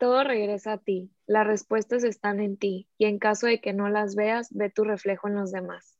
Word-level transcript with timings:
Todo 0.00 0.24
regresa 0.24 0.72
a 0.72 0.78
ti. 0.78 1.10
Las 1.26 1.46
respuestas 1.46 2.04
están 2.04 2.40
en 2.40 2.56
ti 2.56 2.88
y 2.96 3.04
en 3.04 3.18
caso 3.18 3.46
de 3.46 3.60
que 3.60 3.74
no 3.74 3.90
las 3.90 4.16
veas, 4.16 4.48
ve 4.50 4.70
tu 4.70 4.82
reflejo 4.82 5.28
en 5.28 5.34
los 5.34 5.52
demás. 5.52 5.98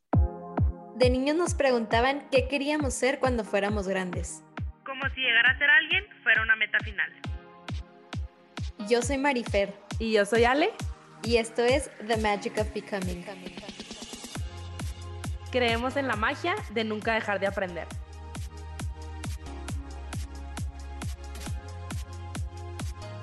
De 0.95 1.11
niños 1.11 1.35
nos 1.35 1.53
preguntaban 1.53 2.27
qué 2.31 2.47
queríamos 2.47 2.95
ser 2.95 3.19
cuando 3.19 3.43
fuéramos 3.43 3.87
grandes. 3.87 4.43
Como 4.83 5.07
si 5.13 5.21
llegar 5.21 5.45
a 5.45 5.55
ser 5.59 5.69
alguien 5.69 6.03
fuera 6.23 6.41
una 6.41 6.55
meta 6.55 6.79
final. 6.79 7.11
Yo 8.89 9.03
soy 9.03 9.19
Marifer. 9.19 9.71
Y 9.99 10.13
yo 10.13 10.25
soy 10.25 10.45
Ale. 10.45 10.71
Y 11.21 11.37
esto 11.37 11.63
es 11.63 11.91
The 12.07 12.17
Magic 12.17 12.57
of 12.57 12.73
Becoming. 12.73 13.23
Creemos 15.51 15.95
en 15.95 16.07
la 16.07 16.15
magia 16.15 16.55
de 16.73 16.83
nunca 16.85 17.13
dejar 17.13 17.39
de 17.39 17.45
aprender. 17.45 17.87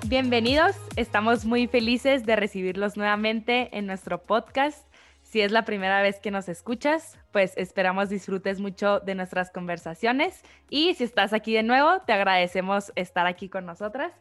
Bienvenidos, 0.09 0.75
estamos 0.95 1.45
muy 1.45 1.67
felices 1.67 2.25
de 2.25 2.35
recibirlos 2.35 2.97
nuevamente 2.97 3.69
en 3.77 3.85
nuestro 3.85 4.23
podcast. 4.23 4.91
Si 5.21 5.39
es 5.39 5.51
la 5.51 5.65
primera 5.65 6.01
vez 6.01 6.19
que 6.19 6.31
nos 6.31 6.49
escuchas, 6.49 7.19
pues 7.31 7.53
esperamos 7.57 8.09
disfrutes 8.09 8.59
mucho 8.59 9.01
de 9.01 9.13
nuestras 9.13 9.51
conversaciones 9.51 10.41
y 10.67 10.95
si 10.95 11.03
estás 11.03 11.31
aquí 11.31 11.53
de 11.53 11.61
nuevo, 11.61 12.01
te 12.07 12.13
agradecemos 12.13 12.91
estar 12.95 13.27
aquí 13.27 13.49
con 13.49 13.67
nosotras. 13.67 14.11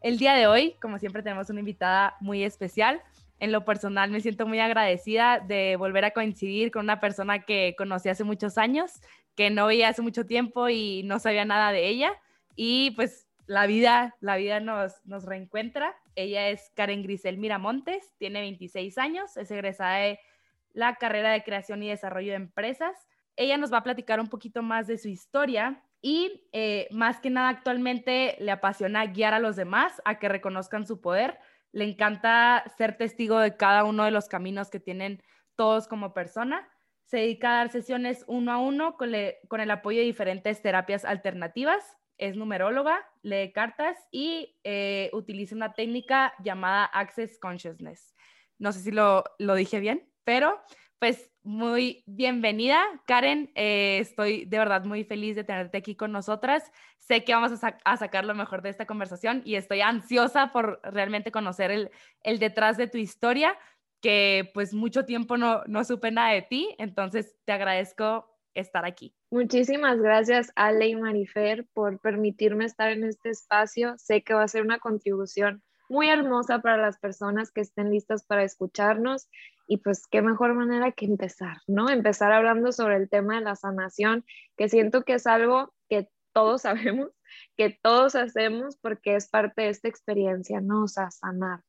El 0.00 0.18
día 0.18 0.34
de 0.34 0.48
hoy, 0.48 0.74
como 0.82 0.98
siempre, 0.98 1.22
tenemos 1.22 1.48
una 1.48 1.60
invitada 1.60 2.16
muy 2.20 2.42
especial. 2.42 3.00
En 3.38 3.52
lo 3.52 3.64
personal 3.64 4.10
me 4.10 4.20
siento 4.20 4.48
muy 4.48 4.58
agradecida 4.58 5.38
de 5.38 5.76
volver 5.76 6.06
a 6.06 6.10
coincidir 6.10 6.72
con 6.72 6.86
una 6.86 6.98
persona 6.98 7.44
que 7.44 7.76
conocí 7.78 8.08
hace 8.08 8.24
muchos 8.24 8.58
años, 8.58 8.94
que 9.36 9.50
no 9.50 9.68
veía 9.68 9.90
hace 9.90 10.02
mucho 10.02 10.26
tiempo 10.26 10.68
y 10.68 11.04
no 11.04 11.20
sabía 11.20 11.44
nada 11.44 11.70
de 11.70 11.86
ella. 11.86 12.10
Y 12.56 12.90
pues 12.96 13.25
la 13.46 13.66
vida, 13.66 14.16
la 14.20 14.36
vida 14.36 14.60
nos, 14.60 15.04
nos 15.04 15.24
reencuentra. 15.24 15.94
Ella 16.14 16.48
es 16.48 16.70
Karen 16.74 17.02
Grisel 17.02 17.38
Miramontes, 17.38 18.14
tiene 18.18 18.40
26 18.40 18.98
años, 18.98 19.36
es 19.36 19.50
egresada 19.50 19.98
de 19.98 20.20
la 20.72 20.96
carrera 20.96 21.30
de 21.30 21.42
creación 21.42 21.82
y 21.82 21.88
desarrollo 21.88 22.32
de 22.32 22.36
empresas. 22.36 23.08
Ella 23.36 23.56
nos 23.56 23.72
va 23.72 23.78
a 23.78 23.82
platicar 23.84 24.20
un 24.20 24.28
poquito 24.28 24.62
más 24.62 24.86
de 24.86 24.98
su 24.98 25.08
historia 25.08 25.82
y 26.02 26.48
eh, 26.52 26.88
más 26.90 27.20
que 27.20 27.30
nada 27.30 27.48
actualmente 27.48 28.36
le 28.40 28.50
apasiona 28.50 29.06
guiar 29.06 29.32
a 29.34 29.38
los 29.38 29.56
demás 29.56 30.02
a 30.04 30.18
que 30.18 30.28
reconozcan 30.28 30.86
su 30.86 31.00
poder. 31.00 31.38
Le 31.72 31.84
encanta 31.84 32.64
ser 32.76 32.96
testigo 32.96 33.38
de 33.38 33.56
cada 33.56 33.84
uno 33.84 34.04
de 34.04 34.10
los 34.10 34.28
caminos 34.28 34.70
que 34.70 34.80
tienen 34.80 35.22
todos 35.54 35.86
como 35.88 36.14
persona. 36.14 36.68
Se 37.04 37.18
dedica 37.18 37.50
a 37.50 37.56
dar 37.58 37.70
sesiones 37.70 38.24
uno 38.26 38.52
a 38.52 38.58
uno 38.58 38.96
con, 38.96 39.12
con 39.48 39.60
el 39.60 39.70
apoyo 39.70 40.00
de 40.00 40.06
diferentes 40.06 40.62
terapias 40.62 41.04
alternativas 41.04 41.96
es 42.18 42.36
numeróloga, 42.36 43.06
lee 43.26 43.52
cartas 43.52 43.98
y 44.12 44.56
eh, 44.62 45.10
utiliza 45.12 45.54
una 45.54 45.74
técnica 45.74 46.32
llamada 46.42 46.84
Access 46.84 47.38
Consciousness. 47.38 48.14
No 48.58 48.72
sé 48.72 48.80
si 48.80 48.92
lo, 48.92 49.24
dije 49.38 49.80
bien, 49.80 50.08
pero 50.24 50.60
pues 51.00 51.30
muy 51.42 52.04
bienvenida, 52.06 52.82
Karen. 53.06 53.50
Eh, 53.56 53.98
estoy 54.00 54.44
de 54.44 54.58
verdad 54.58 54.84
muy 54.84 55.04
feliz 55.04 55.34
de 55.34 55.42
tenerte 55.42 55.78
aquí 55.78 55.96
con 55.96 56.12
nosotras. 56.12 56.70
Sé 56.98 57.24
que 57.24 57.34
vamos 57.34 57.52
a, 57.62 57.96
sacar 57.96 58.24
lo 58.24 58.34
mejor 58.34 58.62
de 58.62 58.70
esta 58.70 58.86
conversación 58.86 59.42
y 59.44 59.56
estoy 59.56 59.80
ansiosa 59.80 60.52
por 60.52 60.80
realmente 60.84 61.32
conocer 61.32 61.70
el, 61.72 61.90
el 62.22 62.38
detrás 62.38 62.76
de 62.76 62.86
tu 62.86 62.96
historia, 62.96 63.58
que 64.00 64.50
pues 64.54 64.72
mucho 64.72 65.04
tiempo 65.04 65.36
no, 65.36 65.62
no 65.66 65.84
supe 65.84 66.12
nada 66.12 66.32
de 66.32 66.42
ti. 66.42 66.74
Entonces 66.78 67.36
te 67.44 67.52
agradezco 67.52 68.32
estar 68.54 68.86
aquí. 68.86 69.14
Muchísimas 69.30 69.98
gracias, 69.98 70.52
Ale 70.54 70.86
y 70.86 70.96
Marifer, 70.96 71.66
por 71.74 71.98
permitirme 72.00 72.64
estar 72.64 72.92
en 72.92 73.02
este 73.02 73.30
espacio. 73.30 73.94
Sé 73.98 74.22
que 74.22 74.34
va 74.34 74.44
a 74.44 74.48
ser 74.48 74.62
una 74.62 74.78
contribución 74.78 75.64
muy 75.88 76.08
hermosa 76.08 76.60
para 76.60 76.76
las 76.76 76.98
personas 76.98 77.50
que 77.50 77.60
estén 77.60 77.90
listas 77.90 78.24
para 78.24 78.44
escucharnos. 78.44 79.28
Y 79.66 79.78
pues 79.78 80.06
qué 80.08 80.22
mejor 80.22 80.54
manera 80.54 80.92
que 80.92 81.06
empezar, 81.06 81.56
¿no? 81.66 81.90
Empezar 81.90 82.30
hablando 82.32 82.70
sobre 82.70 82.96
el 82.96 83.08
tema 83.08 83.34
de 83.34 83.40
la 83.40 83.56
sanación, 83.56 84.24
que 84.56 84.68
siento 84.68 85.02
que 85.02 85.14
es 85.14 85.26
algo 85.26 85.74
que 85.88 86.08
todos 86.32 86.62
sabemos, 86.62 87.10
que 87.56 87.76
todos 87.82 88.14
hacemos 88.14 88.76
porque 88.76 89.16
es 89.16 89.28
parte 89.28 89.62
de 89.62 89.68
esta 89.70 89.88
experiencia, 89.88 90.60
¿no? 90.60 90.84
O 90.84 90.88
sea, 90.88 91.10
sanar. 91.10 91.62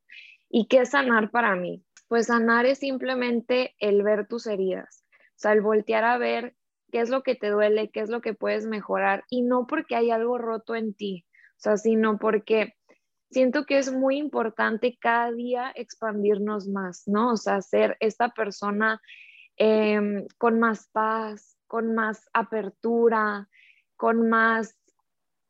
¿Y 0.50 0.68
qué 0.68 0.82
es 0.82 0.92
sanar 0.92 1.32
para 1.32 1.56
mí? 1.56 1.84
Pues 2.08 2.28
sanar 2.28 2.68
es 2.68 2.80
simplemente 2.80 3.76
el 3.80 4.04
ver 4.04 4.28
tus 4.28 4.46
heridas, 4.46 5.04
o 5.12 5.40
sea, 5.40 5.54
el 5.54 5.62
voltear 5.62 6.06
a 6.06 6.18
ver 6.18 6.56
qué 6.92 7.02
es 7.02 7.10
lo 7.10 7.24
que 7.24 7.36
te 7.36 7.50
duele, 7.50 7.90
qué 7.90 8.02
es 8.02 8.10
lo 8.10 8.22
que 8.22 8.34
puedes 8.34 8.66
mejorar 8.66 9.24
y 9.30 9.42
no 9.42 9.68
porque 9.68 9.96
hay 9.96 10.12
algo 10.12 10.38
roto 10.38 10.76
en 10.76 10.94
ti, 10.94 11.26
o 11.52 11.60
sea, 11.60 11.78
sino 11.78 12.18
porque 12.18 12.76
siento 13.30 13.66
que 13.66 13.78
es 13.78 13.92
muy 13.92 14.18
importante 14.18 14.98
cada 15.00 15.32
día 15.32 15.72
expandirnos 15.76 16.68
más, 16.68 17.04
¿no? 17.08 17.32
O 17.32 17.38
sea, 17.38 17.62
ser 17.62 17.98
esta 18.00 18.30
persona 18.30 19.02
em, 19.58 20.26
con 20.38 20.60
más 20.60 20.90
paz, 20.92 21.58
con 21.68 21.94
más 21.94 22.30
apertura, 22.34 23.50
con 23.96 24.30
más 24.30 24.77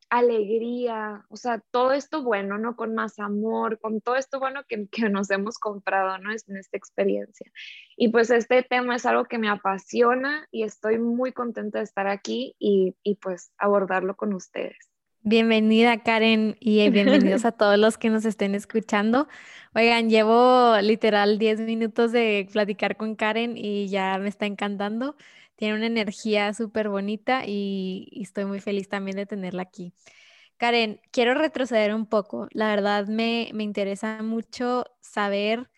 alegría, 0.09 1.25
o 1.29 1.37
sea, 1.37 1.61
todo 1.71 1.91
esto 1.93 2.23
bueno, 2.23 2.57
¿no? 2.57 2.75
Con 2.75 2.95
más 2.95 3.19
amor, 3.19 3.79
con 3.79 4.01
todo 4.01 4.15
esto 4.15 4.39
bueno 4.39 4.61
que, 4.67 4.87
que 4.91 5.09
nos 5.09 5.29
hemos 5.31 5.57
comprado, 5.57 6.17
¿no? 6.19 6.31
En 6.31 6.57
esta 6.57 6.77
experiencia. 6.77 7.51
Y 7.95 8.09
pues 8.09 8.29
este 8.29 8.63
tema 8.63 8.95
es 8.95 9.05
algo 9.05 9.25
que 9.25 9.37
me 9.37 9.49
apasiona 9.49 10.47
y 10.51 10.63
estoy 10.63 10.99
muy 10.99 11.33
contenta 11.33 11.79
de 11.79 11.83
estar 11.83 12.07
aquí 12.07 12.55
y, 12.59 12.95
y 13.03 13.15
pues 13.15 13.51
abordarlo 13.57 14.15
con 14.15 14.33
ustedes. 14.33 14.77
Bienvenida 15.23 16.03
Karen 16.03 16.55
y 16.61 16.89
bienvenidos 16.89 17.43
a 17.43 17.51
todos 17.51 17.77
los 17.77 17.97
que 17.97 18.09
nos 18.09 18.23
estén 18.23 18.55
escuchando. 18.55 19.27
Oigan, 19.75 20.09
llevo 20.09 20.77
literal 20.81 21.37
10 21.37 21.61
minutos 21.61 22.13
de 22.13 22.47
platicar 22.53 22.95
con 22.95 23.15
Karen 23.15 23.57
y 23.57 23.89
ya 23.89 24.17
me 24.19 24.29
está 24.29 24.45
encantando 24.45 25.17
tiene 25.57 25.75
una 25.75 25.87
energía 25.87 26.53
súper 26.53 26.87
bonita 26.87 27.43
y, 27.45 28.09
estoy 28.21 28.45
muy 28.45 28.61
feliz 28.61 28.87
también 28.87 29.17
de 29.17 29.25
tenerla 29.25 29.63
aquí. 29.63 29.93
Karen, 30.57 31.01
quiero 31.11 31.33
retroceder 31.33 31.93
un 31.93 32.05
poco. 32.07 32.47
La 32.51 32.69
verdad 32.69 33.07
me, 33.07 33.49
interesa 33.59 34.23
mucho 34.23 34.85
saber, 35.01 35.69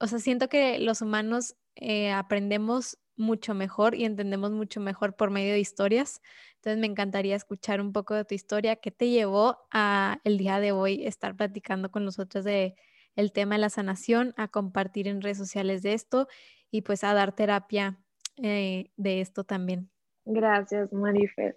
o 0.00 0.06
sea, 0.06 0.18
siento 0.18 0.48
que 0.48 0.78
los 0.78 1.02
humanos 1.02 1.56
eh, 1.76 2.12
aprendemos 2.12 2.98
mucho 3.16 3.54
mejor 3.54 3.94
y 3.94 4.04
entendemos 4.04 4.52
mucho 4.52 4.80
mejor 4.80 5.16
por 5.16 5.30
medio 5.30 5.54
de 5.54 5.60
historias. 5.60 6.20
Entonces 6.56 6.78
me 6.78 6.86
encantaría 6.86 7.36
escuchar 7.36 7.80
un 7.80 7.92
poco 7.92 8.14
de 8.14 8.26
tu 8.26 8.34
historia. 8.34 8.76
¿Qué 8.76 8.90
te 8.90 9.08
llevó 9.08 9.58
a 9.72 10.20
el 10.24 10.36
día 10.36 10.60
de 10.60 10.72
hoy 10.72 11.06
estar 11.06 11.34
platicando 11.36 11.90
con 11.90 12.04
nosotros 12.04 12.44
de 12.44 12.74
el 13.14 13.32
tema 13.32 13.54
de 13.54 13.62
la 13.62 13.70
sanación, 13.70 14.34
a 14.36 14.48
compartir 14.48 15.08
en 15.08 15.22
redes 15.22 15.38
sociales 15.38 15.82
de 15.82 15.94
esto 15.94 16.28
y 16.70 16.82
pues 16.82 17.02
a 17.02 17.14
dar 17.14 17.34
terapia 17.34 17.98
eh, 18.42 18.90
de 18.96 19.20
esto 19.20 19.44
también. 19.44 19.90
Gracias, 20.24 20.92
Marifer. 20.92 21.56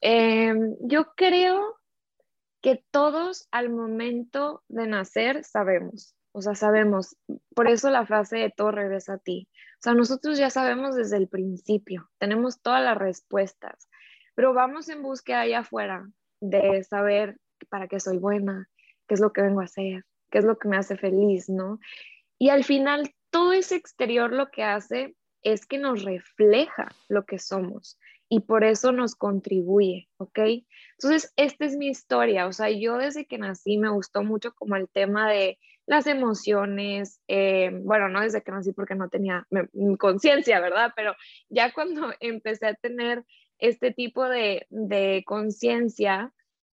Em, 0.00 0.76
yo 0.80 1.12
creo 1.16 1.76
que 2.62 2.84
todos 2.90 3.48
al 3.50 3.70
momento 3.70 4.62
de 4.68 4.86
nacer 4.86 5.44
sabemos, 5.44 6.14
o 6.32 6.42
sea, 6.42 6.54
sabemos, 6.54 7.16
por 7.54 7.68
eso 7.68 7.90
la 7.90 8.06
frase 8.06 8.38
de 8.38 8.50
todo 8.50 8.70
regresa 8.70 9.14
a 9.14 9.18
ti. 9.18 9.48
O 9.78 9.82
sea, 9.82 9.94
nosotros 9.94 10.38
ya 10.38 10.50
sabemos 10.50 10.94
desde 10.94 11.16
el 11.16 11.28
principio, 11.28 12.10
tenemos 12.18 12.60
todas 12.60 12.82
las 12.82 12.96
respuestas, 12.96 13.88
pero 14.34 14.52
vamos 14.52 14.88
en 14.88 15.02
búsqueda 15.02 15.40
allá 15.40 15.60
afuera 15.60 16.08
de 16.40 16.84
saber 16.84 17.38
para 17.68 17.88
qué 17.88 18.00
soy 18.00 18.18
buena, 18.18 18.68
qué 19.06 19.14
es 19.14 19.20
lo 19.20 19.32
que 19.32 19.42
vengo 19.42 19.60
a 19.60 19.64
hacer, 19.64 20.04
qué 20.30 20.38
es 20.38 20.44
lo 20.44 20.58
que 20.58 20.68
me 20.68 20.76
hace 20.76 20.96
feliz, 20.96 21.48
¿no? 21.48 21.78
Y 22.38 22.50
al 22.50 22.64
final, 22.64 23.14
todo 23.30 23.52
ese 23.52 23.76
exterior 23.76 24.32
lo 24.32 24.50
que 24.50 24.62
hace 24.62 25.16
es 25.46 25.64
que 25.64 25.78
nos 25.78 26.02
refleja 26.02 26.88
lo 27.08 27.24
que 27.24 27.38
somos 27.38 28.00
y 28.28 28.40
por 28.40 28.64
eso 28.64 28.90
nos 28.90 29.14
contribuye, 29.14 30.08
¿ok? 30.16 30.40
Entonces, 30.98 31.32
esta 31.36 31.64
es 31.64 31.76
mi 31.76 31.86
historia, 31.86 32.48
o 32.48 32.52
sea, 32.52 32.68
yo 32.70 32.98
desde 32.98 33.26
que 33.26 33.38
nací 33.38 33.78
me 33.78 33.88
gustó 33.90 34.24
mucho 34.24 34.52
como 34.54 34.74
el 34.74 34.88
tema 34.88 35.30
de 35.30 35.60
las 35.86 36.08
emociones, 36.08 37.20
eh, 37.28 37.70
bueno, 37.84 38.08
no 38.08 38.22
desde 38.22 38.42
que 38.42 38.50
nací 38.50 38.72
porque 38.72 38.96
no 38.96 39.08
tenía 39.08 39.46
conciencia, 40.00 40.58
¿verdad? 40.58 40.92
Pero 40.96 41.14
ya 41.48 41.72
cuando 41.72 42.12
empecé 42.20 42.66
a 42.66 42.74
tener 42.74 43.24
este 43.58 43.92
tipo 43.92 44.28
de, 44.28 44.66
de 44.70 45.22
conciencia, 45.24 46.32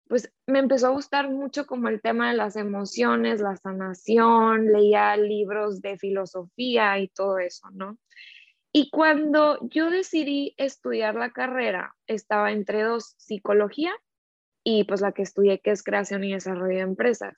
pues 0.08 0.32
me 0.48 0.58
empezó 0.58 0.88
a 0.88 0.90
gustar 0.90 1.30
mucho 1.30 1.66
como 1.66 1.88
el 1.88 2.00
tema 2.00 2.30
de 2.30 2.36
las 2.36 2.56
emociones, 2.56 3.40
la 3.40 3.56
sanación, 3.56 4.72
leía 4.72 5.16
libros 5.16 5.80
de 5.80 5.98
filosofía 5.98 6.98
y 6.98 7.06
todo 7.06 7.38
eso, 7.38 7.70
¿no? 7.70 7.96
Y 8.78 8.90
cuando 8.90 9.58
yo 9.70 9.88
decidí 9.88 10.54
estudiar 10.58 11.14
la 11.14 11.30
carrera, 11.30 11.96
estaba 12.06 12.52
entre 12.52 12.82
dos, 12.82 13.14
psicología 13.16 13.90
y 14.62 14.84
pues 14.84 15.00
la 15.00 15.12
que 15.12 15.22
estudié, 15.22 15.60
que 15.60 15.70
es 15.70 15.82
creación 15.82 16.24
y 16.24 16.34
desarrollo 16.34 16.76
de 16.76 16.82
empresas. 16.82 17.34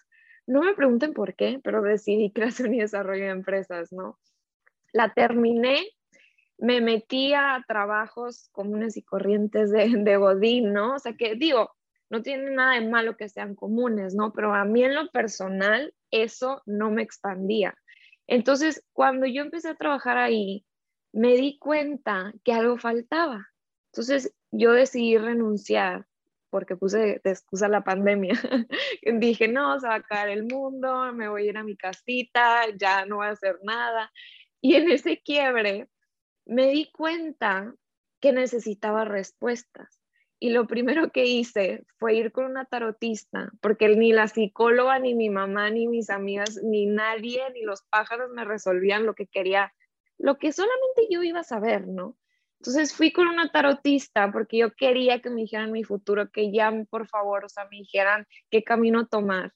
No 0.48 0.62
me 0.62 0.74
pregunten 0.74 1.12
por 1.14 1.36
qué, 1.36 1.60
pero 1.62 1.80
decidí 1.80 2.32
creación 2.34 2.74
y 2.74 2.80
desarrollo 2.80 3.22
de 3.22 3.30
empresas, 3.30 3.92
¿no? 3.92 4.18
La 4.92 5.14
terminé, 5.14 5.86
me 6.58 6.80
metí 6.80 7.34
a 7.34 7.64
trabajos 7.68 8.48
comunes 8.50 8.96
y 8.96 9.04
corrientes 9.04 9.70
de, 9.70 9.90
de 9.96 10.16
Godín, 10.16 10.72
¿no? 10.72 10.96
O 10.96 10.98
sea 10.98 11.12
que 11.12 11.36
digo, 11.36 11.70
no 12.10 12.20
tiene 12.20 12.50
nada 12.50 12.80
de 12.80 12.88
malo 12.88 13.16
que 13.16 13.28
sean 13.28 13.54
comunes, 13.54 14.12
¿no? 14.12 14.32
Pero 14.32 14.56
a 14.56 14.64
mí 14.64 14.82
en 14.82 14.96
lo 14.96 15.08
personal 15.12 15.94
eso 16.10 16.62
no 16.66 16.90
me 16.90 17.02
expandía. 17.02 17.76
Entonces, 18.26 18.84
cuando 18.92 19.24
yo 19.26 19.42
empecé 19.42 19.68
a 19.68 19.76
trabajar 19.76 20.18
ahí, 20.18 20.64
me 21.12 21.36
di 21.36 21.58
cuenta 21.58 22.32
que 22.44 22.52
algo 22.52 22.78
faltaba. 22.78 23.48
Entonces, 23.92 24.34
yo 24.50 24.72
decidí 24.72 25.18
renunciar 25.18 26.06
porque 26.50 26.76
puse 26.76 27.20
de 27.22 27.30
excusa 27.30 27.68
la 27.68 27.84
pandemia. 27.84 28.34
Dije, 29.02 29.48
no, 29.48 29.78
se 29.80 29.86
va 29.86 29.94
a 29.94 29.98
acabar 29.98 30.28
el 30.28 30.44
mundo, 30.44 31.12
me 31.12 31.28
voy 31.28 31.42
a 31.42 31.50
ir 31.50 31.58
a 31.58 31.64
mi 31.64 31.76
casita, 31.76 32.62
ya 32.76 33.04
no 33.06 33.16
voy 33.16 33.26
a 33.26 33.30
hacer 33.30 33.58
nada. 33.62 34.10
Y 34.60 34.74
en 34.74 34.90
ese 34.90 35.20
quiebre 35.22 35.88
me 36.46 36.68
di 36.68 36.90
cuenta 36.90 37.74
que 38.20 38.32
necesitaba 38.32 39.04
respuestas. 39.04 40.00
Y 40.40 40.50
lo 40.50 40.66
primero 40.66 41.10
que 41.10 41.26
hice 41.26 41.84
fue 41.98 42.14
ir 42.14 42.30
con 42.30 42.44
una 42.44 42.64
tarotista, 42.64 43.50
porque 43.60 43.88
ni 43.88 44.12
la 44.12 44.28
psicóloga, 44.28 44.98
ni 45.00 45.14
mi 45.14 45.30
mamá, 45.30 45.68
ni 45.70 45.88
mis 45.88 46.10
amigas, 46.10 46.60
ni 46.62 46.86
nadie, 46.86 47.42
ni 47.54 47.62
los 47.62 47.82
pájaros 47.82 48.30
me 48.30 48.44
resolvían 48.44 49.04
lo 49.04 49.14
que 49.14 49.26
quería, 49.26 49.72
lo 50.18 50.38
que 50.38 50.52
solamente 50.52 51.06
yo 51.10 51.22
iba 51.22 51.40
a 51.40 51.44
saber, 51.44 51.86
¿no? 51.86 52.16
Entonces 52.60 52.92
fui 52.92 53.12
con 53.12 53.28
una 53.28 53.50
tarotista 53.50 54.32
porque 54.32 54.58
yo 54.58 54.74
quería 54.74 55.20
que 55.20 55.30
me 55.30 55.42
dijeran 55.42 55.70
mi 55.70 55.84
futuro, 55.84 56.30
que 56.30 56.52
ya 56.52 56.72
por 56.90 57.06
favor, 57.06 57.44
o 57.44 57.48
sea, 57.48 57.64
me 57.70 57.78
dijeran 57.78 58.26
qué 58.50 58.64
camino 58.64 59.06
tomar. 59.06 59.52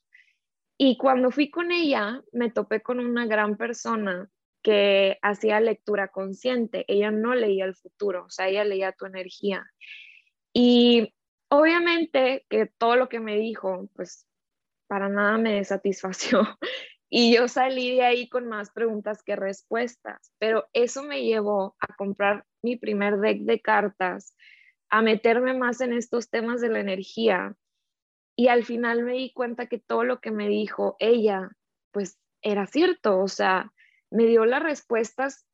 Y 0.77 0.97
cuando 0.97 1.31
fui 1.31 1.49
con 1.49 1.71
ella, 1.71 2.21
me 2.31 2.49
topé 2.49 2.81
con 2.81 2.99
una 2.99 3.25
gran 3.25 3.57
persona 3.57 4.29
que 4.61 5.19
hacía 5.21 5.59
lectura 5.59 6.07
consciente. 6.07 6.85
Ella 6.87 7.11
no 7.11 7.35
leía 7.35 7.65
el 7.65 7.75
futuro, 7.75 8.25
o 8.25 8.29
sea, 8.29 8.47
ella 8.47 8.63
leía 8.63 8.93
tu 8.93 9.05
energía. 9.05 9.65
Y 10.53 11.13
obviamente 11.49 12.45
que 12.49 12.67
todo 12.67 12.95
lo 12.95 13.09
que 13.09 13.19
me 13.19 13.37
dijo, 13.37 13.89
pues 13.95 14.27
para 14.87 15.09
nada 15.09 15.37
me 15.37 15.63
satisfació. 15.63 16.41
Y 17.15 17.31
yo 17.31 17.47
salí 17.47 17.91
de 17.91 18.01
ahí 18.01 18.27
con 18.27 18.47
más 18.47 18.71
preguntas 18.71 19.21
que 19.21 19.35
respuestas, 19.35 20.33
pero 20.39 20.67
eso 20.73 21.03
me 21.03 21.23
llevó 21.23 21.75
a 21.79 21.95
comprar 21.95 22.43
mi 22.63 22.75
primer 22.75 23.19
deck 23.19 23.41
de 23.41 23.61
cartas, 23.61 24.35
a 24.89 25.03
meterme 25.03 25.53
más 25.53 25.79
en 25.81 25.93
estos 25.93 26.31
temas 26.31 26.59
de 26.59 26.69
la 26.69 26.79
energía. 26.79 27.55
Y 28.35 28.47
al 28.47 28.65
final 28.65 29.03
me 29.03 29.13
di 29.13 29.31
cuenta 29.31 29.67
que 29.67 29.77
todo 29.77 30.03
lo 30.03 30.21
que 30.21 30.31
me 30.31 30.49
dijo 30.49 30.95
ella, 30.97 31.51
pues 31.91 32.17
era 32.41 32.65
cierto, 32.65 33.19
o 33.19 33.27
sea, 33.27 33.71
me 34.09 34.25
dio 34.25 34.45
las 34.45 34.63
respuestas 34.63 35.45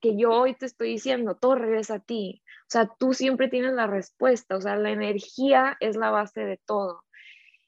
que 0.00 0.16
yo 0.16 0.30
hoy 0.30 0.54
te 0.54 0.64
estoy 0.64 0.88
diciendo, 0.88 1.36
todo 1.36 1.56
regresa 1.56 1.96
a 1.96 2.00
ti. 2.00 2.42
O 2.62 2.70
sea, 2.70 2.88
tú 2.98 3.12
siempre 3.12 3.48
tienes 3.48 3.74
la 3.74 3.86
respuesta, 3.86 4.56
o 4.56 4.60
sea, 4.62 4.76
la 4.76 4.90
energía 4.90 5.76
es 5.80 5.96
la 5.96 6.10
base 6.10 6.46
de 6.46 6.56
todo. 6.64 7.04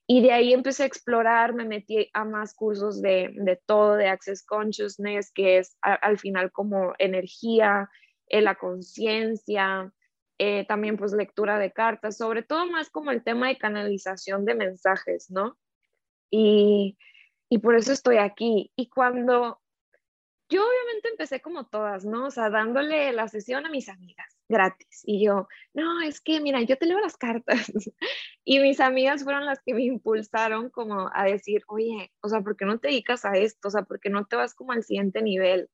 Y 0.08 0.23
de 0.23 0.32
ahí 0.32 0.53
empecé 0.53 0.85
a 0.85 0.87
explorar, 0.87 1.53
me 1.53 1.64
metí 1.64 2.11
a 2.12 2.25
más 2.25 2.55
cursos 2.55 3.03
de, 3.03 3.31
de 3.35 3.56
todo, 3.67 3.97
de 3.97 4.08
Access 4.08 4.44
Consciousness, 4.44 5.32
que 5.32 5.58
es 5.58 5.76
al 5.81 6.19
final 6.19 6.53
como 6.53 6.94
energía, 6.99 7.91
eh, 8.29 8.41
la 8.41 8.55
conciencia, 8.55 9.93
eh, 10.38 10.64
también 10.67 10.97
pues 10.97 11.12
lectura 11.12 11.58
de 11.58 11.73
cartas, 11.73 12.19
sobre 12.19 12.43
todo 12.43 12.67
más 12.67 12.88
como 12.88 13.11
el 13.11 13.25
tema 13.25 13.49
de 13.49 13.58
canalización 13.58 14.44
de 14.44 14.55
mensajes, 14.55 15.29
¿no? 15.31 15.58
Y, 16.31 16.97
y 17.49 17.59
por 17.59 17.75
eso 17.75 17.93
estoy 17.93 18.19
aquí. 18.19 18.73
Y 18.76 18.88
cuando 18.88 19.61
yo 20.49 20.62
obviamente 20.62 21.09
empecé 21.09 21.41
como 21.41 21.67
todas, 21.67 22.05
¿no? 22.05 22.26
O 22.26 22.31
sea, 22.31 22.49
dándole 22.49 23.12
la 23.12 23.26
sesión 23.26 23.67
a 23.67 23.70
mis 23.70 23.88
amigas 23.88 24.36
gratis. 24.48 25.02
Y 25.04 25.25
yo, 25.25 25.48
no, 25.75 26.02
es 26.02 26.20
que, 26.20 26.40
mira, 26.40 26.62
yo 26.62 26.76
te 26.76 26.87
leo 26.87 27.00
las 27.00 27.16
cartas. 27.16 27.66
y 28.44 28.58
mis 28.60 28.81
amigas 28.81 29.25
fueron 29.25 29.46
las 29.46 29.60
que 29.64 29.75
me 29.75 29.84
impulsaron 29.84 30.70
como 30.70 31.10
a 31.12 31.25
decir, 31.25 31.62
oye, 31.69 32.12
o 32.22 32.28
sea, 32.28 32.40
¿por 32.40 32.56
qué 32.56 32.64
no 32.64 32.78
te 32.78 32.88
dedicas 32.88 33.25
a 33.25 33.32
esto? 33.37 33.69
O 33.69 33.70
sea, 33.70 33.82
¿por 33.82 34.00
qué 34.00 34.10
no 34.10 34.26
te 34.26 34.37
vas 34.37 34.54
como 34.54 34.72
al 34.72 34.84
siguiente 34.84 35.22
nivel? 35.22 35.69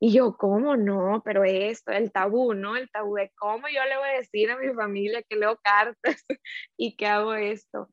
Y 0.00 0.12
yo, 0.12 0.36
¿cómo 0.36 0.76
no? 0.76 1.22
Pero 1.24 1.44
esto, 1.44 1.90
el 1.92 2.12
tabú, 2.12 2.54
¿no? 2.54 2.76
El 2.76 2.88
tabú 2.90 3.16
de 3.16 3.32
cómo 3.36 3.66
yo 3.68 3.82
le 3.88 3.96
voy 3.96 4.08
a 4.10 4.18
decir 4.18 4.50
a 4.50 4.58
mi 4.58 4.72
familia 4.72 5.22
que 5.28 5.36
leo 5.36 5.58
cartas 5.62 6.24
y 6.76 6.96
que 6.96 7.06
hago 7.06 7.34
esto. 7.34 7.88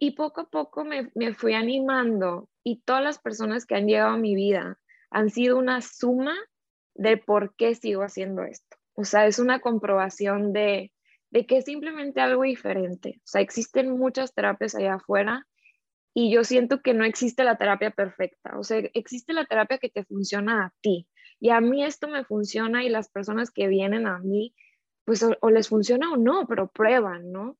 Y 0.00 0.12
poco 0.12 0.42
a 0.42 0.50
poco 0.50 0.84
me, 0.84 1.10
me 1.14 1.34
fui 1.34 1.54
animando 1.54 2.48
y 2.64 2.82
todas 2.82 3.02
las 3.02 3.18
personas 3.18 3.66
que 3.66 3.76
han 3.76 3.86
llegado 3.86 4.10
a 4.10 4.18
mi 4.18 4.34
vida 4.34 4.78
han 5.10 5.30
sido 5.30 5.58
una 5.58 5.80
suma 5.80 6.34
de 6.94 7.16
por 7.16 7.54
qué 7.56 7.74
sigo 7.74 8.02
haciendo 8.02 8.42
esto. 8.42 8.67
O 8.98 9.04
sea, 9.04 9.28
es 9.28 9.38
una 9.38 9.60
comprobación 9.60 10.52
de, 10.52 10.90
que 11.30 11.58
es 11.58 11.66
simplemente 11.66 12.20
algo 12.20 12.42
diferente. 12.42 13.20
O 13.20 13.26
sea, 13.26 13.40
existen 13.40 13.96
muchas 13.96 14.34
terapias 14.34 14.74
allá 14.74 14.94
afuera 14.94 15.46
y 16.14 16.32
yo 16.32 16.42
siento 16.42 16.82
que 16.82 16.94
no 16.94 17.04
existe 17.04 17.44
la 17.44 17.56
terapia 17.56 17.92
perfecta. 17.92 18.58
O 18.58 18.64
sea, 18.64 18.78
existe 18.94 19.32
la 19.32 19.44
terapia 19.44 19.78
que 19.78 19.88
te 19.88 20.04
funciona 20.04 20.64
a 20.64 20.74
ti. 20.80 21.06
Y 21.38 21.50
a 21.50 21.60
mí 21.60 21.84
esto 21.84 22.08
me 22.08 22.24
funciona 22.24 22.82
y 22.82 22.88
las 22.88 23.08
personas 23.08 23.52
que 23.52 23.68
vienen 23.68 24.08
a 24.08 24.18
mí, 24.18 24.52
pues 25.04 25.24
o, 25.40 25.50
les 25.50 25.68
funciona 25.68 26.10
o 26.10 26.16
no, 26.16 26.48
pero 26.48 26.66
prueban, 26.66 27.30
¿no? 27.30 27.56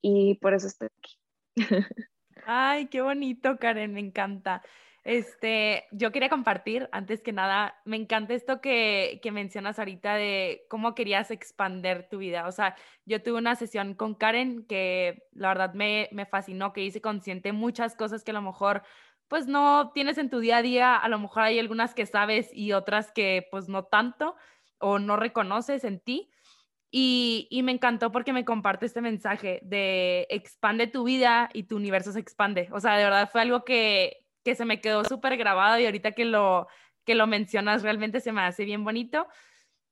Y 0.00 0.36
por 0.36 0.54
eso 0.54 0.68
estoy 0.68 0.88
aquí. 0.96 1.18
Ay, 2.46 2.86
qué 2.86 3.02
bonito, 3.02 3.58
Karen, 3.58 3.92
me 3.92 4.00
encanta. 4.00 4.62
Este, 5.04 5.86
yo 5.90 6.12
quería 6.12 6.28
compartir, 6.28 6.88
antes 6.92 7.22
que 7.22 7.32
nada, 7.32 7.80
me 7.84 7.96
encanta 7.96 8.34
esto 8.34 8.60
que, 8.60 9.20
que 9.22 9.32
mencionas 9.32 9.78
ahorita 9.78 10.14
de 10.14 10.66
cómo 10.68 10.94
querías 10.94 11.30
expander 11.30 12.08
tu 12.10 12.18
vida. 12.18 12.46
O 12.46 12.52
sea, 12.52 12.76
yo 13.06 13.22
tuve 13.22 13.38
una 13.38 13.54
sesión 13.54 13.94
con 13.94 14.14
Karen 14.14 14.66
que 14.66 15.22
la 15.32 15.48
verdad 15.48 15.74
me, 15.74 16.08
me 16.12 16.26
fascinó, 16.26 16.72
que 16.72 16.82
hice 16.82 17.00
consciente 17.00 17.52
muchas 17.52 17.96
cosas 17.96 18.24
que 18.24 18.32
a 18.32 18.34
lo 18.34 18.42
mejor 18.42 18.82
pues 19.28 19.46
no 19.46 19.92
tienes 19.92 20.18
en 20.18 20.30
tu 20.30 20.40
día 20.40 20.58
a 20.58 20.62
día, 20.62 20.96
a 20.96 21.08
lo 21.08 21.18
mejor 21.18 21.42
hay 21.42 21.58
algunas 21.58 21.94
que 21.94 22.06
sabes 22.06 22.50
y 22.52 22.72
otras 22.72 23.12
que 23.12 23.46
pues 23.50 23.68
no 23.68 23.84
tanto 23.84 24.36
o 24.78 24.98
no 24.98 25.16
reconoces 25.16 25.84
en 25.84 26.00
ti. 26.00 26.30
Y, 26.90 27.46
y, 27.50 27.62
me 27.62 27.72
encantó 27.72 28.10
porque 28.10 28.32
me 28.32 28.46
comparte 28.46 28.86
este 28.86 29.02
mensaje 29.02 29.60
de 29.62 30.26
expande 30.30 30.86
tu 30.86 31.04
vida 31.04 31.50
y 31.52 31.64
tu 31.64 31.76
universo 31.76 32.12
se 32.12 32.20
expande. 32.20 32.70
O 32.72 32.80
sea, 32.80 32.96
de 32.96 33.04
verdad 33.04 33.28
fue 33.30 33.42
algo 33.42 33.62
que, 33.62 34.26
que 34.48 34.54
se 34.54 34.64
me 34.64 34.80
quedó 34.80 35.04
súper 35.04 35.36
grabado 35.36 35.78
y 35.78 35.84
ahorita 35.84 36.12
que 36.12 36.24
lo, 36.24 36.68
que 37.04 37.14
lo 37.14 37.26
mencionas 37.26 37.82
realmente 37.82 38.18
se 38.18 38.32
me 38.32 38.40
hace 38.40 38.64
bien 38.64 38.82
bonito. 38.82 39.28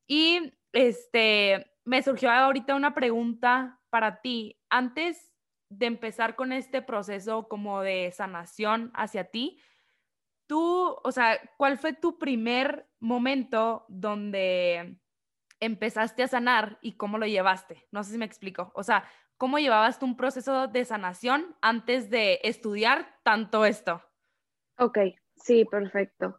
Y 0.06 0.55
este, 0.73 1.70
me 1.85 2.03
surgió 2.03 2.31
ahorita 2.31 2.75
una 2.75 2.94
pregunta 2.94 3.79
para 3.91 4.23
ti. 4.23 4.58
Antes 4.70 5.31
de 5.69 5.85
empezar 5.85 6.37
con 6.37 6.53
este 6.53 6.81
proceso 6.81 7.49
como 7.49 7.82
de 7.82 8.11
sanación 8.12 8.93
hacia 8.94 9.31
ti, 9.31 9.61
tú, 10.47 10.97
o 11.05 11.12
sea, 11.12 11.38
¿cuál 11.59 11.76
fue 11.76 11.92
tu 11.92 12.19
primer 12.19 12.88
momento 12.99 13.85
donde 13.90 14.97
empezaste 15.61 16.23
a 16.23 16.28
sanar 16.28 16.78
y 16.81 16.97
cómo 16.97 17.19
lo 17.19 17.26
llevaste? 17.26 17.87
No 17.92 18.02
sé 18.04 18.12
si 18.12 18.16
me 18.16 18.25
explico. 18.25 18.73
O 18.75 18.83
sea, 18.83 19.04
¿cómo 19.37 19.59
llevabas 19.59 19.99
tú 19.99 20.07
un 20.07 20.16
proceso 20.16 20.66
de 20.66 20.87
sanación 20.87 21.54
antes 21.61 22.09
de 22.09 22.40
estudiar 22.42 23.19
tanto 23.23 23.66
esto? 23.66 24.00
Ok, 24.78 24.99
sí, 25.37 25.64
perfecto. 25.64 26.37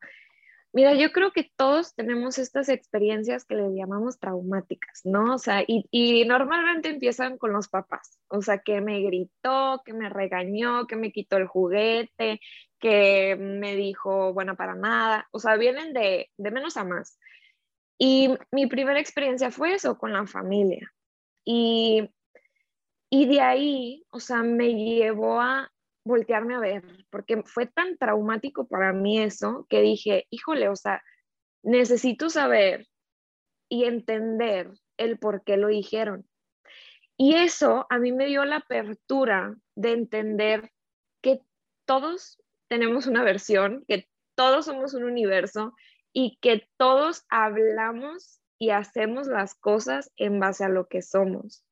Mira, 0.74 0.94
yo 0.94 1.12
creo 1.12 1.32
que 1.32 1.50
todos 1.56 1.96
tenemos 1.96 2.38
estas 2.38 2.70
experiencias 2.70 3.46
que 3.46 3.56
le 3.56 3.74
llamamos 3.74 4.20
traumáticas, 4.20 5.01
¿no? 5.06 5.36
O 5.36 5.38
sea, 5.39 5.63
y, 5.65 5.88
y, 5.91 6.25
normalmente 6.25 6.89
empiezan 6.89 7.38
con 7.38 7.53
los 7.53 7.67
papás, 7.70 8.20
o 8.27 8.41
sea, 8.41 8.60
que 8.60 8.82
me 8.82 9.00
gritó, 9.01 9.82
que 9.86 9.94
me 9.94 10.10
regañó, 10.10 10.86
que 10.86 10.96
me 10.96 11.12
quitó 11.12 11.38
el 11.38 11.48
juguete, 11.48 12.41
que 12.79 13.36
me 13.39 13.75
dijo, 13.75 14.34
bueno, 14.34 14.56
para 14.56 14.75
nada, 14.75 15.27
o 15.32 15.39
sea, 15.39 15.56
vienen 15.56 15.94
de, 15.94 16.29
de 16.38 16.51
menos 16.51 16.77
a 16.77 16.84
más. 16.84 17.17
Y 17.98 18.36
mi 18.51 18.67
primera 18.67 19.00
experiencia 19.00 19.51
fue 19.51 19.74
eso, 19.74 19.98
con 19.98 20.13
la 20.13 20.27
familia. 20.27 20.94
Y, 21.44 22.10
y 23.10 23.25
de 23.27 23.41
ahí, 23.41 24.06
o 24.12 24.20
sea, 24.20 24.44
me 24.44 24.75
llevó 24.75 25.41
a 25.41 25.72
voltearme 26.08 26.56
a 26.56 26.60
ver, 26.60 26.84
porque 27.10 27.44
fue 27.44 27.68
tan 27.68 27.98
traumático 27.98 28.68
para 28.68 28.94
mí 28.94 29.22
eso 29.22 29.66
que 29.70 29.82
dije, 29.82 30.26
híjole, 30.30 30.70
o 30.70 30.76
sea, 30.76 31.02
necesito 31.64 32.30
saber 32.30 32.88
y 33.70 33.86
entender 33.86 34.72
el 34.98 35.20
por 35.20 35.44
qué 35.44 35.58
lo 35.58 35.68
dijeron. 35.68 36.28
Y 37.18 37.36
eso 37.36 37.86
a 37.90 38.00
mí 38.00 38.12
me 38.12 38.28
dio 38.28 38.46
la 38.46 38.58
apertura 38.58 39.56
de 39.76 39.92
entender 39.92 40.72
que 41.22 41.42
todos 41.86 42.42
tenemos 42.68 43.08
una 43.08 43.24
versión, 43.24 43.84
que 43.88 44.08
todos 44.36 44.66
somos 44.66 44.94
un 44.94 45.04
universo 45.04 45.74
y 46.14 46.38
que 46.42 46.70
todos 46.78 47.26
hablamos 47.30 48.40
y 48.60 48.70
hacemos 48.70 49.28
las 49.28 49.56
cosas 49.56 50.12
en 50.16 50.40
base 50.40 50.64
a 50.64 50.70
lo 50.70 50.88
que 50.88 51.02
somos. 51.02 51.66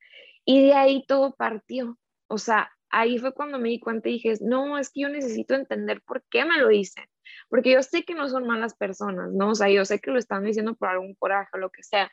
Y 0.46 0.66
de 0.66 0.74
ahí 0.74 1.06
todo 1.08 1.36
partió. 1.36 1.98
O 2.28 2.38
sea, 2.38 2.75
ahí 2.96 3.18
fue 3.20 3.34
cuando 3.34 3.60
me 3.60 3.70
di 3.70 3.80
cuenta 3.80 4.08
y 4.08 4.14
dije, 4.14 4.36
no, 4.42 4.78
es 4.78 4.90
que 4.90 5.02
yo 5.02 5.10
necesito 5.10 5.54
entender 5.54 6.02
por 6.02 6.24
qué 6.30 6.46
me 6.46 6.58
lo 6.58 6.70
dicen, 6.70 7.04
porque 7.50 7.72
yo 7.74 7.84
sé 7.84 8.04
que 8.04 8.16
no 8.16 8.30
son 8.30 8.48
malas 8.48 8.74
personas, 8.76 9.34
¿no? 9.34 9.50
O 9.50 9.56
sea, 9.56 9.70
yo 9.70 9.84
sé 9.84 10.00
que 10.00 10.12
lo 10.12 10.18
están 10.18 10.46
diciendo 10.46 10.76
por 10.76 10.90
algún 10.90 11.14
coraje 11.16 11.50
o 11.54 11.58
lo 11.58 11.70
que 11.72 11.84
sea. 11.84 12.10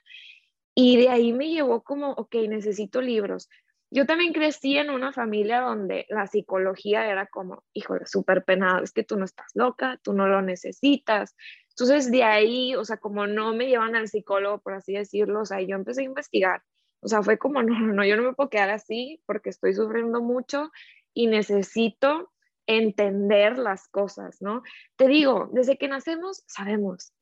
Y 0.75 0.97
de 0.97 1.09
ahí 1.09 1.33
me 1.33 1.51
llevó 1.51 1.85
como, 1.85 2.11
ok, 2.13 2.35
necesito 2.49 3.01
libros. 3.01 3.49
yo 3.91 4.07
también 4.07 4.33
crecí 4.33 4.79
en 4.79 4.91
una 4.91 5.13
familia 5.13 5.61
donde 5.61 6.07
la 6.09 6.27
psicología 6.27 7.07
era 7.11 7.27
como, 7.27 7.63
híjole, 7.75 8.07
súper 8.07 8.43
penada, 8.45 8.83
es 8.83 8.93
que 8.93 9.05
tú 9.05 9.19
no 9.19 9.25
estás 9.27 9.51
loca, 9.55 10.01
tú 10.03 10.15
no 10.15 10.27
lo 10.29 10.43
necesitas. 10.43 11.37
Entonces 11.71 12.11
de 12.11 12.25
ahí, 12.25 12.75
o 12.75 12.85
sea, 12.85 12.97
como 12.97 13.27
no 13.27 13.55
me 13.55 13.69
llevan 13.69 13.95
al 13.95 14.09
psicólogo, 14.09 14.61
por 14.61 14.75
así 14.75 14.95
decirlo, 14.95 15.43
o 15.43 15.45
sea, 15.45 15.61
yo 15.61 15.77
empecé 15.77 16.03
a 16.03 16.05
investigar. 16.05 16.63
O 17.03 17.09
sea, 17.09 17.23
fue 17.23 17.37
como, 17.37 17.63
no, 17.63 17.79
no, 17.79 18.05
yo 18.05 18.17
no 18.17 18.23
me 18.23 18.33
puedo 18.33 18.49
quedar 18.51 18.71
así 18.71 19.23
porque 19.27 19.51
estoy 19.51 19.75
sufriendo 19.75 20.23
mucho 20.23 20.71
y 21.13 21.27
necesito 21.27 22.33
entender 22.67 23.59
las 23.59 23.89
cosas, 23.89 24.41
¿no? 24.41 24.63
Te 24.97 25.09
digo, 25.09 25.51
desde 25.53 25.77
que 25.77 25.89
nacemos 25.89 26.45
sabemos. 26.47 27.13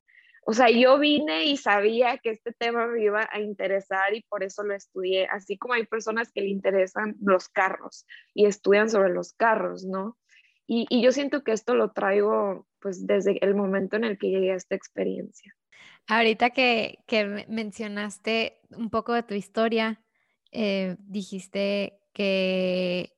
O 0.44 0.52
sea, 0.52 0.70
yo 0.70 0.99
vine 0.99 1.44
y 1.44 1.56
sabía 1.56 2.18
que 2.18 2.30
este 2.30 2.52
tema 2.52 2.87
me 2.87 3.02
iba 3.02 3.28
a 3.30 3.40
interesar 3.40 4.14
y 4.14 4.22
por 4.22 4.42
eso 4.42 4.62
lo 4.62 4.75
estudié, 4.75 5.26
así 5.26 5.58
como 5.58 5.75
hay 5.75 5.87
personas 5.87 6.30
que 6.32 6.40
le 6.40 6.49
interesan 6.49 7.16
los 7.20 7.49
carros 7.49 8.06
y 8.34 8.46
estudian 8.46 8.88
sobre 8.90 9.10
los 9.10 9.32
carros, 9.34 9.84
¿no? 9.84 10.18
Y, 10.66 10.87
y 10.88 11.02
yo 11.02 11.12
siento 11.12 11.42
que 11.42 11.52
esto 11.52 11.75
lo 11.75 11.92
traigo 11.92 12.66
pues 12.80 13.06
desde 13.06 13.44
el 13.44 13.54
momento 13.54 13.96
en 13.96 14.04
el 14.04 14.18
que 14.18 14.30
llegué 14.30 14.52
a 14.52 14.56
esta 14.56 14.75
experiencia. 14.75 15.54
Ahorita 16.11 16.50
que, 16.50 16.99
mencionaste 17.47 18.61
un 18.71 18.90
poco 18.90 19.12
de 19.12 19.23
tu 19.23 19.35
historia, 19.35 20.02
eh, 20.50 20.97
dijiste 20.99 22.00
que 22.12 23.17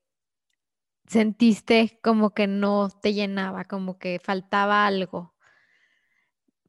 sentiste 1.07 1.99
como 2.03 2.35
que 2.35 2.45
no 2.45 2.89
te 3.01 3.13
llenaba, 3.13 3.65
como 3.65 3.97
que 3.97 4.19
faltaba 4.23 4.85
algo. 4.85 5.33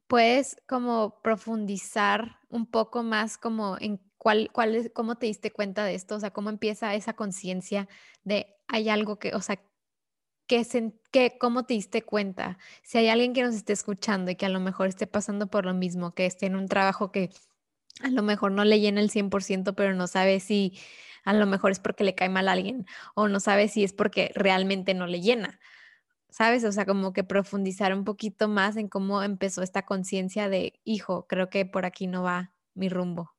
¿Puedes 0.07 0.57
como 0.67 1.21
profundizar 1.21 2.39
un 2.49 2.65
poco 2.65 3.03
más 3.03 3.37
como 3.37 3.77
en 3.79 4.01
cuál, 4.17 4.49
cuál 4.51 4.75
es, 4.75 4.91
cómo 4.95 5.17
te 5.17 5.27
diste 5.27 5.51
cuenta 5.51 5.85
de 5.85 5.93
esto? 5.93 6.15
O 6.15 6.19
sea, 6.19 6.31
cómo 6.31 6.49
empieza 6.49 6.95
esa 6.95 7.13
conciencia 7.13 7.87
de 8.23 8.47
hay 8.67 8.89
algo 8.89 9.19
que, 9.19 9.35
o 9.35 9.41
sea, 9.41 9.61
que, 10.47 11.37
cómo 11.39 11.63
te 11.63 11.73
diste 11.73 12.01
cuenta. 12.03 12.57
Si 12.83 12.97
hay 12.97 13.07
alguien 13.09 13.33
que 13.33 13.43
nos 13.43 13.55
esté 13.55 13.73
escuchando 13.73 14.31
y 14.31 14.35
que 14.35 14.45
a 14.45 14.49
lo 14.49 14.59
mejor 14.59 14.87
esté 14.87 15.07
pasando 15.07 15.47
por 15.47 15.65
lo 15.65 15.73
mismo, 15.73 16.13
que 16.13 16.25
esté 16.25 16.45
en 16.45 16.55
un 16.55 16.67
trabajo 16.67 17.11
que 17.11 17.31
a 18.01 18.09
lo 18.09 18.23
mejor 18.23 18.51
no 18.51 18.65
le 18.65 18.79
llena 18.79 19.01
el 19.01 19.09
100%, 19.09 19.75
pero 19.75 19.93
no 19.93 20.07
sabe 20.07 20.39
si 20.39 20.77
a 21.23 21.33
lo 21.33 21.45
mejor 21.45 21.71
es 21.71 21.79
porque 21.79 22.03
le 22.03 22.15
cae 22.15 22.29
mal 22.29 22.47
a 22.47 22.51
alguien 22.53 22.85
o 23.15 23.27
no 23.27 23.39
sabe 23.39 23.67
si 23.67 23.83
es 23.83 23.93
porque 23.93 24.31
realmente 24.35 24.93
no 24.93 25.07
le 25.07 25.21
llena. 25.21 25.59
¿Sabes? 26.29 26.65
O 26.65 26.71
sea, 26.73 26.85
como 26.85 27.13
que 27.13 27.23
profundizar 27.23 27.93
un 27.93 28.03
poquito 28.03 28.49
más 28.49 28.75
en 28.75 28.89
cómo 28.89 29.23
empezó 29.23 29.61
esta 29.63 29.85
conciencia 29.85 30.49
de, 30.49 30.73
hijo, 30.83 31.27
creo 31.27 31.49
que 31.49 31.65
por 31.65 31.85
aquí 31.85 32.07
no 32.07 32.23
va 32.23 32.51
mi 32.73 32.89
rumbo. 32.89 33.31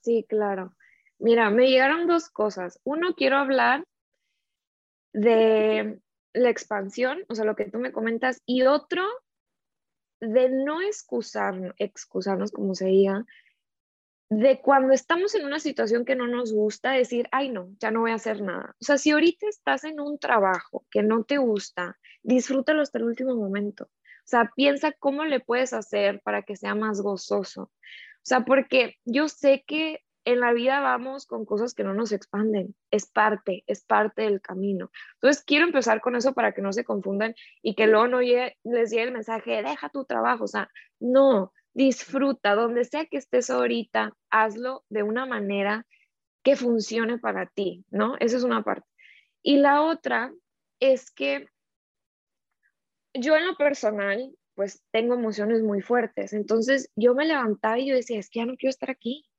Sí, 0.00 0.24
claro. 0.26 0.74
Mira, 1.18 1.50
me 1.50 1.68
llegaron 1.68 2.06
dos 2.06 2.30
cosas. 2.30 2.80
Uno, 2.82 3.14
quiero 3.14 3.36
hablar 3.36 3.84
de 5.12 6.00
la 6.32 6.50
expansión, 6.50 7.24
o 7.28 7.34
sea, 7.34 7.44
lo 7.44 7.56
que 7.56 7.70
tú 7.70 7.78
me 7.78 7.92
comentas, 7.92 8.40
y 8.46 8.62
otro, 8.62 9.02
de 10.20 10.48
no 10.50 10.80
excusarnos, 10.82 11.74
excusarnos 11.78 12.52
como 12.52 12.74
se 12.74 12.86
diga, 12.86 13.24
de 14.30 14.60
cuando 14.60 14.92
estamos 14.92 15.34
en 15.34 15.44
una 15.44 15.58
situación 15.58 16.04
que 16.04 16.14
no 16.14 16.28
nos 16.28 16.52
gusta, 16.52 16.92
decir, 16.92 17.28
ay 17.32 17.48
no, 17.50 17.74
ya 17.80 17.90
no 17.90 18.00
voy 18.00 18.12
a 18.12 18.14
hacer 18.14 18.40
nada. 18.40 18.76
O 18.80 18.84
sea, 18.84 18.96
si 18.96 19.10
ahorita 19.10 19.48
estás 19.48 19.82
en 19.84 19.98
un 19.98 20.18
trabajo 20.20 20.86
que 20.88 21.02
no 21.02 21.24
te 21.24 21.38
gusta, 21.38 21.98
disfrútalo 22.22 22.80
hasta 22.82 22.98
el 22.98 23.06
último 23.06 23.34
momento. 23.34 23.84
O 23.84 24.30
sea, 24.30 24.52
piensa 24.54 24.92
cómo 24.92 25.24
le 25.24 25.40
puedes 25.40 25.72
hacer 25.72 26.20
para 26.22 26.42
que 26.42 26.54
sea 26.54 26.76
más 26.76 27.00
gozoso. 27.00 27.62
O 27.62 28.22
sea, 28.22 28.44
porque 28.44 28.98
yo 29.04 29.28
sé 29.28 29.64
que 29.66 30.04
en 30.30 30.40
la 30.40 30.52
vida 30.52 30.80
vamos 30.80 31.26
con 31.26 31.44
cosas 31.44 31.74
que 31.74 31.84
no 31.84 31.94
nos 31.94 32.12
expanden. 32.12 32.74
Es 32.90 33.06
parte, 33.06 33.64
es 33.66 33.84
parte 33.84 34.22
del 34.22 34.40
camino. 34.40 34.90
Entonces, 35.14 35.44
quiero 35.44 35.66
empezar 35.66 36.00
con 36.00 36.16
eso 36.16 36.32
para 36.32 36.52
que 36.52 36.62
no 36.62 36.72
se 36.72 36.84
confundan 36.84 37.34
y 37.62 37.74
que 37.74 37.86
luego 37.86 38.08
no 38.08 38.20
les 38.20 38.90
llegue 38.90 39.02
el 39.02 39.12
mensaje, 39.12 39.62
deja 39.62 39.88
tu 39.88 40.04
trabajo. 40.04 40.44
O 40.44 40.48
sea, 40.48 40.68
no, 40.98 41.52
disfruta, 41.72 42.54
donde 42.54 42.84
sea 42.84 43.06
que 43.06 43.18
estés 43.18 43.50
ahorita, 43.50 44.14
hazlo 44.30 44.84
de 44.88 45.02
una 45.02 45.26
manera 45.26 45.86
que 46.42 46.56
funcione 46.56 47.18
para 47.18 47.46
ti, 47.46 47.84
¿no? 47.90 48.16
Esa 48.18 48.36
es 48.36 48.44
una 48.44 48.62
parte. 48.62 48.86
Y 49.42 49.58
la 49.58 49.82
otra 49.82 50.32
es 50.80 51.10
que 51.10 51.46
yo 53.14 53.36
en 53.36 53.46
lo 53.46 53.56
personal, 53.56 54.34
pues 54.54 54.82
tengo 54.90 55.14
emociones 55.14 55.62
muy 55.62 55.80
fuertes. 55.80 56.32
Entonces 56.32 56.90
yo 56.96 57.14
me 57.14 57.26
levantaba 57.26 57.78
y 57.78 57.88
yo 57.88 57.94
decía, 57.94 58.18
es 58.18 58.30
que 58.30 58.40
ya 58.40 58.46
no 58.46 58.56
quiero 58.56 58.70
estar 58.70 58.90
aquí. 58.90 59.29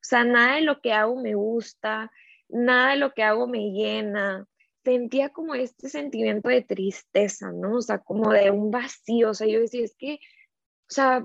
O 0.00 0.04
sea, 0.04 0.24
nada 0.24 0.56
de 0.56 0.62
lo 0.62 0.80
que 0.80 0.92
hago 0.92 1.20
me 1.20 1.34
gusta, 1.34 2.10
nada 2.48 2.92
de 2.92 2.96
lo 2.96 3.12
que 3.12 3.22
hago 3.22 3.46
me 3.46 3.70
llena. 3.70 4.46
Sentía 4.84 5.28
como 5.28 5.54
este 5.54 5.88
sentimiento 5.90 6.48
de 6.48 6.62
tristeza, 6.62 7.52
¿no? 7.52 7.76
O 7.76 7.82
sea, 7.82 7.98
como 7.98 8.32
de 8.32 8.50
un 8.50 8.70
vacío. 8.70 9.30
O 9.30 9.34
sea, 9.34 9.46
yo 9.46 9.60
decía, 9.60 9.84
es 9.84 9.94
que, 9.96 10.14
o 10.14 10.92
sea, 10.92 11.24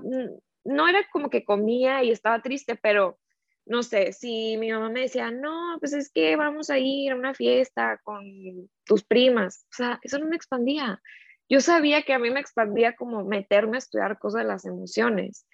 no 0.64 0.88
era 0.88 1.08
como 1.10 1.30
que 1.30 1.44
comía 1.44 2.04
y 2.04 2.10
estaba 2.10 2.42
triste, 2.42 2.76
pero 2.76 3.18
no 3.66 3.82
sé, 3.82 4.12
si 4.12 4.56
mi 4.58 4.70
mamá 4.70 4.90
me 4.90 5.00
decía, 5.00 5.30
no, 5.30 5.76
pues 5.80 5.92
es 5.92 6.10
que 6.10 6.36
vamos 6.36 6.70
a 6.70 6.78
ir 6.78 7.12
a 7.12 7.16
una 7.16 7.34
fiesta 7.34 8.00
con 8.04 8.70
tus 8.84 9.04
primas, 9.04 9.66
o 9.72 9.76
sea, 9.76 9.98
eso 10.02 10.18
no 10.18 10.26
me 10.26 10.36
expandía. 10.36 11.02
Yo 11.48 11.60
sabía 11.60 12.02
que 12.02 12.12
a 12.12 12.18
mí 12.18 12.30
me 12.30 12.40
expandía 12.40 12.94
como 12.94 13.24
meterme 13.24 13.76
a 13.76 13.78
estudiar 13.78 14.18
cosas 14.18 14.42
de 14.42 14.48
las 14.48 14.64
emociones 14.64 15.46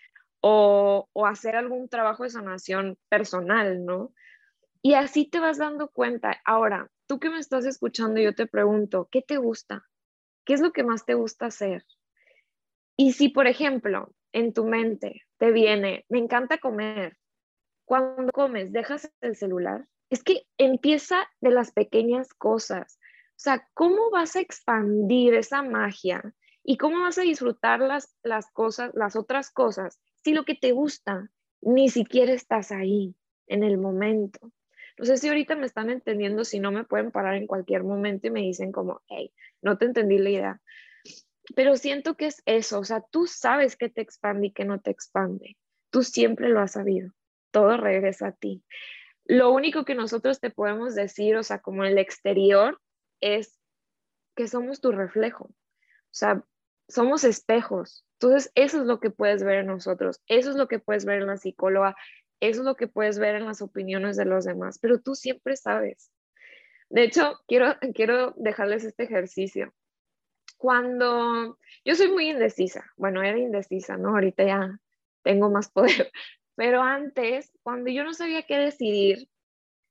o, 0.43 1.09
hacer 1.27 1.57
algún 1.57 1.89
trabajo 1.89 2.25
de 2.25 2.31
sanación 2.31 2.99
personal, 3.09 3.85
¿no? 3.85 4.13
Y 4.83 4.95
así 4.95 5.25
te 5.25 5.39
vas 5.39 5.59
dando 5.59 5.89
cuenta. 5.89 6.41
Ahora, 6.45 6.91
tú 7.07 7.21
que 7.21 7.31
me 7.31 7.39
estás 7.39 7.65
escuchando, 7.65 8.21
yo 8.21 8.35
te 8.35 8.47
pregunto, 8.47 9.09
¿qué 9.11 9.23
te 9.23 9.37
gusta? 9.37 9.89
¿Qué 10.45 10.55
es 10.55 10.61
lo 10.61 10.73
que 10.73 10.83
más 10.83 11.07
te 11.07 11.15
gusta 11.15 11.47
hacer? 11.47 11.87
Y 12.97 13.13
si, 13.13 13.29
por 13.29 13.47
ejemplo, 13.47 14.13
en 14.33 14.53
tu 14.53 14.65
mente 14.65 15.23
te 15.39 15.53
viene, 15.53 16.05
me 16.09 16.19
encanta 16.19 16.59
comer, 16.59 17.17
cuando 17.85 18.33
comes, 18.33 18.73
dejas 18.73 19.13
el 19.21 19.37
celular, 19.37 19.87
es 20.11 20.25
que 20.25 20.47
empieza 20.59 21.29
de 21.41 21.51
las 21.51 21.71
pequeñas 21.71 22.35
cosas. 22.35 22.99
O 23.31 23.43
sea, 23.43 23.69
¿cómo 23.75 24.11
vas 24.11 24.35
a 24.35 24.41
expandir 24.41 25.35
esa 25.35 25.63
magia? 25.63 26.35
¿Y 26.65 26.77
cómo 26.79 27.01
vas 27.01 27.19
a 27.19 27.23
disfrutar 27.23 27.81
las, 27.81 28.17
las 28.23 28.51
cosas, 28.51 28.91
las 28.95 29.17
otras 29.17 29.51
cosas, 29.51 30.01
si 30.25 30.33
lo 30.33 30.45
que 30.45 30.55
te 30.55 30.73
gusta 30.73 31.31
ni 31.61 31.89
siquiera 31.89 32.33
estás 32.33 32.73
ahí 32.73 33.15
en 33.47 33.63
el 33.63 33.79
momento? 33.79 34.53
No 34.99 35.07
sé 35.07 35.17
si 35.17 35.29
ahorita 35.29 35.57
me 35.57 35.67
están 35.67 35.91
entendiendo, 35.91 36.45
si 36.45 36.61
no 36.61 36.71
me 36.71 36.85
pueden 36.85 37.11
parar 37.11 37.35
en 37.35 37.47
cualquier 37.47 37.83
momento 37.83 38.27
y 38.27 38.31
me 38.31 38.41
dicen 38.41 38.73
como, 38.73 39.03
hey, 39.09 39.33
no 39.63 39.79
te 39.79 39.87
entendí 39.87 40.19
la 40.19 40.31
idea 40.31 40.61
pero 41.55 41.77
siento 41.77 42.17
que 42.17 42.27
es 42.27 42.43
eso, 42.47 42.79
o 42.81 42.85
sea, 42.85 43.01
tú 43.11 43.27
sabes 43.27 43.77
que 43.77 43.89
te 43.89 44.01
expande 44.01 44.49
y 44.49 44.53
que 44.53 44.65
no 44.65 44.81
te 44.81 44.91
expande. 44.91 45.57
Tú 45.91 46.03
siempre 46.03 46.49
lo 46.49 46.61
has 46.61 46.73
sabido. 46.73 47.13
Todo 47.51 47.77
regresa 47.77 48.29
a 48.29 48.33
ti. 48.33 48.65
Lo 49.25 49.51
único 49.51 49.85
que 49.85 49.95
nosotros 49.95 50.41
te 50.41 50.51
podemos 50.51 50.95
decir, 50.95 51.37
o 51.37 51.43
sea, 51.43 51.61
como 51.61 51.85
en 51.85 51.93
el 51.93 51.99
exterior, 51.99 52.81
es 53.21 53.59
que 54.35 54.49
somos 54.49 54.81
tu 54.81 54.93
reflejo. 54.93 55.45
O 55.45 56.15
sea, 56.15 56.45
somos 56.89 57.25
espejos. 57.25 58.05
Entonces, 58.23 58.53
eso 58.55 58.81
es 58.81 58.87
lo 58.87 59.01
que 59.01 59.11
puedes 59.11 59.43
ver 59.43 59.59
en 59.59 59.67
nosotros. 59.67 60.21
Eso 60.29 60.51
es 60.51 60.57
lo 60.57 60.69
que 60.69 60.79
puedes 60.79 61.05
ver 61.05 61.21
en 61.21 61.27
la 61.27 61.37
psicóloga. 61.37 61.97
Eso 62.41 62.61
es 62.61 62.65
lo 62.65 62.77
que 62.77 62.89
puedes 62.89 63.19
ver 63.19 63.35
en 63.35 63.47
las 63.47 63.63
opiniones 63.63 64.17
de 64.17 64.25
los 64.25 64.45
demás. 64.45 64.79
Pero 64.79 65.01
tú 65.01 65.15
siempre 65.15 65.57
sabes. 65.57 66.11
De 66.89 67.05
hecho, 67.05 67.39
quiero, 67.49 67.77
quiero 67.95 68.35
dejarles 68.37 68.85
este 68.85 69.05
ejercicio 69.05 69.73
cuando 70.63 71.59
yo 71.85 71.97
soy 71.97 72.13
muy 72.13 72.31
indecisa, 72.31 72.85
bueno, 72.97 73.21
era 73.21 73.37
indecisa, 73.37 73.97
¿no? 73.97 74.11
Ahorita 74.11 74.45
ya 74.45 74.79
tengo 75.25 75.51
más 75.51 75.69
poder, 75.69 76.13
pero 76.55 76.83
antes, 76.83 77.51
cuando 77.65 77.91
yo 77.91 78.05
no 78.05 78.15
sabía 78.15 78.45
qué 78.45 78.59
decidir, 78.59 79.29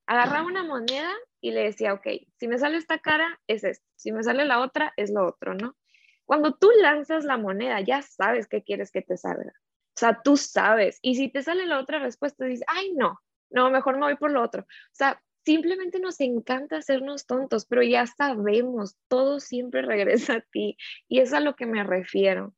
agarraba 0.07 0.47
una 0.47 0.63
moneda 0.63 1.11
y 1.41 1.51
le 1.51 1.63
decía, 1.63 1.93
ok, 1.93 2.07
si 2.37 2.47
me 2.47 2.57
sale 2.57 2.77
esta 2.77 2.99
cara, 2.99 3.41
es 3.47 3.65
esto, 3.65 3.85
si 3.97 4.13
me 4.13 4.23
sale 4.23 4.45
la 4.45 4.61
otra, 4.61 4.93
es 4.95 5.11
lo 5.11 5.27
otro, 5.27 5.55
¿no? 5.55 5.75
Cuando 6.25 6.53
tú 6.53 6.69
lanzas 6.81 7.25
la 7.25 7.37
moneda, 7.37 7.81
ya 7.81 8.01
sabes 8.01 8.47
qué 8.47 8.63
quieres 8.63 8.91
que 8.91 9.01
te 9.01 9.17
salga. 9.17 9.53
O 9.93 9.99
sea, 9.99 10.21
tú 10.23 10.37
sabes. 10.37 10.99
Y 11.01 11.15
si 11.15 11.29
te 11.29 11.43
sale 11.43 11.65
la 11.65 11.79
otra 11.79 11.99
respuesta, 11.99 12.45
dices, 12.45 12.65
ay, 12.67 12.93
no, 12.95 13.19
no, 13.49 13.69
mejor 13.69 13.95
me 13.95 14.05
voy 14.05 14.15
por 14.15 14.31
lo 14.31 14.41
otro. 14.41 14.61
O 14.63 14.93
sea, 14.93 15.21
simplemente 15.43 15.99
nos 15.99 16.19
encanta 16.19 16.77
hacernos 16.77 17.25
tontos, 17.25 17.65
pero 17.65 17.83
ya 17.83 18.05
sabemos, 18.07 18.95
todo 19.07 19.39
siempre 19.39 19.81
regresa 19.81 20.35
a 20.35 20.41
ti 20.41 20.77
y 21.07 21.19
es 21.19 21.33
a 21.33 21.39
lo 21.39 21.55
que 21.55 21.65
me 21.65 21.83
refiero. 21.83 22.53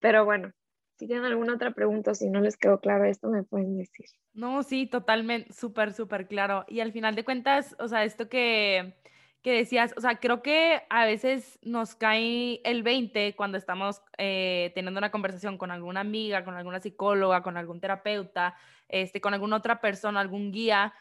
Pero 0.00 0.24
bueno, 0.24 0.52
si 0.98 1.06
tienen 1.06 1.24
alguna 1.24 1.54
otra 1.54 1.72
pregunta, 1.72 2.14
si 2.14 2.28
no 2.28 2.40
les 2.40 2.56
quedó 2.56 2.80
claro 2.80 3.04
esto, 3.04 3.28
me 3.28 3.44
pueden 3.44 3.76
decir. 3.76 4.06
No, 4.34 4.62
sí, 4.62 4.86
totalmente, 4.86 5.52
súper, 5.52 5.92
súper 5.92 6.26
claro. 6.26 6.64
Y 6.68 6.80
al 6.80 6.92
final 6.92 7.14
de 7.14 7.24
cuentas, 7.24 7.76
o 7.78 7.88
sea, 7.88 8.04
esto 8.04 8.28
que, 8.28 8.94
que 9.42 9.52
decías, 9.52 9.92
o 9.96 10.00
sea, 10.00 10.20
creo 10.20 10.42
que 10.42 10.82
a 10.88 11.04
veces 11.04 11.58
nos 11.62 11.94
cae 11.94 12.60
el 12.64 12.82
20 12.82 13.34
cuando 13.34 13.58
estamos 13.58 14.00
eh, 14.18 14.70
teniendo 14.74 14.98
una 14.98 15.10
conversación 15.10 15.58
con 15.58 15.70
alguna 15.70 16.00
amiga, 16.00 16.44
con 16.44 16.54
alguna 16.54 16.80
psicóloga, 16.80 17.42
con 17.42 17.56
algún 17.56 17.80
terapeuta, 17.80 18.54
este, 18.88 19.20
con 19.20 19.34
alguna 19.34 19.56
otra 19.56 19.80
persona, 19.80 20.20
algún 20.20 20.52
guía, 20.52 20.94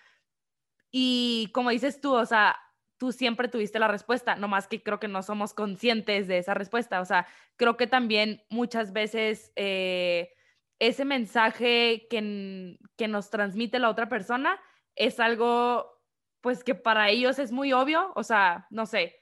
y 0.92 1.50
como 1.54 1.70
dices 1.70 2.02
tú, 2.02 2.14
o 2.14 2.26
sea, 2.26 2.58
tú 2.98 3.12
siempre 3.12 3.48
tuviste 3.48 3.80
la 3.80 3.88
respuesta, 3.88 4.36
nomás 4.36 4.68
que 4.68 4.84
creo 4.84 5.00
que 5.00 5.08
no 5.08 5.24
somos 5.24 5.54
conscientes 5.54 6.28
de 6.28 6.38
esa 6.38 6.54
respuesta. 6.54 7.00
O 7.02 7.06
sea, 7.06 7.26
creo 7.56 7.78
que 7.78 7.88
también 7.88 8.44
muchas 8.50 8.92
veces 8.94 9.52
eh, 9.56 10.34
ese 10.80 11.06
mensaje 11.06 12.08
que, 12.10 12.78
que 12.98 13.08
nos 13.08 13.30
transmite 13.30 13.80
la 13.80 13.90
otra 13.90 14.10
persona 14.10 14.60
es 14.96 15.20
algo, 15.20 16.01
pues 16.42 16.64
que 16.64 16.76
para 16.76 17.10
ellos 17.10 17.40
es 17.40 17.52
muy 17.52 17.74
obvio. 17.74 18.12
O 18.16 18.24
sea, 18.24 18.68
no 18.70 18.86
sé, 18.86 19.22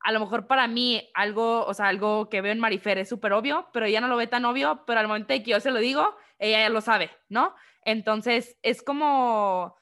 a 0.00 0.12
lo 0.12 0.20
mejor 0.20 0.46
para 0.46 0.66
mí 0.66 1.08
algo, 1.14 1.64
o 1.66 1.74
sea, 1.74 1.88
algo 1.88 2.28
que 2.28 2.40
veo 2.40 2.52
en 2.52 2.58
Marifer 2.58 2.98
es 2.98 3.08
súper 3.08 3.32
obvio, 3.32 3.68
pero 3.72 3.86
ella 3.86 4.00
no 4.00 4.08
lo 4.08 4.16
ve 4.16 4.26
tan 4.26 4.44
obvio, 4.44 4.84
pero 4.86 5.00
al 5.00 5.08
momento 5.08 5.32
de 5.32 5.42
que 5.42 5.50
yo 5.50 5.60
se 5.60 5.70
lo 5.70 5.78
digo, 5.78 6.16
ella 6.38 6.60
ya 6.60 6.68
lo 6.70 6.80
sabe, 6.80 7.10
¿no? 7.28 7.54
Entonces, 7.82 8.56
es 8.62 8.82
como 8.82 9.76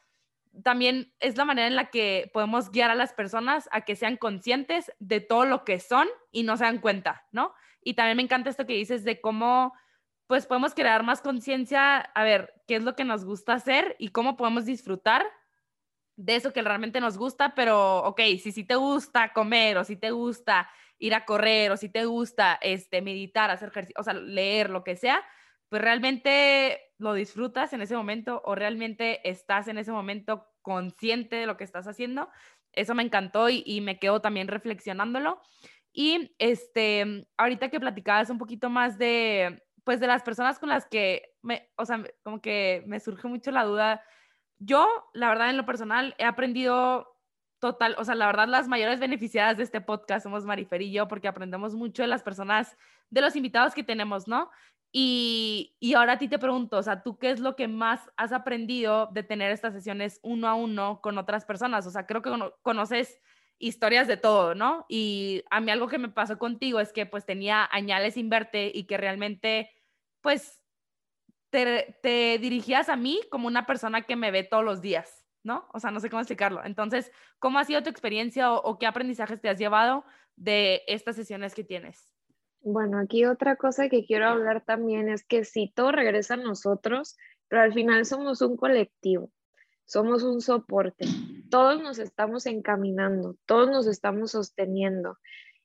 también 0.65 1.15
es 1.21 1.37
la 1.37 1.45
manera 1.45 1.69
en 1.69 1.77
la 1.77 1.91
que 1.91 2.31
podemos 2.33 2.71
guiar 2.71 2.91
a 2.91 2.97
las 2.97 3.12
personas 3.12 3.69
a 3.71 3.83
que 3.83 3.95
sean 3.95 4.17
conscientes 4.17 4.93
de 4.99 5.21
todo 5.21 5.45
lo 5.45 5.65
que 5.65 5.79
son 5.79 6.09
y 6.33 6.43
no 6.43 6.57
se 6.57 6.65
dan 6.65 6.79
cuenta, 6.79 7.27
¿no? 7.31 7.55
Y 7.83 7.95
también 7.95 8.17
me 8.17 8.23
encanta 8.25 8.50
esto 8.50 8.67
que 8.67 8.73
dices 8.75 9.05
de 9.05 9.21
cómo 9.21 9.73
pues 10.27 10.47
podemos 10.47 10.75
crear 10.75 11.05
más 11.05 11.23
conciencia, 11.23 11.99
a 12.00 12.23
ver, 12.23 12.53
qué 12.67 12.77
es 12.77 12.83
lo 12.83 12.97
que 12.97 13.05
nos 13.05 13.25
gusta 13.25 13.55
hacer 13.55 13.97
y 13.99 14.09
cómo 14.09 14.37
podemos 14.37 14.67
disfrutar 14.67 15.25
de 16.18 16.34
eso 16.34 16.52
que 16.52 16.62
realmente 16.62 17.00
nos 17.00 17.16
gusta, 17.16 17.54
pero 17.54 17.98
ok, 17.98 18.20
si 18.42 18.50
sí 18.50 18.64
te 18.64 18.75
gusta 18.75 19.32
comer 19.32 19.78
o 19.78 19.84
si 19.84 19.96
te 19.96 20.10
gusta 20.10 20.68
ir 20.98 21.14
a 21.14 21.25
correr 21.25 21.70
o 21.70 21.76
si 21.76 21.88
te 21.88 22.06
gusta 22.06 22.58
este 22.60 23.02
meditar, 23.02 23.50
hacer 23.52 23.68
ejercicio, 23.68 24.00
o 24.00 24.02
sea, 24.02 24.14
leer, 24.14 24.68
lo 24.68 24.82
que 24.82 24.96
sea, 24.96 25.25
pues 25.68 25.80
realmente 25.80 26.80
lo 26.98 27.14
disfrutas 27.14 27.72
en 27.72 27.82
ese 27.82 27.94
momento 27.94 28.42
o 28.44 28.56
realmente 28.56 29.28
estás 29.28 29.68
en 29.68 29.78
ese 29.78 29.92
momento 29.92 30.48
consciente 30.60 31.37
de 31.37 31.46
lo 31.46 31.56
que 31.56 31.62
estás 31.62 31.87
haciendo. 31.87 32.28
Eso 32.72 32.96
me 32.96 33.04
encantó 33.04 33.48
y, 33.48 33.80
me 33.80 34.00
quedo 34.00 34.20
también 34.20 34.48
reflexionándolo. 34.48 35.40
Y 35.92 36.34
este, 36.38 37.28
ahorita 37.37 37.68
que 37.68 37.78
platicabas 37.78 38.28
un 38.30 38.38
poquito 38.38 38.70
más 38.70 38.98
de, 38.98 39.62
pues 39.84 40.00
de 40.00 40.08
las 40.08 40.25
personas 40.25 40.58
con 40.58 40.68
las 40.68 40.84
que, 40.87 41.30
me, 41.42 41.70
o 41.76 41.87
sea, 41.87 42.02
como 42.25 42.40
que 42.40 42.82
me 42.88 42.98
surge 42.98 43.28
mucho 43.28 43.52
la 43.52 43.62
duda. 43.62 44.02
Yo, 44.59 45.11
la 45.12 45.29
verdad, 45.29 45.50
en 45.50 45.57
lo 45.57 45.67
personal, 45.67 46.15
he 46.19 46.25
aprendido 46.25 47.17
total, 47.59 47.97
o 47.99 48.05
sea, 48.05 48.15
la 48.15 48.27
verdad, 48.27 48.49
las 48.49 48.69
mayores 48.69 49.00
beneficiadas 49.00 49.57
de 49.57 49.65
este 49.65 49.81
podcast 49.81 50.25
somos 50.25 50.45
Marifer 50.45 50.83
y 50.83 50.93
yo, 50.93 51.09
porque 51.09 51.29
aprendemos 51.29 51.75
mucho 51.75 52.03
de 52.03 52.09
las 52.09 52.23
personas, 52.23 52.77
de 53.11 53.21
los 53.21 53.37
invitados 53.37 53.75
que 53.75 53.83
tenemos, 53.83 54.29
¿no? 54.29 54.50
Y, 54.91 55.77
ahora 55.97 56.15
a 56.15 56.19
ti 56.19 56.29
te 56.29 56.38
pregunto, 56.38 56.79
o 56.79 56.83
sea, 56.83 57.03
¿tú 57.03 57.19
qué 57.19 57.31
es 57.31 57.41
lo 57.41 57.57
que 57.57 57.69
más 57.69 58.00
has 58.17 58.33
aprendido 58.33 59.09
de 59.12 59.23
tener 59.23 59.53
estas 59.53 59.75
sesiones 59.75 60.19
uno 60.23 60.49
a 60.49 60.55
uno 60.55 61.00
con 61.03 61.19
otras 61.19 61.45
personas? 61.45 61.87
O 61.87 61.91
sea, 61.91 62.07
creo 62.07 62.23
que 62.23 62.31
conoces 62.62 63.21
historias 63.59 64.07
de 64.07 64.17
todo, 64.17 64.55
¿no? 64.55 64.87
Y 64.88 65.43
a 65.50 65.61
mí 65.61 65.71
algo 65.71 65.88
que 65.88 65.99
me 65.99 66.09
pasó 66.09 66.38
contigo 66.38 66.81
es 66.81 66.93
que 66.93 67.07
pues 67.07 67.27
tenía 67.27 67.69
añales 67.71 68.15
sin 68.15 68.31
verte 68.31 68.71
y 68.73 68.85
que 68.85 68.97
realmente 68.97 69.71
pues 70.21 70.58
te, 71.50 72.38
dirigías 72.40 72.88
a 72.88 72.97
mí 72.97 73.21
como 73.31 73.47
una 73.47 73.67
persona 73.67 74.02
que 74.02 74.17
me 74.17 74.31
ve 74.31 74.45
todos 74.45 74.64
los 74.64 74.81
días, 74.81 75.25
¿no? 75.43 75.67
O 75.73 75.81
sea, 75.81 75.90
no 75.90 76.00
sé 76.00 76.11
cómo 76.11 76.21
explicarlo. 76.21 76.64
Entonces, 76.64 77.11
¿cómo 77.38 77.59
ha 77.59 77.64
sido 77.64 77.83
tu 77.83 77.90
experiencia 77.90 78.52
o 78.52 78.78
qué 78.78 78.87
aprendizajes 78.87 79.40
te 79.40 79.49
has 79.49 79.59
llevado 79.59 80.05
de 80.37 80.83
estas 80.87 81.17
sesiones 81.17 81.55
que 81.55 81.64
tienes? 81.64 82.12
Bueno, 82.61 82.99
aquí 82.99 83.25
otra 83.25 83.57
cosa 83.57 83.88
que 83.88 84.05
quiero 84.05 84.28
hablar 84.28 84.64
también 84.64 85.09
es 85.09 85.25
que 85.25 85.45
si 85.45 85.71
todo 85.71 85.93
regresa 85.93 86.35
a 86.35 86.38
nosotros, 86.38 87.17
pero 87.49 87.62
al 87.62 87.73
final 87.73 88.05
somos 88.05 88.43
un 88.43 88.57
colectivo, 88.57 89.31
somos 89.85 90.23
un 90.23 90.40
soporte, 90.40 91.07
todos 91.50 91.81
nos 91.81 91.99
estamos 91.99 92.47
encaminando, 92.47 93.37
todos 93.47 93.71
nos 93.71 93.87
estamos 93.87 94.33
sosteniendo. 94.33 95.19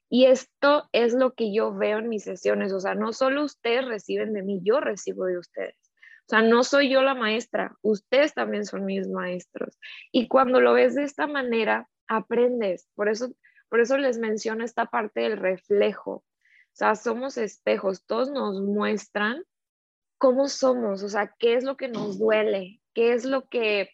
Y 0.09 0.25
esto 0.25 0.87
es 0.91 1.13
lo 1.13 1.33
que 1.33 1.51
yo 1.53 1.73
veo 1.73 1.97
en 1.97 2.07
mis 2.07 2.23
sesiones, 2.23 2.71
o 2.71 2.79
sea, 2.79 2.93
no 2.93 3.13
solo 3.13 3.43
ustedes 3.43 3.85
reciben 3.85 4.33
de 4.33 4.43
mí, 4.43 4.61
yo 4.63 4.79
recibo 4.79 5.25
de 5.25 5.39
ustedes. 5.39 5.82
O 6.25 6.29
sea, 6.29 6.41
no 6.41 6.63
soy 6.63 6.89
yo 6.89 7.01
la 7.01 7.15
maestra, 7.15 7.77
ustedes 7.81 8.33
también 8.33 8.65
son 8.65 8.85
mis 8.85 9.07
maestros. 9.09 9.77
Y 10.11 10.27
cuando 10.27 10.61
lo 10.61 10.73
ves 10.73 10.95
de 10.95 11.03
esta 11.03 11.27
manera, 11.27 11.89
aprendes. 12.07 12.87
Por 12.95 13.09
eso, 13.09 13.33
por 13.69 13.81
eso 13.81 13.97
les 13.97 14.17
menciono 14.17 14.63
esta 14.63 14.85
parte 14.85 15.21
del 15.21 15.37
reflejo. 15.37 16.11
O 16.11 16.75
sea, 16.75 16.95
somos 16.95 17.37
espejos, 17.37 18.05
todos 18.05 18.31
nos 18.31 18.61
muestran 18.61 19.43
cómo 20.17 20.47
somos, 20.47 21.03
o 21.03 21.09
sea, 21.09 21.35
qué 21.37 21.55
es 21.55 21.65
lo 21.65 21.75
que 21.75 21.89
nos 21.89 22.17
duele, 22.17 22.79
qué 22.93 23.11
es 23.11 23.25
lo 23.25 23.49
que 23.49 23.89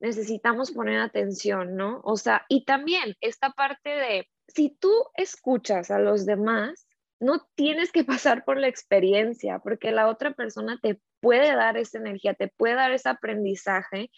necesitamos 0.00 0.72
poner 0.72 0.98
atención, 1.00 1.76
¿no? 1.76 2.00
O 2.02 2.16
sea, 2.16 2.44
y 2.48 2.64
también 2.64 3.14
esta 3.20 3.50
parte 3.50 3.90
de, 3.90 4.28
si 4.48 4.70
tú 4.70 4.90
escuchas 5.14 5.92
a 5.92 6.00
los 6.00 6.26
demás, 6.26 6.88
no 7.20 7.48
tienes 7.54 7.92
que 7.92 8.02
pasar 8.04 8.44
por 8.44 8.58
la 8.58 8.66
experiencia, 8.66 9.60
porque 9.60 9.92
la 9.92 10.08
otra 10.08 10.32
persona 10.32 10.78
te 10.82 11.00
puede 11.22 11.54
dar 11.54 11.78
esa 11.78 11.98
energía, 11.98 12.34
te 12.34 12.48
puede 12.48 12.74
dar 12.74 12.92
ese 12.92 13.08
aprendizaje 13.08 14.10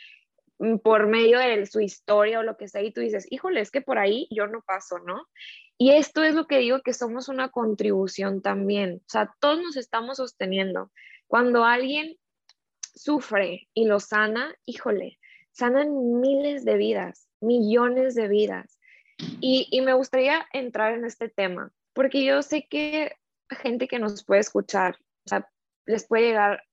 mm, 0.58 0.78
por 0.78 1.06
medio 1.06 1.38
de 1.38 1.66
su 1.66 1.80
historia 1.80 2.40
o 2.40 2.42
lo 2.42 2.56
que 2.56 2.66
sea, 2.66 2.82
y 2.82 2.92
tú 2.92 3.00
dices, 3.00 3.30
híjole, 3.30 3.60
es 3.60 3.70
que 3.70 3.82
por 3.82 3.98
ahí 3.98 4.26
yo 4.30 4.48
no 4.48 4.62
paso, 4.62 4.98
¿no? 4.98 5.28
Y 5.78 5.92
esto 5.92 6.24
es 6.24 6.34
lo 6.34 6.46
que 6.46 6.58
digo 6.58 6.80
que 6.80 6.94
somos 6.94 7.28
una 7.28 7.50
contribución 7.50 8.42
también. 8.42 9.02
O 9.06 9.10
sea, 9.10 9.34
todos 9.40 9.60
nos 9.60 9.76
estamos 9.76 10.16
sosteniendo. 10.16 10.90
Cuando 11.26 11.64
alguien 11.64 12.16
sufre 12.80 13.68
y 13.74 13.86
lo 13.86 14.00
sana, 14.00 14.54
híjole, 14.64 15.18
sanan 15.50 16.20
miles 16.20 16.64
de 16.64 16.76
vidas, 16.76 17.28
millones 17.40 18.14
de 18.14 18.28
vidas. 18.28 18.78
Y, 19.40 19.68
y 19.70 19.80
me 19.82 19.92
gustaría 19.92 20.46
entrar 20.52 20.94
en 20.94 21.04
este 21.04 21.28
tema, 21.28 21.72
porque 21.92 22.24
yo 22.24 22.42
sé 22.42 22.66
que 22.68 23.16
gente 23.50 23.88
que 23.88 23.98
nos 23.98 24.24
puede 24.24 24.40
escuchar, 24.40 24.96
o 25.24 25.28
sea, 25.28 25.48
les 25.86 26.06
puede 26.06 26.28
llegar, 26.28 26.64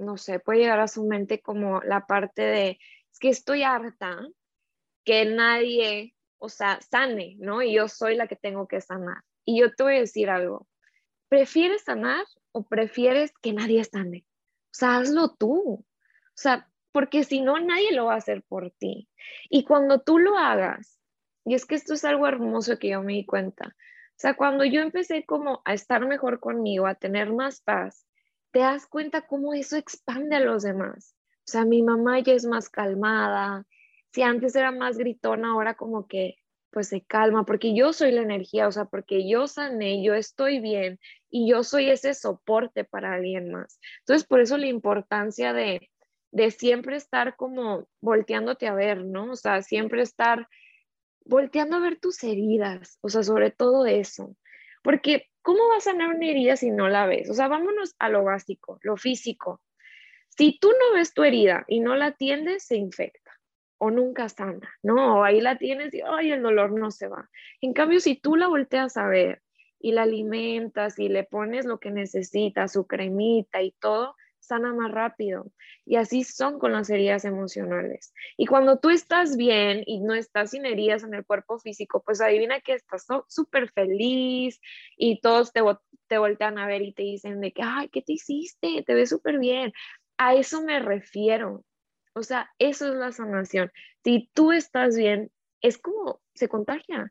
no 0.00 0.16
sé, 0.16 0.40
puede 0.40 0.60
llegar 0.60 0.80
a 0.80 0.88
su 0.88 1.04
mente 1.04 1.40
como 1.40 1.80
la 1.82 2.06
parte 2.06 2.42
de, 2.42 2.78
es 3.12 3.18
que 3.18 3.28
estoy 3.28 3.62
harta, 3.62 4.18
que 5.04 5.24
nadie 5.24 6.14
o 6.40 6.48
sea, 6.48 6.80
sane, 6.80 7.36
¿no? 7.38 7.62
Y 7.62 7.74
yo 7.74 7.86
soy 7.86 8.16
la 8.16 8.26
que 8.26 8.34
tengo 8.34 8.66
que 8.66 8.80
sanar. 8.80 9.22
Y 9.44 9.60
yo 9.60 9.74
te 9.74 9.82
voy 9.82 9.96
a 9.96 10.00
decir 10.00 10.30
algo, 10.30 10.66
¿prefieres 11.28 11.82
sanar 11.82 12.24
o 12.52 12.66
prefieres 12.66 13.32
que 13.42 13.52
nadie 13.52 13.84
sane? 13.84 14.24
O 14.66 14.72
sea, 14.72 14.96
hazlo 14.96 15.34
tú. 15.36 15.52
O 15.52 15.84
sea, 16.34 16.68
porque 16.92 17.24
si 17.24 17.42
no, 17.42 17.60
nadie 17.60 17.92
lo 17.92 18.06
va 18.06 18.14
a 18.14 18.18
hacer 18.18 18.42
por 18.42 18.70
ti. 18.72 19.08
Y 19.50 19.64
cuando 19.64 20.00
tú 20.00 20.18
lo 20.18 20.38
hagas, 20.38 20.98
y 21.44 21.54
es 21.54 21.66
que 21.66 21.74
esto 21.74 21.94
es 21.94 22.04
algo 22.04 22.26
hermoso 22.26 22.78
que 22.78 22.88
yo 22.88 23.02
me 23.02 23.12
di 23.12 23.26
cuenta, 23.26 23.68
o 23.68 24.20
sea, 24.20 24.34
cuando 24.34 24.64
yo 24.64 24.80
empecé 24.80 25.24
como 25.24 25.62
a 25.64 25.74
estar 25.74 26.06
mejor 26.06 26.40
conmigo, 26.40 26.86
a 26.86 26.94
tener 26.94 27.32
más 27.32 27.60
paz, 27.60 28.06
te 28.52 28.60
das 28.60 28.86
cuenta 28.86 29.22
cómo 29.22 29.54
eso 29.54 29.76
expande 29.76 30.36
a 30.36 30.40
los 30.40 30.62
demás. 30.62 31.14
O 31.40 31.50
sea, 31.50 31.64
mi 31.64 31.82
mamá 31.82 32.20
ya 32.20 32.32
es 32.32 32.44
más 32.44 32.68
calmada, 32.68 33.66
si 34.12 34.22
antes 34.22 34.54
era 34.56 34.72
más 34.72 34.98
gritona, 34.98 35.52
ahora 35.52 35.74
como 35.74 36.06
que 36.06 36.36
pues 36.70 36.88
se 36.88 37.02
calma, 37.02 37.44
porque 37.44 37.74
yo 37.74 37.92
soy 37.92 38.12
la 38.12 38.22
energía, 38.22 38.68
o 38.68 38.72
sea, 38.72 38.84
porque 38.84 39.28
yo 39.28 39.48
sané, 39.48 40.04
yo 40.04 40.14
estoy 40.14 40.60
bien 40.60 41.00
y 41.28 41.50
yo 41.50 41.64
soy 41.64 41.90
ese 41.90 42.14
soporte 42.14 42.84
para 42.84 43.14
alguien 43.14 43.50
más. 43.50 43.80
Entonces, 44.00 44.26
por 44.26 44.40
eso 44.40 44.56
la 44.56 44.68
importancia 44.68 45.52
de, 45.52 45.90
de 46.30 46.50
siempre 46.52 46.96
estar 46.96 47.34
como 47.36 47.88
volteándote 48.00 48.68
a 48.68 48.74
ver, 48.74 49.04
¿no? 49.04 49.32
O 49.32 49.36
sea, 49.36 49.62
siempre 49.62 50.02
estar 50.02 50.46
volteando 51.24 51.76
a 51.76 51.80
ver 51.80 51.98
tus 51.98 52.22
heridas, 52.22 52.98
o 53.00 53.08
sea, 53.08 53.24
sobre 53.24 53.50
todo 53.50 53.86
eso. 53.86 54.36
Porque, 54.82 55.28
¿cómo 55.42 55.68
vas 55.68 55.86
a 55.86 55.90
sanar 55.92 56.14
una 56.14 56.26
herida 56.26 56.56
si 56.56 56.70
no 56.70 56.88
la 56.88 57.06
ves? 57.06 57.30
O 57.30 57.34
sea, 57.34 57.48
vámonos 57.48 57.94
a 57.98 58.08
lo 58.08 58.24
básico, 58.24 58.78
lo 58.82 58.96
físico. 58.96 59.60
Si 60.28 60.58
tú 60.58 60.70
no 60.70 60.94
ves 60.94 61.12
tu 61.12 61.24
herida 61.24 61.64
y 61.68 61.80
no 61.80 61.96
la 61.96 62.06
atiendes, 62.06 62.64
se 62.64 62.76
infecta 62.76 63.30
o 63.82 63.90
nunca 63.90 64.28
sana, 64.28 64.74
¿no? 64.82 65.24
ahí 65.24 65.40
la 65.40 65.56
tienes 65.56 65.94
y, 65.94 66.02
ay, 66.02 66.32
el 66.32 66.42
dolor 66.42 66.72
no 66.72 66.90
se 66.90 67.08
va. 67.08 67.30
En 67.62 67.72
cambio, 67.72 68.00
si 68.00 68.14
tú 68.14 68.36
la 68.36 68.46
volteas 68.46 68.98
a 68.98 69.06
ver 69.06 69.42
y 69.78 69.92
la 69.92 70.02
alimentas 70.02 70.98
y 70.98 71.08
le 71.08 71.24
pones 71.24 71.64
lo 71.64 71.80
que 71.80 71.90
necesita, 71.90 72.68
su 72.68 72.86
cremita 72.86 73.62
y 73.62 73.72
todo, 73.72 74.16
sana 74.40 74.72
más 74.74 74.90
rápido. 74.90 75.52
Y 75.84 75.96
así 75.96 76.24
son 76.24 76.58
con 76.58 76.72
las 76.72 76.90
heridas 76.90 77.24
emocionales. 77.24 78.12
Y 78.36 78.46
cuando 78.46 78.78
tú 78.78 78.90
estás 78.90 79.36
bien 79.36 79.82
y 79.86 80.00
no 80.00 80.14
estás 80.14 80.50
sin 80.50 80.66
heridas 80.66 81.04
en 81.04 81.14
el 81.14 81.24
cuerpo 81.24 81.58
físico, 81.58 82.02
pues 82.04 82.20
adivina 82.20 82.60
que 82.60 82.74
estás 82.74 83.06
súper 83.28 83.70
feliz 83.70 84.60
y 84.96 85.20
todos 85.20 85.52
te, 85.52 85.62
te 86.08 86.18
voltean 86.18 86.58
a 86.58 86.66
ver 86.66 86.82
y 86.82 86.92
te 86.92 87.02
dicen 87.02 87.40
de 87.40 87.52
que, 87.52 87.62
ay, 87.62 87.88
¿qué 87.88 88.02
te 88.02 88.14
hiciste? 88.14 88.82
Te 88.86 88.94
ves 88.94 89.10
súper 89.10 89.38
bien. 89.38 89.72
A 90.18 90.34
eso 90.34 90.62
me 90.62 90.80
refiero. 90.80 91.64
O 92.14 92.22
sea, 92.22 92.50
eso 92.58 92.88
es 92.88 92.94
la 92.94 93.12
sanación. 93.12 93.70
Si 94.02 94.30
tú 94.34 94.52
estás 94.52 94.96
bien, 94.96 95.30
es 95.60 95.78
como 95.78 96.20
se 96.34 96.48
contagia 96.48 97.10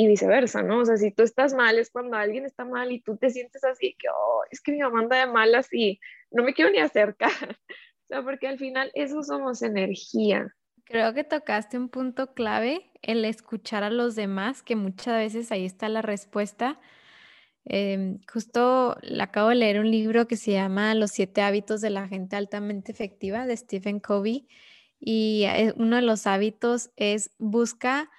y 0.00 0.06
viceversa, 0.06 0.62
¿no? 0.62 0.78
O 0.78 0.84
sea, 0.86 0.96
si 0.96 1.10
tú 1.10 1.22
estás 1.22 1.52
mal 1.52 1.78
es 1.78 1.90
cuando 1.90 2.16
alguien 2.16 2.46
está 2.46 2.64
mal 2.64 2.90
y 2.90 3.00
tú 3.00 3.18
te 3.18 3.28
sientes 3.28 3.62
así, 3.64 3.94
que, 3.98 4.08
oh, 4.08 4.42
es 4.50 4.62
que 4.62 4.72
mi 4.72 4.78
mamá 4.78 5.00
anda 5.00 5.18
de 5.18 5.26
mal 5.26 5.54
así, 5.54 6.00
no 6.30 6.42
me 6.42 6.54
quiero 6.54 6.70
ni 6.70 6.78
acercar. 6.78 7.30
O 8.02 8.12
sea, 8.12 8.24
porque 8.24 8.48
al 8.48 8.58
final 8.58 8.90
eso 8.94 9.22
somos 9.22 9.62
energía. 9.62 10.52
Creo 10.82 11.14
que 11.14 11.22
tocaste 11.22 11.78
un 11.78 11.88
punto 11.88 12.34
clave, 12.34 12.90
el 13.02 13.24
escuchar 13.24 13.84
a 13.84 13.90
los 13.90 14.16
demás, 14.16 14.64
que 14.64 14.74
muchas 14.74 15.14
veces 15.14 15.52
ahí 15.52 15.64
está 15.64 15.88
la 15.88 16.02
respuesta. 16.02 16.80
Em, 17.64 18.18
justo 18.26 18.96
le 19.02 19.22
acabo 19.22 19.50
de 19.50 19.54
leer 19.54 19.78
un 19.78 19.88
libro 19.88 20.26
que 20.26 20.34
se 20.34 20.50
llama 20.50 20.92
Los 20.96 21.12
siete 21.12 21.40
hábitos 21.40 21.80
de 21.80 21.90
la 21.90 22.08
gente 22.08 22.34
altamente 22.34 22.90
efectiva 22.90 23.46
de 23.46 23.56
Stephen 23.56 24.00
Covey 24.00 24.48
y 24.98 25.44
eh, 25.44 25.72
uno 25.76 25.94
de 25.94 26.02
los 26.02 26.26
hábitos 26.26 26.90
es 26.96 27.30
busca 27.38 28.10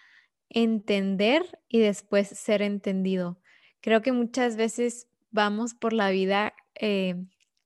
entender 0.54 1.60
y 1.68 1.80
después 1.80 2.28
ser 2.28 2.62
entendido. 2.62 3.40
Creo 3.82 4.02
que 4.02 4.12
muchas 4.12 4.56
veces 4.56 5.08
vamos 5.32 5.74
por 5.74 5.94
la 5.94 6.12
vida 6.12 6.54
eh, 6.76 7.16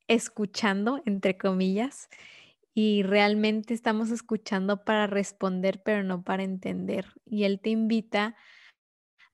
escuchando, 0.07 1.01
entre 1.05 1.37
comillas, 1.37 2.09
y 2.73 3.03
realmente 3.03 3.73
estamos 3.73 4.11
escuchando 4.11 4.83
para 4.83 5.07
responder, 5.07 5.81
pero 5.83 6.03
no 6.03 6.23
para 6.23 6.43
entender. 6.43 7.13
Y 7.25 7.45
él 7.45 7.59
te 7.61 7.69
invita 7.69 8.35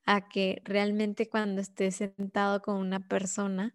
a 0.06 0.28
que 0.28 0.62
realmente 0.64 1.28
cuando 1.28 1.60
estés 1.60 1.96
sentado 1.96 2.62
con 2.62 2.76
una 2.76 3.06
persona, 3.08 3.74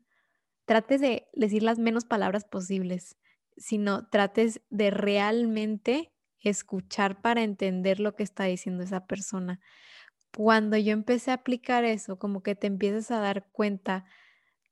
trates 0.66 1.02
de 1.02 1.28
decir 1.34 1.64
las 1.64 1.80
menos 1.80 2.06
palabras 2.06 2.46
posibles, 2.46 3.18
sino 3.58 4.08
trates 4.10 4.62
de 4.70 4.92
realmente 4.92 6.14
escuchar 6.50 7.22
para 7.22 7.44
entender 7.44 8.00
lo 8.00 8.16
que 8.16 8.24
está 8.24 8.46
diciendo 8.46 8.84
esa 8.84 9.08
persona. 9.08 9.60
Cuando 10.36 10.78
yo 10.78 10.94
empecé 10.94 11.32
a 11.32 11.36
aplicar 11.36 11.86
eso, 11.86 12.20
como 12.20 12.44
que 12.44 12.56
te 12.56 12.68
empiezas 12.68 13.12
a 13.12 13.20
dar 13.20 13.48
cuenta 13.52 14.06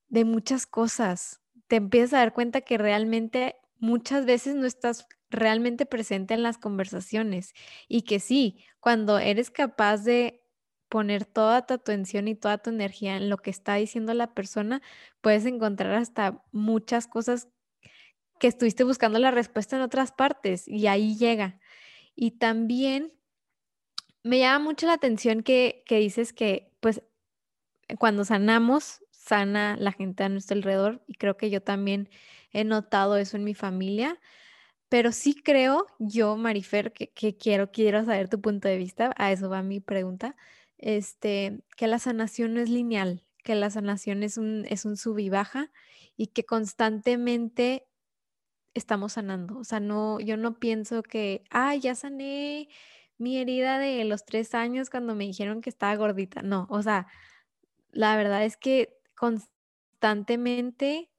de 0.09 0.25
muchas 0.25 0.67
cosas, 0.67 1.41
te 1.67 1.77
empiezas 1.77 2.13
a 2.13 2.19
dar 2.19 2.33
cuenta 2.33 2.61
que 2.61 2.77
realmente 2.77 3.55
muchas 3.79 4.25
veces 4.25 4.55
no 4.55 4.65
estás 4.65 5.07
realmente 5.29 5.85
presente 5.85 6.33
en 6.33 6.43
las 6.43 6.57
conversaciones 6.57 7.53
y 7.87 8.03
que 8.03 8.19
sí, 8.19 8.63
cuando 8.79 9.19
eres 9.19 9.51
capaz 9.51 10.03
de 10.03 10.43
poner 10.89 11.25
toda 11.25 11.65
tu 11.65 11.73
atención 11.73 12.27
y 12.27 12.35
toda 12.35 12.59
tu 12.59 12.69
energía 12.69 13.17
en 13.17 13.29
lo 13.29 13.37
que 13.37 13.49
está 13.49 13.75
diciendo 13.75 14.13
la 14.13 14.33
persona, 14.33 14.81
puedes 15.21 15.45
encontrar 15.45 15.93
hasta 15.95 16.43
muchas 16.51 17.07
cosas 17.07 17.49
que 18.39 18.47
estuviste 18.47 18.83
buscando 18.83 19.19
la 19.19 19.31
respuesta 19.31 19.75
en 19.75 19.81
otras 19.81 20.11
partes 20.11 20.67
y 20.67 20.87
ahí 20.87 21.17
llega. 21.17 21.59
Y 22.15 22.31
también 22.31 23.13
me 24.23 24.39
llama 24.39 24.63
mucho 24.63 24.87
la 24.87 24.93
atención 24.93 25.43
que, 25.43 25.83
que 25.85 25.99
dices 25.99 26.33
que 26.33 26.71
pues 26.79 27.01
cuando 27.99 28.25
sanamos, 28.25 29.01
sana 29.11 29.75
la 29.77 29.91
gente 29.91 30.23
a 30.23 30.29
nuestro 30.29 30.57
alrededor 30.57 31.03
y 31.07 31.15
creo 31.15 31.37
que 31.37 31.49
yo 31.49 31.61
también 31.61 32.09
he 32.51 32.63
notado 32.63 33.17
eso 33.17 33.37
en 33.37 33.43
mi 33.43 33.53
familia, 33.53 34.19
pero 34.89 35.11
sí 35.11 35.33
creo 35.33 35.87
yo, 35.99 36.37
Marifer, 36.37 36.93
que, 36.93 37.37
quiero, 37.37 37.71
quiero 37.71 38.05
saber 38.05 38.29
tu 38.29 38.39
punto 38.39 38.67
de 38.67 38.77
vista, 38.77 39.13
a 39.17 39.31
eso 39.31 39.49
va 39.49 39.61
mi 39.63 39.79
pregunta, 39.79 40.35
este, 40.77 41.59
que 41.75 41.87
la 41.87 41.99
sanación 41.99 42.53
no 42.53 42.61
es 42.61 42.69
lineal, 42.69 43.25
que 43.43 43.55
la 43.55 43.69
sanación 43.69 44.23
es 44.23 44.37
un, 44.37 44.65
es 44.69 44.85
un 44.85 44.95
sub 44.95 45.19
y 45.19 45.29
baja 45.29 45.71
y 46.15 46.27
que 46.27 46.45
constantemente 46.45 47.87
estamos 48.75 49.13
sanando. 49.13 49.57
O 49.57 49.63
sea, 49.63 49.79
no, 49.79 50.19
yo 50.19 50.37
no 50.37 50.59
pienso 50.59 51.01
que, 51.01 51.43
ah, 51.49 51.75
ya 51.75 51.95
sané 51.95 52.69
mi 53.17 53.37
herida 53.39 53.79
de 53.79 54.03
los 54.05 54.25
tres 54.25 54.53
años 54.53 54.89
cuando 54.89 55.15
me 55.15 55.25
dijeron 55.25 55.61
que 55.61 55.69
estaba 55.69 55.95
gordita. 55.95 56.41
No, 56.43 56.67
o 56.69 56.83
sea, 56.83 57.07
la 57.91 58.15
verdad 58.17 58.43
es 58.45 58.57
que 58.57 58.99
constantemente 59.15 61.09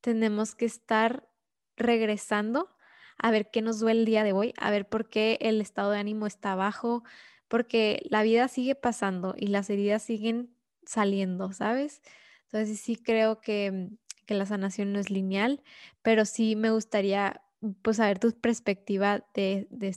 tenemos 0.00 0.54
que 0.54 0.64
estar 0.64 1.28
regresando 1.76 2.74
a 3.18 3.30
ver 3.30 3.50
qué 3.50 3.62
nos 3.62 3.80
duele 3.80 4.00
el 4.00 4.06
día 4.06 4.24
de 4.24 4.32
hoy, 4.32 4.54
a 4.56 4.70
ver 4.70 4.88
por 4.88 5.10
qué 5.10 5.38
el 5.40 5.60
estado 5.60 5.90
de 5.90 5.98
ánimo 5.98 6.26
está 6.26 6.54
bajo, 6.54 7.04
porque 7.48 8.00
la 8.10 8.22
vida 8.22 8.48
sigue 8.48 8.74
pasando 8.74 9.34
y 9.36 9.48
las 9.48 9.70
heridas 9.70 10.02
siguen 10.02 10.54
saliendo, 10.86 11.52
¿sabes? 11.52 12.00
Entonces 12.44 12.80
sí 12.80 12.96
creo 12.96 13.40
que, 13.40 13.90
que 14.28 14.34
la 14.34 14.44
sanación 14.44 14.92
no 14.92 15.00
es 15.00 15.10
lineal, 15.10 15.62
pero 16.02 16.26
sí 16.26 16.54
me 16.54 16.70
gustaría 16.70 17.40
pues 17.82 17.96
saber 17.96 18.18
tu 18.18 18.30
perspectiva 18.38 19.26
de, 19.34 19.66
de, 19.70 19.96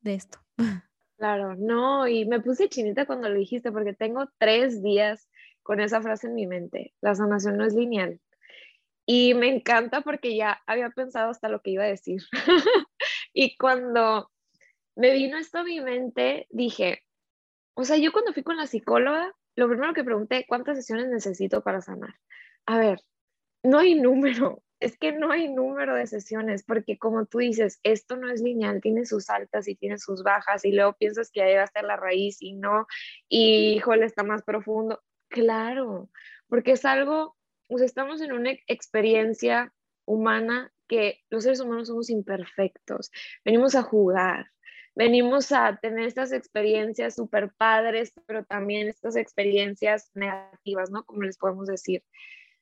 de 0.00 0.14
esto. 0.14 0.38
Claro, 1.18 1.56
no, 1.56 2.06
y 2.06 2.26
me 2.26 2.38
puse 2.38 2.68
chinita 2.68 3.04
cuando 3.04 3.28
lo 3.28 3.36
dijiste 3.36 3.72
porque 3.72 3.92
tengo 3.92 4.30
tres 4.38 4.84
días 4.84 5.28
con 5.64 5.80
esa 5.80 6.00
frase 6.00 6.28
en 6.28 6.36
mi 6.36 6.46
mente. 6.46 6.94
La 7.00 7.16
sanación 7.16 7.56
no 7.56 7.64
es 7.64 7.74
lineal. 7.74 8.20
Y 9.04 9.34
me 9.34 9.48
encanta 9.48 10.02
porque 10.02 10.36
ya 10.36 10.60
había 10.64 10.90
pensado 10.90 11.30
hasta 11.30 11.48
lo 11.48 11.60
que 11.60 11.72
iba 11.72 11.82
a 11.82 11.88
decir. 11.88 12.22
y 13.32 13.56
cuando 13.56 14.30
me 14.94 15.12
vino 15.12 15.38
esto 15.38 15.58
a 15.58 15.64
mi 15.64 15.80
mente, 15.80 16.46
dije, 16.50 17.02
o 17.74 17.82
sea, 17.82 17.96
yo 17.96 18.12
cuando 18.12 18.32
fui 18.32 18.44
con 18.44 18.56
la 18.56 18.68
psicóloga, 18.68 19.34
lo 19.56 19.68
primero 19.68 19.94
que 19.94 20.04
pregunté, 20.04 20.46
¿cuántas 20.46 20.76
sesiones 20.76 21.08
necesito 21.08 21.64
para 21.64 21.80
sanar? 21.80 22.14
A 22.64 22.78
ver, 22.78 23.00
no 23.62 23.78
hay 23.78 23.94
número, 23.94 24.62
es 24.80 24.96
que 24.96 25.12
no 25.12 25.32
hay 25.32 25.52
número 25.52 25.94
de 25.94 26.06
sesiones, 26.06 26.62
porque 26.62 26.98
como 26.98 27.26
tú 27.26 27.38
dices, 27.38 27.80
esto 27.82 28.16
no 28.16 28.30
es 28.30 28.40
lineal, 28.40 28.80
tiene 28.80 29.06
sus 29.06 29.28
altas 29.28 29.66
y 29.68 29.74
tiene 29.74 29.98
sus 29.98 30.22
bajas, 30.22 30.64
y 30.64 30.72
luego 30.72 30.94
piensas 30.94 31.30
que 31.30 31.40
ya 31.40 31.46
llega 31.46 31.62
hasta 31.64 31.82
la 31.82 31.96
raíz 31.96 32.40
y 32.40 32.54
no, 32.54 32.86
y 33.28 33.74
híjole, 33.74 34.06
está 34.06 34.22
más 34.22 34.42
profundo. 34.42 35.02
Claro, 35.28 36.08
porque 36.48 36.72
es 36.72 36.84
algo 36.84 37.36
o 37.68 37.78
estamos 37.78 38.22
en 38.22 38.32
una 38.32 38.52
experiencia 38.66 39.72
humana 40.06 40.72
que 40.88 41.20
los 41.28 41.44
seres 41.44 41.60
humanos 41.60 41.88
somos 41.88 42.08
imperfectos, 42.08 43.10
venimos 43.44 43.74
a 43.74 43.82
jugar, 43.82 44.46
venimos 44.94 45.52
a 45.52 45.76
tener 45.76 46.06
estas 46.06 46.32
experiencias 46.32 47.14
súper 47.14 47.52
padres, 47.56 48.12
pero 48.26 48.44
también 48.44 48.88
estas 48.88 49.16
experiencias 49.16 50.10
negativas, 50.14 50.90
¿no? 50.90 51.04
Como 51.04 51.22
les 51.22 51.36
podemos 51.36 51.66
decir. 51.66 52.02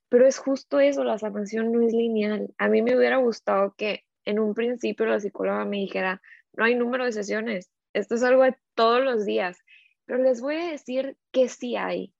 Pero 0.08 0.26
es 0.26 0.38
justo 0.38 0.80
eso, 0.80 1.04
la 1.04 1.18
sanación 1.18 1.72
no 1.72 1.80
es 1.86 1.92
lineal. 1.92 2.54
A 2.58 2.68
mí 2.68 2.82
me 2.82 2.96
hubiera 2.96 3.16
gustado 3.16 3.74
que 3.76 4.04
en 4.24 4.38
un 4.38 4.54
principio 4.54 5.06
la 5.06 5.20
psicóloga 5.20 5.64
me 5.64 5.78
dijera, 5.78 6.22
no 6.52 6.64
hay 6.64 6.74
número 6.74 7.04
de 7.04 7.12
sesiones, 7.12 7.70
esto 7.92 8.14
es 8.14 8.22
algo 8.22 8.42
de 8.42 8.56
todos 8.74 9.02
los 9.02 9.24
días, 9.24 9.58
pero 10.04 10.22
les 10.22 10.40
voy 10.40 10.56
a 10.56 10.70
decir 10.70 11.16
que 11.32 11.48
sí 11.48 11.76
hay 11.76 12.12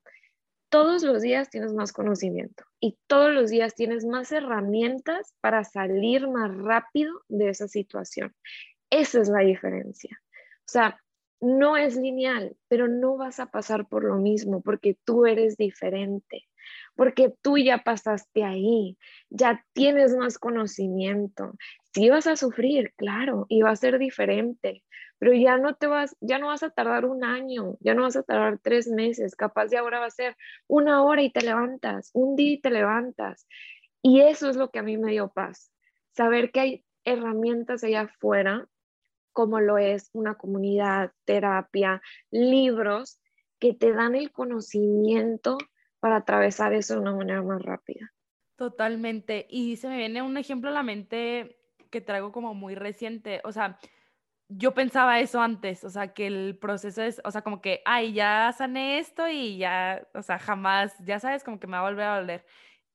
todos 0.69 1.03
los 1.03 1.23
días 1.23 1.49
tienes 1.49 1.73
más 1.73 1.93
conocimiento 1.93 2.65
y 2.81 2.99
todos 3.07 3.33
los 3.33 3.51
días 3.51 3.75
tienes 3.75 4.05
más 4.05 4.33
herramientas 4.33 5.35
para 5.41 5.65
salir 5.65 6.29
más 6.29 6.55
rápido 6.55 7.23
de 7.29 7.49
esa 7.49 7.69
situación. 7.69 8.35
Esa 8.91 9.21
es 9.21 9.29
la 9.29 9.41
diferencia. 9.41 10.21
O 10.61 10.69
sea, 10.69 11.03
no 11.41 11.77
es 11.77 11.97
lineal, 11.97 12.57
pero 12.69 12.89
no 12.89 13.17
vas 13.17 13.41
a 13.41 13.51
pasar 13.51 13.87
por 13.89 14.05
lo 14.05 14.17
mismo 14.17 14.63
porque 14.63 14.97
tú 15.05 15.27
eres 15.27 15.57
diferente, 15.57 16.45
porque 16.95 17.35
tú 17.43 17.59
ya 17.59 17.79
pasaste 17.79 18.45
ahí, 18.45 18.97
ya 19.31 19.65
tienes 19.73 20.17
más 20.17 20.39
conocimiento. 20.39 21.53
Sí 21.95 22.11
vas 22.11 22.27
a 22.27 22.37
sufrir, 22.37 22.93
claro, 22.97 23.47
y 23.49 23.63
va 23.63 23.71
a 23.71 23.77
ser 23.77 23.99
diferente, 23.99 24.83
pero 25.19 25.33
ya 25.33 25.59
no 25.59 25.75
te 25.75 25.87
vas, 25.87 26.17
ya 26.21 26.39
no 26.39 26.49
vas 26.49 26.63
a 26.63 26.71
tardar 26.71 27.07
un 27.07 27.25
año, 27.25 27.77
ya 27.81 27.95
no 27.95 28.03
vas 28.03 28.17
a 28.17 28.23
tardar 28.23 28.59
tres 28.63 28.89
meses, 28.89 29.35
capaz 29.37 29.67
de 29.67 29.79
ahora 29.79 30.01
va 30.01 30.07
a 30.07 30.11
ser 30.11 30.37
una 30.67 31.03
hora 31.05 31.23
y 31.23 31.31
te 31.31 31.43
levantas, 31.43 32.11
un 32.13 32.37
día 32.37 32.53
y 32.53 32.61
te 32.61 32.71
levantas. 32.71 33.47
Y 34.03 34.21
eso 34.21 34.49
es 34.49 34.57
lo 34.57 34.71
que 34.71 34.79
a 34.79 34.83
mí 34.83 34.97
me 34.99 35.13
dio 35.13 35.31
paz, 35.31 35.73
saber 36.13 36.51
que 36.53 36.61
hay 36.61 36.85
herramientas 37.05 37.85
allá 37.85 38.03
afuera, 38.03 38.69
como 39.37 39.61
lo 39.61 39.77
es 39.77 40.09
una 40.15 40.37
comunidad, 40.37 41.13
terapia, 41.27 42.01
libros, 42.31 43.21
que 43.59 43.75
te 43.75 43.93
dan 43.93 44.15
el 44.15 44.33
conocimiento 44.33 45.59
para 46.01 46.17
atravesar 46.17 46.73
eso 46.73 46.95
de 46.95 47.01
una 47.01 47.15
manera 47.15 47.43
más 47.43 47.61
rápida. 47.61 48.15
Totalmente. 48.57 49.47
Y 49.51 49.77
se 49.77 49.89
me 49.89 49.99
viene 49.99 50.23
un 50.23 50.39
ejemplo 50.39 50.71
a 50.71 50.73
la 50.73 50.83
mente 50.83 51.59
que 51.91 52.01
traigo 52.01 52.33
como 52.33 52.55
muy 52.55 52.77
reciente. 52.77 53.43
O 53.45 53.53
sea, 53.53 53.79
yo 54.49 54.73
pensaba 54.73 55.21
eso 55.21 55.43
antes, 55.43 55.85
o 55.85 55.91
sea, 55.91 56.15
que 56.15 56.29
el 56.29 56.57
proceso 56.59 57.03
es, 57.03 57.21
o 57.23 57.31
sea, 57.31 57.43
como 57.43 57.61
que, 57.61 57.83
ay, 57.85 58.15
ya 58.15 58.55
sané 58.57 59.01
esto 59.01 59.29
y 59.29 59.59
ya, 59.59 60.09
o 60.15 60.23
sea, 60.23 60.39
jamás, 60.39 60.95
ya 61.05 61.21
sabes, 61.21 61.45
como 61.45 61.61
que 61.61 61.67
me 61.67 61.77
va 61.77 61.81
a 61.81 61.91
volver 61.91 62.07
a 62.07 62.21
doler. 62.21 62.47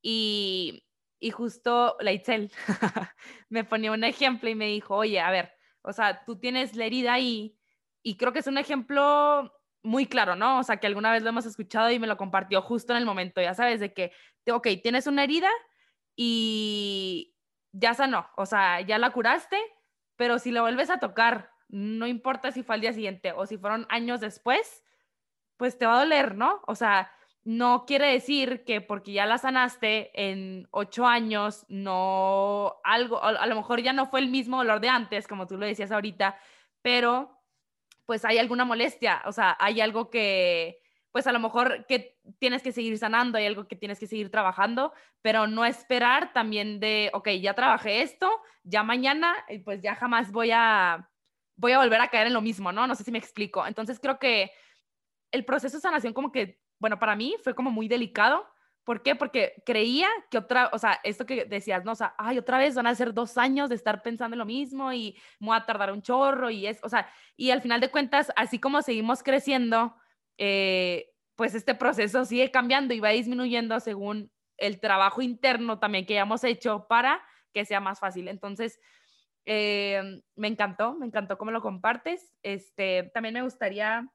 Y, 0.01 0.87
y 1.19 1.29
justo 1.29 1.97
Leitzel 1.99 2.51
me 3.49 3.63
ponía 3.63 3.91
un 3.91 4.03
ejemplo 4.03 4.49
y 4.49 4.55
me 4.55 4.65
dijo, 4.65 4.95
oye, 4.95 5.19
a 5.19 5.29
ver, 5.29 5.60
o 5.83 5.93
sea, 5.93 6.23
tú 6.25 6.37
tienes 6.37 6.75
la 6.75 6.85
herida 6.85 7.13
ahí 7.13 7.57
y 8.03 8.17
creo 8.17 8.33
que 8.33 8.39
es 8.39 8.47
un 8.47 8.57
ejemplo 8.57 9.53
muy 9.83 10.05
claro, 10.05 10.35
¿no? 10.35 10.59
O 10.59 10.63
sea, 10.63 10.77
que 10.77 10.87
alguna 10.87 11.11
vez 11.11 11.23
lo 11.23 11.29
hemos 11.29 11.45
escuchado 11.45 11.89
y 11.91 11.99
me 11.99 12.07
lo 12.07 12.17
compartió 12.17 12.61
justo 12.61 12.93
en 12.93 12.99
el 12.99 13.05
momento, 13.05 13.41
ya 13.41 13.53
sabes, 13.53 13.79
de 13.79 13.93
que, 13.93 14.11
ok, 14.51 14.67
tienes 14.81 15.07
una 15.07 15.23
herida 15.23 15.49
y 16.15 17.35
ya 17.71 17.93
sanó, 17.93 18.27
o 18.37 18.45
sea, 18.45 18.81
ya 18.81 18.97
la 18.97 19.11
curaste 19.11 19.57
pero 20.21 20.37
si 20.37 20.51
lo 20.51 20.61
vuelves 20.61 20.91
a 20.91 20.99
tocar, 20.99 21.49
no 21.67 22.05
importa 22.05 22.51
si 22.51 22.61
fue 22.61 22.75
al 22.75 22.81
día 22.81 22.93
siguiente 22.93 23.31
o 23.31 23.47
si 23.47 23.57
fueron 23.57 23.87
años 23.89 24.19
después, 24.21 24.83
pues 25.57 25.79
te 25.79 25.87
va 25.87 25.95
a 25.95 25.99
doler, 26.03 26.35
¿no? 26.35 26.61
O 26.67 26.75
sea, 26.75 27.11
no 27.43 27.85
quiere 27.85 28.11
decir 28.11 28.63
que 28.65 28.81
porque 28.81 29.13
ya 29.13 29.25
la 29.25 29.37
sanaste 29.37 30.11
en 30.13 30.67
ocho 30.71 31.07
años, 31.07 31.65
no 31.69 32.75
algo, 32.83 33.23
a 33.23 33.45
lo 33.47 33.55
mejor 33.55 33.81
ya 33.81 33.93
no 33.93 34.07
fue 34.07 34.19
el 34.19 34.29
mismo 34.29 34.57
dolor 34.57 34.79
de 34.79 34.89
antes, 34.89 35.27
como 35.27 35.47
tú 35.47 35.57
lo 35.57 35.65
decías 35.65 35.91
ahorita, 35.91 36.37
pero 36.81 37.39
pues 38.05 38.25
hay 38.25 38.37
alguna 38.37 38.65
molestia, 38.65 39.23
o 39.25 39.31
sea, 39.31 39.57
hay 39.59 39.81
algo 39.81 40.09
que, 40.09 40.81
pues 41.11 41.27
a 41.27 41.31
lo 41.31 41.39
mejor 41.39 41.85
que 41.87 42.19
tienes 42.39 42.61
que 42.61 42.71
seguir 42.71 42.97
sanando, 42.97 43.37
hay 43.37 43.45
algo 43.45 43.67
que 43.67 43.75
tienes 43.75 43.99
que 43.99 44.07
seguir 44.07 44.29
trabajando, 44.29 44.93
pero 45.21 45.47
no 45.47 45.65
esperar 45.65 46.33
también 46.33 46.79
de, 46.79 47.09
ok, 47.13 47.29
ya 47.41 47.53
trabajé 47.53 48.01
esto, 48.01 48.29
ya 48.63 48.83
mañana, 48.83 49.33
pues 49.65 49.81
ya 49.81 49.95
jamás 49.95 50.31
voy 50.31 50.51
a, 50.53 51.09
voy 51.55 51.71
a 51.71 51.79
volver 51.79 52.01
a 52.01 52.09
caer 52.09 52.27
en 52.27 52.33
lo 52.33 52.41
mismo, 52.41 52.71
¿no? 52.71 52.87
No 52.87 52.95
sé 52.95 53.03
si 53.03 53.11
me 53.11 53.17
explico. 53.17 53.65
Entonces 53.65 53.99
creo 53.99 54.19
que 54.19 54.51
el 55.31 55.45
proceso 55.45 55.77
de 55.77 55.81
sanación 55.81 56.13
como 56.13 56.31
que 56.31 56.60
bueno, 56.81 56.97
para 56.97 57.15
mí 57.15 57.35
fue 57.43 57.53
como 57.53 57.69
muy 57.69 57.87
delicado. 57.87 58.43
¿Por 58.83 59.03
qué? 59.03 59.15
Porque 59.15 59.61
creía 59.67 60.07
que 60.31 60.39
otra, 60.39 60.71
o 60.73 60.79
sea, 60.79 60.99
esto 61.03 61.27
que 61.27 61.45
decías, 61.45 61.85
no, 61.85 61.91
o 61.91 61.95
sea, 61.95 62.15
ay, 62.17 62.39
otra 62.39 62.57
vez 62.57 62.73
van 62.73 62.87
a 62.87 62.95
ser 62.95 63.13
dos 63.13 63.37
años 63.37 63.69
de 63.69 63.75
estar 63.75 64.01
pensando 64.01 64.33
en 64.33 64.39
lo 64.39 64.47
mismo 64.47 64.91
y 64.91 65.15
me 65.39 65.47
voy 65.47 65.57
a 65.57 65.65
tardar 65.67 65.91
un 65.91 66.01
chorro 66.01 66.49
y 66.49 66.65
es, 66.65 66.79
o 66.81 66.89
sea, 66.89 67.07
y 67.37 67.51
al 67.51 67.61
final 67.61 67.81
de 67.81 67.91
cuentas, 67.91 68.31
así 68.35 68.57
como 68.57 68.81
seguimos 68.81 69.21
creciendo, 69.21 69.95
eh, 70.39 71.13
pues 71.35 71.53
este 71.53 71.75
proceso 71.75 72.25
sigue 72.25 72.49
cambiando 72.49 72.95
y 72.95 72.99
va 72.99 73.09
disminuyendo 73.09 73.79
según 73.79 74.31
el 74.57 74.79
trabajo 74.79 75.21
interno 75.21 75.77
también 75.77 76.07
que 76.07 76.15
hayamos 76.15 76.43
hecho 76.43 76.87
para 76.89 77.21
que 77.53 77.63
sea 77.63 77.79
más 77.79 77.99
fácil. 77.99 78.27
Entonces, 78.27 78.79
eh, 79.45 80.23
me 80.35 80.47
encantó, 80.47 80.95
me 80.95 81.05
encantó 81.05 81.37
cómo 81.37 81.51
lo 81.51 81.61
compartes. 81.61 82.33
Este, 82.41 83.11
también 83.13 83.35
me 83.35 83.43
gustaría 83.43 84.11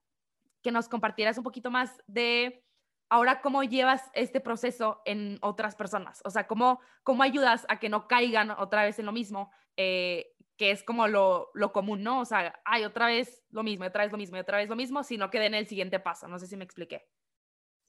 que 0.67 0.73
nos 0.73 0.89
compartieras 0.89 1.39
un 1.39 1.45
poquito 1.45 1.71
más 1.71 2.03
de 2.09 2.65
ahora 3.09 3.41
cómo 3.41 3.63
llevas 3.63 4.03
este 4.15 4.41
proceso 4.41 5.01
en 5.05 5.39
otras 5.41 5.77
personas, 5.77 6.21
o 6.25 6.31
sea, 6.31 6.49
cómo, 6.49 6.81
cómo 7.05 7.23
ayudas 7.23 7.65
a 7.69 7.79
que 7.79 7.89
no 7.89 8.09
caigan 8.09 8.51
otra 8.51 8.83
vez 8.83 8.99
en 8.99 9.07
lo 9.07 9.13
mismo, 9.13 9.53
eh, 9.77 10.33
que 10.57 10.73
es 10.73 10.83
como 10.83 11.07
lo, 11.07 11.51
lo, 11.55 11.71
común, 11.71 12.03
¿no? 12.03 12.19
O 12.21 12.25
sea, 12.25 12.61
hay 12.65 12.83
otra 12.83 13.07
vez 13.07 13.45
lo 13.51 13.63
mismo, 13.63 13.85
otra 13.85 14.03
vez 14.03 14.11
lo 14.11 14.19
mismo, 14.19 14.41
otra 14.41 14.59
vez 14.59 14.69
lo 14.69 14.75
mismo, 14.75 15.05
sino 15.05 15.31
que 15.31 15.39
den 15.39 15.55
el 15.55 15.69
siguiente 15.69 16.01
paso. 16.01 16.27
No 16.27 16.41
sé 16.41 16.49
si 16.49 16.57
me 16.57 16.65
expliqué. 16.65 17.07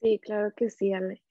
Sí, 0.00 0.20
claro 0.20 0.52
que 0.56 0.70
sí, 0.70 0.92
Ale. 0.92 1.24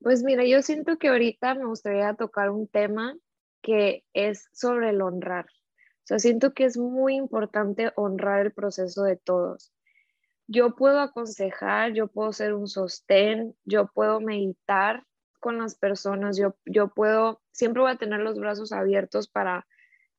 Pues 0.00 0.22
mira, 0.22 0.46
yo 0.46 0.62
siento 0.62 0.96
que 0.96 1.08
ahorita 1.08 1.54
me 1.54 1.66
gustaría 1.66 2.14
tocar 2.14 2.48
un 2.48 2.66
tema 2.66 3.14
que 3.60 4.06
es 4.14 4.48
sobre 4.54 4.88
el 4.88 5.02
honrar. 5.02 5.44
O 5.44 6.06
sea, 6.06 6.18
siento 6.18 6.54
que 6.54 6.64
es 6.64 6.78
muy 6.78 7.16
importante 7.16 7.92
honrar 7.94 8.46
el 8.46 8.54
proceso 8.54 9.02
de 9.02 9.16
todos 9.16 9.73
yo 10.46 10.74
puedo 10.76 11.00
aconsejar, 11.00 11.92
yo 11.92 12.08
puedo 12.08 12.32
ser 12.32 12.54
un 12.54 12.66
sostén, 12.66 13.54
yo 13.64 13.86
puedo 13.86 14.20
meditar 14.20 15.04
con 15.40 15.58
las 15.58 15.74
personas, 15.74 16.36
yo, 16.38 16.56
yo 16.64 16.88
puedo, 16.88 17.42
siempre 17.52 17.82
voy 17.82 17.92
a 17.92 17.96
tener 17.96 18.20
los 18.20 18.38
brazos 18.38 18.72
abiertos 18.72 19.28
para 19.28 19.66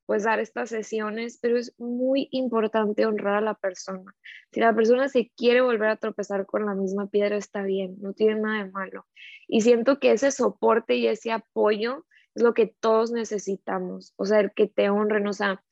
pues 0.06 0.24
dar 0.24 0.40
estas 0.40 0.70
sesiones, 0.70 1.40
pero 1.42 1.58
es 1.58 1.74
muy 1.80 2.28
importante 2.32 3.06
honrar 3.06 3.36
a 3.36 3.42
la 3.42 3.56
persona. 3.56 4.14
Si 4.52 4.60
la 4.60 4.76
persona 4.76 5.10
se 5.10 5.32
quiere 5.36 5.62
volver 5.62 5.90
a 5.90 5.98
tropezar 5.98 6.46
con 6.46 6.66
la 6.66 6.76
misma 6.76 7.08
piedra, 7.10 7.38
está 7.38 7.64
bien, 7.64 7.96
no 8.00 8.14
tiene 8.14 8.40
nada 8.40 8.64
de 8.64 8.72
malo. 8.72 9.08
Y 9.48 9.62
siento 9.62 10.00
que 10.00 10.12
ese 10.12 10.32
soporte 10.32 10.96
y 10.96 11.08
ese 11.08 11.32
apoyo 11.32 12.06
es 12.36 12.44
lo 12.44 12.54
que 12.54 12.68
todos 12.80 13.12
necesitamos, 13.12 14.14
o 14.18 14.26
sea, 14.26 14.42
el 14.42 14.52
que 14.52 14.68
te 14.68 14.90
honren, 14.90 15.26
o 15.26 15.34
sea, 15.34 15.64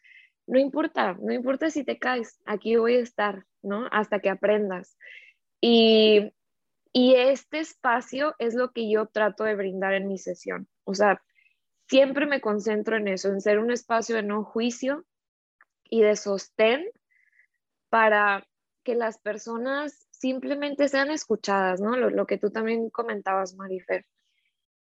no 0.48 0.60
importa, 0.60 1.18
no 1.22 1.34
importa 1.34 1.70
si 1.70 1.84
te 1.84 2.00
caes, 2.00 2.40
aquí 2.46 2.76
voy 2.76 2.96
a 2.96 3.00
estar, 3.02 3.46
¿no? 3.64 3.88
Hasta 3.92 4.20
que 4.20 4.30
aprendas. 4.30 4.98
Y, 5.62 6.34
y 6.92 7.16
este 7.16 7.60
espacio 7.60 8.36
es 8.40 8.54
lo 8.54 8.72
que 8.72 8.90
yo 8.90 9.08
trato 9.08 9.44
de 9.44 9.56
brindar 9.56 9.94
en 9.94 10.08
mi 10.08 10.18
sesión. 10.18 10.68
O 10.84 10.94
sea, 10.94 11.24
siempre 11.88 12.26
me 12.26 12.42
concentro 12.42 12.98
en 12.98 13.08
eso, 13.08 13.30
en 13.30 13.42
ser 13.42 13.60
un 13.60 13.72
espacio 13.72 14.16
de 14.16 14.24
no 14.24 14.44
juicio 14.44 15.06
y 15.86 16.02
de 16.02 16.16
sostén 16.16 16.86
para 17.90 18.46
que 18.84 18.96
las 18.96 19.18
personas 19.18 20.08
simplemente 20.12 20.88
sean 20.90 21.12
escuchadas, 21.12 21.80
¿no? 21.82 21.96
Lo, 21.96 22.10
lo 22.10 22.26
que 22.26 22.38
tú 22.38 22.52
también 22.52 22.90
comentabas, 22.90 23.56
Marifer 23.56 24.06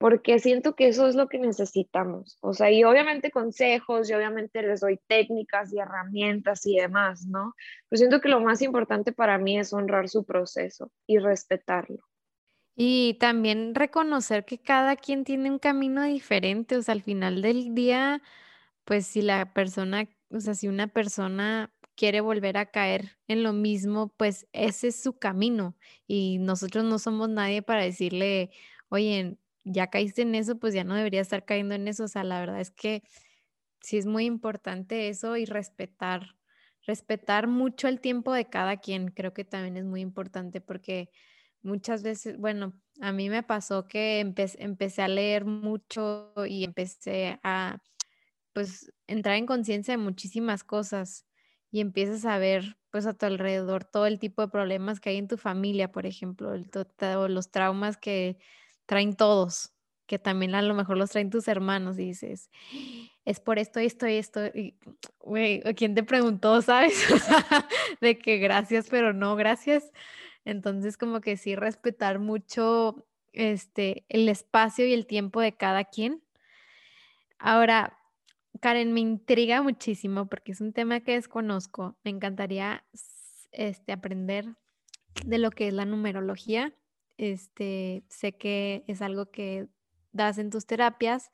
porque 0.00 0.38
siento 0.38 0.74
que 0.74 0.88
eso 0.88 1.06
es 1.08 1.14
lo 1.14 1.28
que 1.28 1.38
necesitamos. 1.38 2.38
O 2.40 2.54
sea, 2.54 2.70
y 2.70 2.84
obviamente 2.84 3.30
consejos, 3.30 4.08
y 4.08 4.14
obviamente 4.14 4.62
les 4.62 4.80
doy 4.80 4.98
técnicas 5.06 5.74
y 5.74 5.78
herramientas 5.78 6.64
y 6.64 6.76
demás, 6.76 7.26
¿no? 7.26 7.54
Pero 7.86 7.98
siento 7.98 8.20
que 8.22 8.30
lo 8.30 8.40
más 8.40 8.62
importante 8.62 9.12
para 9.12 9.36
mí 9.36 9.58
es 9.58 9.74
honrar 9.74 10.08
su 10.08 10.24
proceso 10.24 10.90
y 11.06 11.18
respetarlo. 11.18 11.98
Y 12.74 13.18
también 13.20 13.74
reconocer 13.74 14.46
que 14.46 14.56
cada 14.56 14.96
quien 14.96 15.22
tiene 15.22 15.50
un 15.50 15.58
camino 15.58 16.02
diferente, 16.04 16.78
o 16.78 16.82
sea, 16.82 16.94
al 16.94 17.02
final 17.02 17.42
del 17.42 17.74
día, 17.74 18.22
pues 18.86 19.06
si 19.06 19.20
la 19.20 19.52
persona, 19.52 20.08
o 20.30 20.40
sea, 20.40 20.54
si 20.54 20.66
una 20.66 20.86
persona 20.86 21.74
quiere 21.94 22.22
volver 22.22 22.56
a 22.56 22.70
caer 22.70 23.18
en 23.28 23.42
lo 23.42 23.52
mismo, 23.52 24.14
pues 24.16 24.48
ese 24.54 24.88
es 24.88 25.02
su 25.02 25.18
camino 25.18 25.76
y 26.06 26.38
nosotros 26.38 26.84
no 26.84 26.98
somos 26.98 27.28
nadie 27.28 27.60
para 27.60 27.82
decirle, 27.82 28.50
oye, 28.88 29.36
ya 29.64 29.88
caíste 29.88 30.22
en 30.22 30.34
eso, 30.34 30.58
pues 30.58 30.74
ya 30.74 30.84
no 30.84 30.94
debería 30.94 31.20
estar 31.20 31.44
cayendo 31.44 31.74
en 31.74 31.88
eso. 31.88 32.04
O 32.04 32.08
sea, 32.08 32.24
la 32.24 32.40
verdad 32.40 32.60
es 32.60 32.70
que 32.70 33.02
sí 33.80 33.98
es 33.98 34.06
muy 34.06 34.24
importante 34.26 35.08
eso 35.08 35.36
y 35.36 35.44
respetar, 35.46 36.36
respetar 36.86 37.46
mucho 37.48 37.88
el 37.88 38.00
tiempo 38.00 38.32
de 38.32 38.48
cada 38.48 38.78
quien. 38.78 39.08
Creo 39.08 39.32
que 39.34 39.44
también 39.44 39.76
es 39.76 39.84
muy 39.84 40.00
importante 40.00 40.60
porque 40.60 41.10
muchas 41.62 42.02
veces, 42.02 42.38
bueno, 42.38 42.80
a 43.00 43.12
mí 43.12 43.30
me 43.30 43.42
pasó 43.42 43.88
que 43.88 44.20
empecé 44.20 45.02
a 45.02 45.08
leer 45.08 45.44
mucho 45.44 46.32
y 46.46 46.64
empecé 46.64 47.38
a, 47.42 47.82
pues, 48.52 48.92
entrar 49.06 49.36
en 49.36 49.46
conciencia 49.46 49.92
de 49.94 49.98
muchísimas 49.98 50.64
cosas 50.64 51.26
y 51.70 51.80
empiezas 51.80 52.24
a 52.24 52.38
ver, 52.38 52.78
pues, 52.90 53.06
a 53.06 53.14
tu 53.14 53.26
alrededor 53.26 53.84
todo 53.84 54.06
el 54.06 54.18
tipo 54.18 54.42
de 54.42 54.48
problemas 54.48 55.00
que 55.00 55.10
hay 55.10 55.18
en 55.18 55.28
tu 55.28 55.36
familia, 55.38 55.92
por 55.92 56.06
ejemplo, 56.06 56.54
el, 56.54 56.70
los 57.34 57.50
traumas 57.50 57.96
que 57.98 58.38
traen 58.90 59.14
todos, 59.14 59.72
que 60.08 60.18
también 60.18 60.56
a 60.56 60.62
lo 60.62 60.74
mejor 60.74 60.96
los 60.98 61.10
traen 61.10 61.30
tus 61.30 61.46
hermanos 61.46 61.96
y 61.96 62.06
dices, 62.06 62.50
es 63.24 63.38
por 63.38 63.60
esto, 63.60 63.78
esto 63.78 64.04
esto. 64.04 64.46
Y, 64.46 64.74
güey, 65.20 65.62
¿quién 65.76 65.94
te 65.94 66.02
preguntó, 66.02 66.60
sabes? 66.62 67.00
de 68.00 68.18
que 68.18 68.38
gracias, 68.38 68.88
pero 68.90 69.12
no 69.12 69.36
gracias. 69.36 69.92
Entonces, 70.44 70.96
como 70.96 71.20
que 71.20 71.36
sí, 71.36 71.54
respetar 71.54 72.18
mucho 72.18 73.06
este, 73.32 74.04
el 74.08 74.28
espacio 74.28 74.84
y 74.88 74.92
el 74.92 75.06
tiempo 75.06 75.40
de 75.40 75.56
cada 75.56 75.84
quien. 75.84 76.24
Ahora, 77.38 77.96
Karen, 78.58 78.92
me 78.92 78.98
intriga 78.98 79.62
muchísimo 79.62 80.28
porque 80.28 80.50
es 80.50 80.60
un 80.60 80.72
tema 80.72 80.98
que 80.98 81.12
desconozco. 81.12 81.96
Me 82.02 82.10
encantaría 82.10 82.84
este, 83.52 83.92
aprender 83.92 84.46
de 85.24 85.38
lo 85.38 85.52
que 85.52 85.68
es 85.68 85.74
la 85.74 85.84
numerología 85.84 86.74
este, 87.20 88.02
sé 88.08 88.32
que 88.32 88.82
es 88.86 89.02
algo 89.02 89.30
que 89.30 89.68
das 90.12 90.38
en 90.38 90.48
tus 90.48 90.64
terapias 90.64 91.30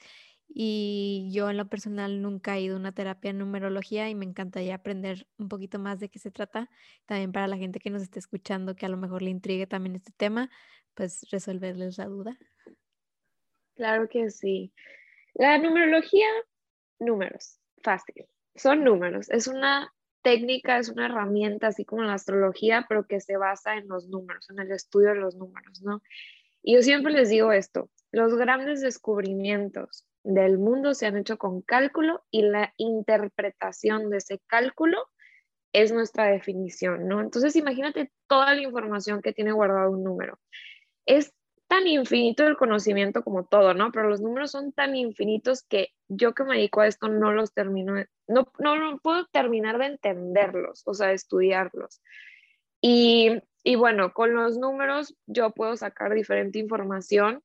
y 0.48 1.30
yo 1.32 1.48
en 1.48 1.56
lo 1.56 1.68
personal 1.68 2.20
nunca 2.20 2.56
he 2.56 2.62
ido 2.62 2.74
a 2.74 2.80
una 2.80 2.92
terapia 2.92 3.30
en 3.30 3.38
numerología 3.38 4.10
y 4.10 4.16
me 4.16 4.24
encantaría 4.24 4.74
aprender 4.74 5.28
un 5.38 5.48
poquito 5.48 5.78
más 5.78 6.00
de 6.00 6.08
qué 6.08 6.18
se 6.18 6.32
trata. 6.32 6.68
También 7.06 7.30
para 7.30 7.46
la 7.46 7.56
gente 7.56 7.78
que 7.78 7.90
nos 7.90 8.02
esté 8.02 8.18
escuchando 8.18 8.74
que 8.74 8.84
a 8.84 8.88
lo 8.88 8.96
mejor 8.96 9.22
le 9.22 9.30
intrigue 9.30 9.68
también 9.68 9.94
este 9.94 10.10
tema, 10.10 10.50
pues 10.94 11.24
resolverles 11.30 11.98
la 11.98 12.06
duda. 12.06 12.36
Claro 13.76 14.08
que 14.08 14.30
sí. 14.30 14.72
La 15.34 15.58
numerología, 15.58 16.26
números, 16.98 17.60
fácil. 17.82 18.26
Son 18.56 18.82
números. 18.82 19.30
Es 19.30 19.46
una 19.46 19.94
técnica 20.26 20.78
es 20.78 20.88
una 20.88 21.06
herramienta, 21.06 21.68
así 21.68 21.84
como 21.84 22.02
la 22.02 22.14
astrología, 22.14 22.84
pero 22.88 23.06
que 23.06 23.20
se 23.20 23.36
basa 23.36 23.76
en 23.76 23.86
los 23.86 24.08
números, 24.08 24.50
en 24.50 24.58
el 24.58 24.72
estudio 24.72 25.10
de 25.10 25.20
los 25.20 25.36
números, 25.36 25.82
¿no? 25.82 26.02
Y 26.64 26.74
yo 26.74 26.82
siempre 26.82 27.12
les 27.12 27.28
digo 27.28 27.52
esto, 27.52 27.90
los 28.10 28.34
grandes 28.34 28.80
descubrimientos 28.80 30.04
del 30.24 30.58
mundo 30.58 30.94
se 30.94 31.06
han 31.06 31.16
hecho 31.16 31.38
con 31.38 31.62
cálculo 31.62 32.24
y 32.32 32.42
la 32.42 32.74
interpretación 32.76 34.10
de 34.10 34.16
ese 34.16 34.40
cálculo 34.48 34.98
es 35.72 35.92
nuestra 35.92 36.24
definición, 36.24 37.06
¿no? 37.06 37.20
Entonces 37.20 37.54
imagínate 37.54 38.10
toda 38.26 38.52
la 38.52 38.62
información 38.62 39.22
que 39.22 39.32
tiene 39.32 39.52
guardado 39.52 39.92
un 39.92 40.02
número. 40.02 40.40
Tan 41.68 41.86
infinito 41.86 42.46
el 42.46 42.56
conocimiento 42.56 43.22
como 43.22 43.44
todo, 43.44 43.74
¿no? 43.74 43.90
Pero 43.92 44.08
los 44.08 44.20
números 44.20 44.52
son 44.52 44.72
tan 44.72 44.94
infinitos 44.94 45.62
que 45.62 45.88
yo 46.08 46.34
que 46.34 46.44
me 46.44 46.56
dedico 46.56 46.80
a 46.80 46.86
esto 46.86 47.08
no 47.08 47.32
los 47.32 47.52
termino, 47.52 47.94
no, 48.28 48.46
no, 48.58 48.98
puedo 49.02 49.26
terminar 49.26 49.78
de 49.78 49.86
entenderlos, 49.86 50.82
o 50.86 50.94
sea, 50.94 51.08
de 51.08 51.14
estudiarlos. 51.14 52.00
Y, 52.80 53.40
y 53.64 53.74
bueno, 53.76 54.12
con 54.12 54.34
los 54.34 54.58
números 54.58 55.16
yo 55.26 55.50
puedo 55.50 55.76
sacar 55.76 56.14
diferente 56.14 56.58
información 56.58 57.42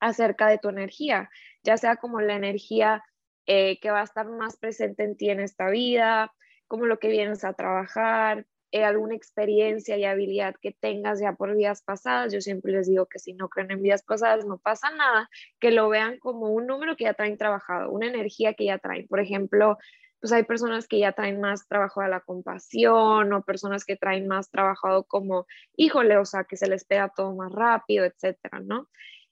acerca 0.00 0.48
de 0.48 0.58
tu 0.58 0.68
energía, 0.68 1.30
ya 1.62 1.76
sea 1.76 1.96
como 1.96 2.20
la 2.20 2.34
energía 2.34 3.04
eh, 3.46 3.78
que 3.80 3.90
va 3.90 4.00
a 4.00 4.04
estar 4.04 4.26
más 4.26 4.56
presente 4.56 5.04
en 5.04 5.16
ti 5.16 5.28
en 5.28 5.40
esta 5.40 5.68
vida, 5.68 6.32
como 6.66 6.86
lo 6.86 6.98
que 6.98 7.08
vienes 7.08 7.44
a 7.44 7.52
trabajar, 7.52 8.46
eh, 8.72 8.84
alguna 8.84 9.14
experiencia 9.14 9.96
y 9.96 10.04
habilidad 10.04 10.54
que 10.60 10.72
tengas 10.72 11.20
ya 11.20 11.32
por 11.32 11.56
vidas 11.56 11.82
pasadas. 11.82 12.32
Yo 12.32 12.40
siempre 12.40 12.72
les 12.72 12.86
digo 12.88 13.06
que 13.06 13.18
si 13.18 13.32
no 13.32 13.48
creen 13.48 13.72
en 13.72 13.82
vidas 13.82 14.02
pasadas 14.02 14.46
no 14.46 14.58
pasa 14.58 14.90
nada, 14.90 15.28
que 15.58 15.70
lo 15.70 15.88
vean 15.88 16.18
como 16.18 16.50
un 16.50 16.66
número 16.66 16.96
que 16.96 17.04
ya 17.04 17.14
traen 17.14 17.36
trabajado, 17.36 17.90
una 17.90 18.06
energía 18.06 18.54
que 18.54 18.66
ya 18.66 18.78
traen. 18.78 19.08
Por 19.08 19.20
ejemplo, 19.20 19.78
pues 20.20 20.32
hay 20.32 20.44
personas 20.44 20.86
que 20.86 20.98
ya 20.98 21.12
traen 21.12 21.40
más 21.40 21.66
trabajo 21.66 22.00
a 22.02 22.08
la 22.08 22.20
compasión 22.20 23.32
o 23.32 23.42
personas 23.42 23.84
que 23.84 23.96
traen 23.96 24.28
más 24.28 24.50
trabajado 24.50 25.04
como, 25.04 25.46
híjole, 25.76 26.18
o 26.18 26.24
sea, 26.24 26.44
que 26.44 26.56
se 26.56 26.68
les 26.68 26.84
pega 26.84 27.08
todo 27.08 27.34
más 27.34 27.50
rápido, 27.50 28.04
etcétera, 28.04 28.60
¿no? 28.60 28.88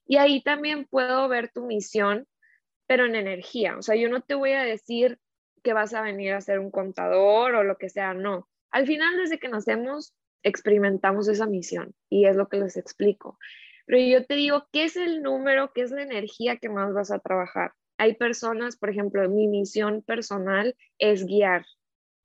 Y 0.06 0.16
ahí 0.16 0.42
también 0.42 0.86
puedo 0.86 1.28
ver 1.28 1.50
tu 1.52 1.66
misión, 1.66 2.26
pero 2.86 3.04
en 3.04 3.14
energía. 3.14 3.76
O 3.76 3.82
sea, 3.82 3.96
yo 3.96 4.08
no 4.08 4.22
te 4.22 4.34
voy 4.34 4.52
a 4.52 4.62
decir 4.62 5.18
que 5.62 5.74
vas 5.74 5.92
a 5.92 6.00
venir 6.00 6.32
a 6.32 6.40
ser 6.40 6.58
un 6.58 6.70
contador 6.70 7.54
o 7.54 7.64
lo 7.64 7.76
que 7.76 7.90
sea, 7.90 8.14
no. 8.14 8.48
Al 8.70 8.86
final, 8.86 9.16
desde 9.16 9.38
que 9.38 9.48
nacemos, 9.48 10.14
experimentamos 10.42 11.28
esa 11.28 11.46
misión 11.46 11.94
y 12.08 12.26
es 12.26 12.36
lo 12.36 12.48
que 12.48 12.58
les 12.58 12.76
explico. 12.76 13.38
Pero 13.86 13.98
yo 13.98 14.26
te 14.26 14.34
digo, 14.34 14.68
¿qué 14.72 14.84
es 14.84 14.96
el 14.96 15.22
número? 15.22 15.72
¿Qué 15.72 15.82
es 15.82 15.90
la 15.90 16.02
energía 16.02 16.58
que 16.58 16.68
más 16.68 16.92
vas 16.92 17.10
a 17.10 17.18
trabajar? 17.18 17.72
Hay 17.96 18.14
personas, 18.14 18.76
por 18.76 18.90
ejemplo, 18.90 19.28
mi 19.28 19.48
misión 19.48 20.02
personal 20.02 20.76
es 20.98 21.24
guiar, 21.24 21.64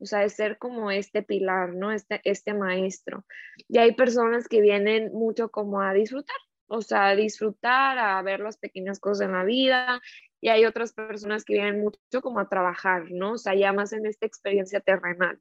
o 0.04 0.06
sea, 0.06 0.26
es 0.26 0.34
ser 0.34 0.58
como 0.58 0.92
este 0.92 1.24
pilar, 1.24 1.74
¿no? 1.74 1.92
Este, 1.92 2.20
este 2.26 2.54
maestro. 2.54 3.26
Y 3.70 3.78
hay 3.78 3.94
personas 3.94 4.50
que 4.50 4.60
vienen 4.60 5.14
mucho 5.14 5.50
como 5.50 5.82
a 5.82 5.94
disfrutar, 5.94 6.36
o 6.68 6.82
sea, 6.82 7.08
a 7.08 7.16
disfrutar, 7.16 7.98
a 7.98 8.22
ver 8.22 8.42
las 8.42 8.58
pequeñas 8.58 9.00
cosas 9.00 9.28
en 9.28 9.32
la 9.32 9.46
vida. 9.46 10.02
Y 10.42 10.50
hay 10.50 10.66
otras 10.66 10.92
personas 10.92 11.46
que 11.46 11.54
vienen 11.54 11.82
mucho 11.82 12.22
como 12.22 12.42
a 12.42 12.50
trabajar, 12.50 13.06
¿no? 13.12 13.34
O 13.34 13.38
sea, 13.38 13.56
ya 13.56 13.72
más 13.72 13.94
en 13.94 14.06
esta 14.06 14.26
experiencia 14.26 14.82
terrenal. 14.82 15.40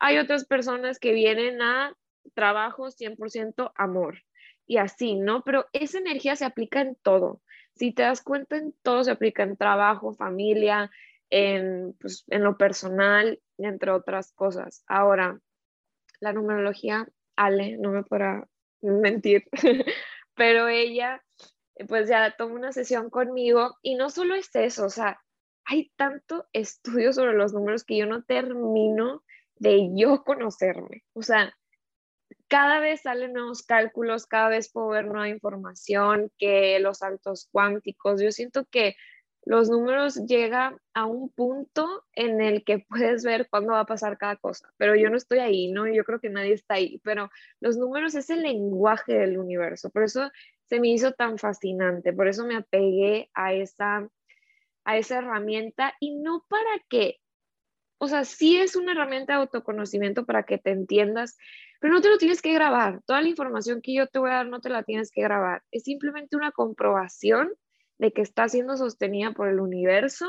Hay 0.00 0.18
otras 0.18 0.46
personas 0.46 0.98
que 0.98 1.12
vienen 1.12 1.62
a 1.62 1.94
trabajo 2.34 2.90
100% 2.90 3.72
amor 3.76 4.22
y 4.66 4.78
así, 4.78 5.14
¿no? 5.14 5.42
Pero 5.44 5.66
esa 5.72 5.98
energía 5.98 6.36
se 6.36 6.44
aplica 6.44 6.80
en 6.80 6.96
todo. 6.96 7.42
Si 7.74 7.92
te 7.92 8.02
das 8.02 8.22
cuenta, 8.22 8.56
en 8.56 8.74
todo 8.82 9.04
se 9.04 9.10
aplica 9.10 9.42
en 9.42 9.56
trabajo, 9.56 10.14
familia, 10.14 10.90
en, 11.28 11.94
pues, 12.00 12.24
en 12.28 12.42
lo 12.42 12.56
personal, 12.56 13.40
entre 13.58 13.90
otras 13.90 14.32
cosas. 14.32 14.84
Ahora, 14.86 15.38
la 16.20 16.32
numerología, 16.32 17.08
Ale, 17.36 17.78
no 17.78 17.92
me 17.92 18.02
podrá 18.02 18.46
mentir, 18.82 19.44
pero 20.34 20.68
ella, 20.68 21.22
pues 21.88 22.08
ya 22.08 22.34
tomó 22.36 22.54
una 22.54 22.72
sesión 22.72 23.10
conmigo 23.10 23.76
y 23.82 23.94
no 23.94 24.10
solo 24.10 24.34
es 24.34 24.54
eso, 24.54 24.84
o 24.84 24.90
sea, 24.90 25.20
hay 25.64 25.90
tanto 25.96 26.46
estudio 26.52 27.12
sobre 27.12 27.34
los 27.34 27.52
números 27.52 27.84
que 27.84 27.96
yo 27.96 28.06
no 28.06 28.22
termino 28.24 29.22
de 29.60 29.90
yo 29.94 30.24
conocerme. 30.24 31.04
O 31.12 31.22
sea, 31.22 31.54
cada 32.48 32.80
vez 32.80 33.02
salen 33.02 33.34
nuevos 33.34 33.62
cálculos, 33.62 34.26
cada 34.26 34.48
vez 34.48 34.72
puedo 34.72 34.88
ver 34.88 35.06
nueva 35.06 35.28
información, 35.28 36.32
que 36.36 36.80
los 36.80 36.98
saltos 36.98 37.48
cuánticos. 37.52 38.20
Yo 38.20 38.32
siento 38.32 38.64
que 38.64 38.96
los 39.44 39.70
números 39.70 40.16
llegan 40.26 40.78
a 40.94 41.06
un 41.06 41.30
punto 41.30 42.04
en 42.14 42.40
el 42.40 42.64
que 42.64 42.80
puedes 42.88 43.24
ver 43.24 43.48
cuándo 43.48 43.72
va 43.72 43.80
a 43.80 43.86
pasar 43.86 44.18
cada 44.18 44.36
cosa, 44.36 44.72
pero 44.76 44.96
yo 44.96 45.10
no 45.10 45.16
estoy 45.16 45.38
ahí, 45.38 45.70
¿no? 45.70 45.86
Yo 45.86 46.04
creo 46.04 46.20
que 46.20 46.30
nadie 46.30 46.54
está 46.54 46.74
ahí, 46.74 47.00
pero 47.04 47.30
los 47.60 47.76
números 47.76 48.14
es 48.14 48.30
el 48.30 48.42
lenguaje 48.42 49.14
del 49.14 49.38
universo, 49.38 49.90
por 49.90 50.04
eso 50.04 50.30
se 50.66 50.80
me 50.80 50.88
hizo 50.88 51.12
tan 51.12 51.38
fascinante, 51.38 52.12
por 52.12 52.28
eso 52.28 52.46
me 52.46 52.56
apegué 52.56 53.30
a 53.34 53.52
esa, 53.52 54.08
a 54.84 54.96
esa 54.96 55.18
herramienta 55.18 55.94
y 56.00 56.16
no 56.16 56.44
para 56.48 56.84
que, 56.88 57.19
o 58.02 58.08
sea, 58.08 58.24
sí 58.24 58.56
es 58.56 58.76
una 58.76 58.92
herramienta 58.92 59.34
de 59.34 59.40
autoconocimiento 59.40 60.24
para 60.24 60.44
que 60.44 60.56
te 60.56 60.70
entiendas, 60.70 61.36
pero 61.80 61.92
no 61.92 62.00
te 62.00 62.08
lo 62.08 62.16
tienes 62.16 62.40
que 62.40 62.54
grabar. 62.54 63.02
Toda 63.04 63.20
la 63.20 63.28
información 63.28 63.82
que 63.82 63.92
yo 63.92 64.06
te 64.06 64.18
voy 64.18 64.30
a 64.30 64.36
dar 64.36 64.48
no 64.48 64.60
te 64.60 64.70
la 64.70 64.84
tienes 64.84 65.10
que 65.10 65.20
grabar. 65.20 65.62
Es 65.70 65.84
simplemente 65.84 66.34
una 66.34 66.50
comprobación 66.50 67.52
de 67.98 68.10
que 68.12 68.22
está 68.22 68.48
siendo 68.48 68.78
sostenida 68.78 69.32
por 69.32 69.48
el 69.48 69.60
universo 69.60 70.26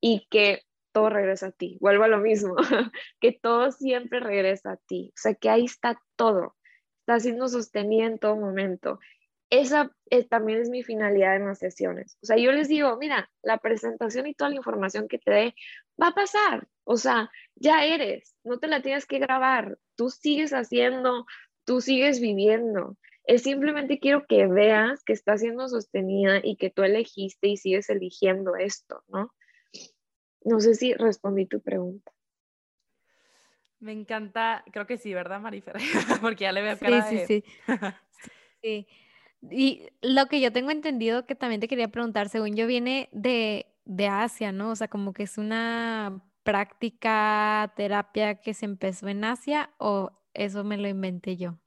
y 0.00 0.28
que 0.30 0.62
todo 0.92 1.10
regresa 1.10 1.48
a 1.48 1.50
ti. 1.50 1.78
Vuelvo 1.80 2.04
a 2.04 2.08
lo 2.08 2.18
mismo, 2.18 2.54
que 3.20 3.32
todo 3.32 3.72
siempre 3.72 4.20
regresa 4.20 4.72
a 4.72 4.76
ti. 4.76 5.10
O 5.12 5.18
sea, 5.20 5.34
que 5.34 5.50
ahí 5.50 5.64
está 5.64 6.00
todo. 6.14 6.54
Está 7.00 7.18
siendo 7.18 7.48
sostenida 7.48 8.06
en 8.06 8.20
todo 8.20 8.36
momento. 8.36 9.00
Esa 9.50 9.90
también 10.28 10.60
es 10.60 10.70
mi 10.70 10.84
finalidad 10.84 11.36
en 11.36 11.46
las 11.46 11.58
sesiones. 11.58 12.16
O 12.22 12.26
sea, 12.26 12.36
yo 12.36 12.52
les 12.52 12.68
digo, 12.68 12.96
mira, 12.96 13.28
la 13.42 13.58
presentación 13.58 14.28
y 14.28 14.34
toda 14.34 14.50
la 14.50 14.56
información 14.56 15.08
que 15.08 15.18
te 15.18 15.30
dé 15.30 15.54
va 16.00 16.08
a 16.08 16.14
pasar. 16.14 16.68
O 16.84 16.96
sea, 16.96 17.30
ya 17.56 17.84
eres, 17.84 18.36
no 18.44 18.58
te 18.58 18.68
la 18.68 18.80
tienes 18.80 19.06
que 19.06 19.18
grabar, 19.18 19.78
tú 19.96 20.08
sigues 20.08 20.52
haciendo, 20.52 21.26
tú 21.64 21.80
sigues 21.80 22.20
viviendo. 22.20 22.96
Es 23.24 23.42
simplemente 23.42 23.98
quiero 23.98 24.24
que 24.26 24.46
veas 24.46 25.02
que 25.02 25.12
está 25.12 25.36
siendo 25.36 25.68
sostenida 25.68 26.40
y 26.42 26.56
que 26.56 26.70
tú 26.70 26.82
elegiste 26.82 27.48
y 27.48 27.56
sigues 27.56 27.90
eligiendo 27.90 28.56
esto, 28.56 29.02
¿no? 29.08 29.34
No 30.42 30.60
sé 30.60 30.74
si 30.74 30.94
respondí 30.94 31.46
tu 31.46 31.60
pregunta. 31.60 32.12
Me 33.78 33.92
encanta, 33.92 34.64
creo 34.72 34.86
que 34.86 34.98
sí, 34.98 35.12
¿verdad, 35.14 35.40
Marifer? 35.40 35.76
Porque 36.20 36.44
ya 36.44 36.52
le 36.52 36.62
veo 36.62 36.78
cara 36.78 37.02
sí, 37.08 37.18
sí, 37.26 37.44
sí. 37.66 37.74
sí. 38.62 38.88
Y 39.42 39.88
lo 40.02 40.26
que 40.26 40.40
yo 40.40 40.52
tengo 40.52 40.70
entendido 40.70 41.26
que 41.26 41.34
también 41.34 41.60
te 41.60 41.68
quería 41.68 41.88
preguntar, 41.88 42.28
según 42.28 42.56
yo, 42.56 42.66
viene 42.66 43.08
de, 43.12 43.66
de 43.84 44.08
Asia, 44.08 44.52
¿no? 44.52 44.70
O 44.70 44.76
sea, 44.76 44.88
como 44.88 45.12
que 45.12 45.22
es 45.22 45.38
una 45.38 46.22
práctica, 46.42 47.72
terapia 47.76 48.40
que 48.40 48.54
se 48.54 48.64
empezó 48.64 49.08
en 49.08 49.24
Asia 49.24 49.70
o 49.78 50.10
eso 50.34 50.64
me 50.64 50.76
lo 50.76 50.88
inventé 50.88 51.36
yo? 51.36 51.58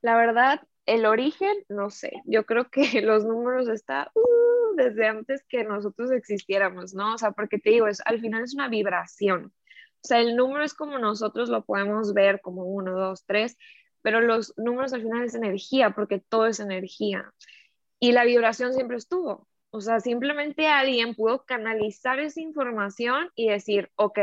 La 0.00 0.16
verdad, 0.16 0.60
el 0.86 1.06
origen, 1.06 1.54
no 1.68 1.90
sé. 1.90 2.22
Yo 2.24 2.46
creo 2.46 2.70
que 2.70 2.82
los 3.02 3.24
números 3.24 3.68
están 3.68 4.08
uh, 4.14 4.76
desde 4.76 5.06
antes 5.06 5.44
que 5.48 5.64
nosotros 5.64 6.10
existiéramos, 6.10 6.94
¿no? 6.94 7.14
O 7.14 7.18
sea, 7.18 7.32
porque 7.32 7.58
te 7.58 7.70
digo, 7.70 7.88
es, 7.88 8.00
al 8.04 8.20
final 8.20 8.44
es 8.44 8.54
una 8.54 8.68
vibración. 8.68 9.52
O 10.00 10.06
sea, 10.06 10.20
el 10.20 10.36
número 10.36 10.64
es 10.64 10.74
como 10.74 10.98
nosotros 10.98 11.48
lo 11.48 11.64
podemos 11.64 12.14
ver, 12.14 12.40
como 12.40 12.64
uno, 12.64 12.92
dos, 12.92 13.24
tres, 13.26 13.56
pero 14.02 14.20
los 14.20 14.56
números 14.56 14.92
al 14.92 15.02
final 15.02 15.24
es 15.24 15.34
energía, 15.34 15.90
porque 15.90 16.18
todo 16.18 16.46
es 16.46 16.60
energía. 16.60 17.32
Y 18.00 18.12
la 18.12 18.24
vibración 18.24 18.72
siempre 18.72 18.96
estuvo. 18.96 19.48
O 19.70 19.80
sea, 19.80 20.00
simplemente 20.00 20.66
alguien 20.66 21.14
pudo 21.14 21.44
canalizar 21.44 22.18
esa 22.20 22.40
información 22.40 23.30
y 23.34 23.48
decir, 23.48 23.90
ok, 23.96 24.18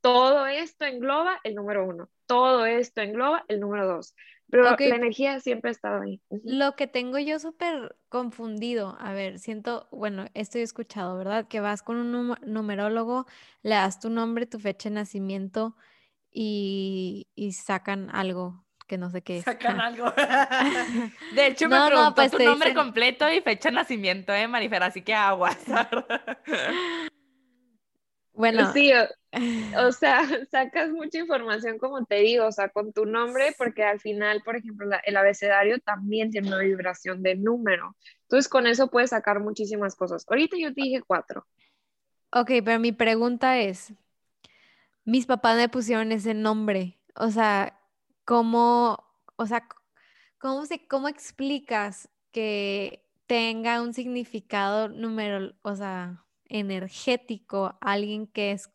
todo 0.00 0.46
esto 0.46 0.84
engloba 0.84 1.40
el 1.44 1.54
número 1.54 1.86
uno, 1.86 2.08
todo 2.26 2.66
esto 2.66 3.00
engloba 3.00 3.44
el 3.48 3.60
número 3.60 3.86
dos. 3.86 4.14
Pero 4.50 4.64
la 4.64 4.94
energía 4.94 5.40
siempre 5.40 5.70
ha 5.70 5.72
estado 5.72 6.02
ahí. 6.02 6.20
Lo 6.44 6.76
que 6.76 6.86
tengo 6.86 7.18
yo 7.18 7.38
súper 7.38 7.96
confundido, 8.08 8.96
a 9.00 9.12
ver, 9.12 9.38
siento, 9.38 9.88
bueno, 9.90 10.26
estoy 10.34 10.60
escuchado, 10.60 11.16
¿verdad? 11.16 11.48
Que 11.48 11.60
vas 11.60 11.82
con 11.82 11.96
un 11.96 12.36
numerólogo, 12.46 13.26
le 13.62 13.74
das 13.74 13.98
tu 13.98 14.10
nombre, 14.10 14.46
tu 14.46 14.60
fecha 14.60 14.90
de 14.90 14.96
nacimiento 14.96 15.74
y, 16.30 17.28
y 17.34 17.52
sacan 17.52 18.10
algo 18.10 18.63
que 18.86 18.98
no 18.98 19.10
sé 19.10 19.22
qué 19.22 19.38
es. 19.38 19.44
Sacan 19.44 19.80
algo. 19.80 20.06
De 21.34 21.46
hecho, 21.46 21.68
me 21.68 21.86
preguntó 21.86 22.14
pues 22.14 22.30
tu 22.30 22.42
nombre 22.42 22.74
completo 22.74 23.30
y 23.30 23.40
fecha 23.40 23.70
de 23.70 23.76
nacimiento, 23.76 24.32
¿eh, 24.32 24.46
Marifer? 24.46 24.82
Así 24.82 25.02
que 25.02 25.14
aguas. 25.14 25.58
Bueno. 28.34 28.72
Sí, 28.72 28.92
o, 29.78 29.92
sea, 29.92 30.22
sacas 30.50 30.90
mucha 30.90 31.18
información, 31.18 31.78
como 31.78 32.04
te 32.04 32.16
digo, 32.16 32.46
o 32.46 32.52
sea, 32.52 32.68
con 32.68 32.92
tu 32.92 33.06
nombre, 33.06 33.54
porque 33.56 33.84
al 33.84 34.00
final, 34.00 34.42
por 34.44 34.56
ejemplo, 34.56 34.88
el 35.04 35.16
abecedario 35.16 35.78
también 35.78 36.30
tiene 36.30 36.48
una 36.48 36.58
vibración 36.58 37.22
de 37.22 37.36
número. 37.36 37.96
Entonces, 38.22 38.48
con 38.48 38.66
eso 38.66 38.90
puedes 38.90 39.10
sacar 39.10 39.40
muchísimas 39.40 39.94
cosas. 39.94 40.24
Ahorita 40.28 40.56
yo 40.58 40.74
te 40.74 40.82
dije 40.82 41.02
cuatro. 41.06 41.46
Ok, 42.32 42.50
pero 42.64 42.80
mi 42.80 42.90
pregunta 42.90 43.58
es, 43.58 43.94
mis 45.04 45.26
papás 45.26 45.56
me 45.56 45.68
pusieron 45.68 46.10
ese 46.10 46.34
nombre, 46.34 46.98
o 47.14 47.30
sea, 47.30 47.78
¿Cómo, 48.24 49.04
o 49.36 49.46
sea, 49.46 49.66
cómo, 50.38 50.66
se, 50.66 50.86
cómo 50.86 51.08
explicas 51.08 52.08
que 52.32 53.04
tenga 53.26 53.80
un 53.82 53.94
significado 53.94 54.88
número, 54.88 55.54
o 55.62 55.74
sea, 55.74 56.24
energético 56.48 57.76
alguien 57.80 58.26
que 58.26 58.52
es 58.52 58.70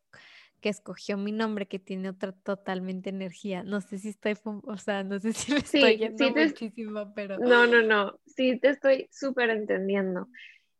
que 0.59 0.69
escogió 0.69 1.17
mi 1.17 1.31
nombre 1.31 1.67
que 1.67 1.79
tiene 1.79 2.09
otra 2.09 2.31
totalmente 2.31 3.09
energía. 3.09 3.63
No 3.63 3.81
sé 3.81 3.97
si 3.97 4.09
estoy, 4.09 4.35
o 4.43 4.77
sea, 4.77 5.03
no 5.03 5.19
sé 5.19 5.33
si 5.33 5.53
me 5.53 5.59
estoy 5.59 5.97
yendo 5.97 6.31
muchísimo, 6.31 7.13
pero... 7.15 7.39
No, 7.39 7.65
no, 7.65 7.81
no, 7.81 8.19
sí 8.25 8.59
te 8.59 8.69
estoy 8.69 9.07
súper 9.11 9.49
entendiendo. 9.49 10.27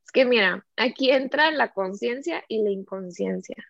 Es 0.03 0.11
que 0.11 0.25
mira, 0.25 0.65
aquí 0.75 1.11
entra 1.11 1.51
la 1.51 1.71
conciencia 1.71 2.43
y 2.47 2.63
la 2.63 2.71
inconsciencia. 2.71 3.63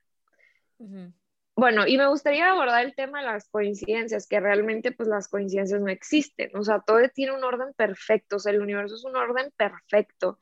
Bueno, 1.60 1.86
y 1.86 1.98
me 1.98 2.08
gustaría 2.08 2.52
abordar 2.52 2.86
el 2.86 2.96
tema 2.96 3.20
de 3.20 3.26
las 3.26 3.50
coincidencias, 3.50 4.28
que 4.28 4.40
realmente 4.40 4.94
pues 4.94 5.10
las 5.10 5.28
coincidencias 5.28 5.82
no 5.82 5.90
existen, 5.90 6.56
o 6.56 6.64
sea, 6.64 6.80
todo 6.80 7.00
tiene 7.14 7.34
un 7.34 7.44
orden 7.44 7.74
perfecto, 7.76 8.38
o 8.38 8.40
sea, 8.40 8.54
el 8.54 8.62
universo 8.62 8.96
es 8.96 9.04
un 9.04 9.18
orden 9.18 9.52
perfecto. 9.58 10.40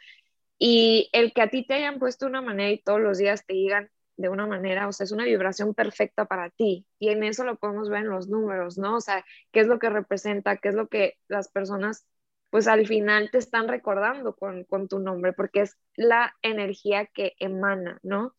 Y 0.59 1.09
el 1.13 1.33
que 1.33 1.41
a 1.41 1.49
ti 1.49 1.65
te 1.65 1.73
hayan 1.75 1.97
puesto 1.99 2.27
una 2.27 2.41
manera 2.43 2.69
y 2.71 2.83
todos 2.83 3.01
los 3.01 3.17
días 3.17 3.45
te 3.47 3.53
digan, 3.53 3.89
de 4.15 4.29
una 4.29 4.45
manera, 4.47 4.87
o 4.87 4.93
sea, 4.93 5.05
es 5.05 5.11
una 5.11 5.25
vibración 5.25 5.73
perfecta 5.73 6.25
para 6.25 6.51
ti. 6.51 6.85
Y 6.99 7.09
en 7.09 7.23
eso 7.23 7.43
lo 7.43 7.57
podemos 7.57 7.89
ver 7.89 8.01
en 8.01 8.09
los 8.09 8.27
números, 8.29 8.77
¿no? 8.77 8.97
O 8.97 9.01
sea, 9.01 9.25
qué 9.51 9.61
es 9.61 9.67
lo 9.67 9.79
que 9.79 9.89
representa, 9.89 10.57
qué 10.57 10.69
es 10.69 10.75
lo 10.75 10.87
que 10.87 11.15
las 11.27 11.49
personas, 11.49 12.07
pues 12.51 12.67
al 12.67 12.85
final 12.87 13.31
te 13.31 13.39
están 13.39 13.67
recordando 13.67 14.35
con, 14.35 14.65
con 14.65 14.87
tu 14.87 14.99
nombre, 14.99 15.33
porque 15.33 15.61
es 15.61 15.77
la 15.95 16.35
energía 16.43 17.07
que 17.07 17.33
emana, 17.39 17.99
¿no? 18.03 18.35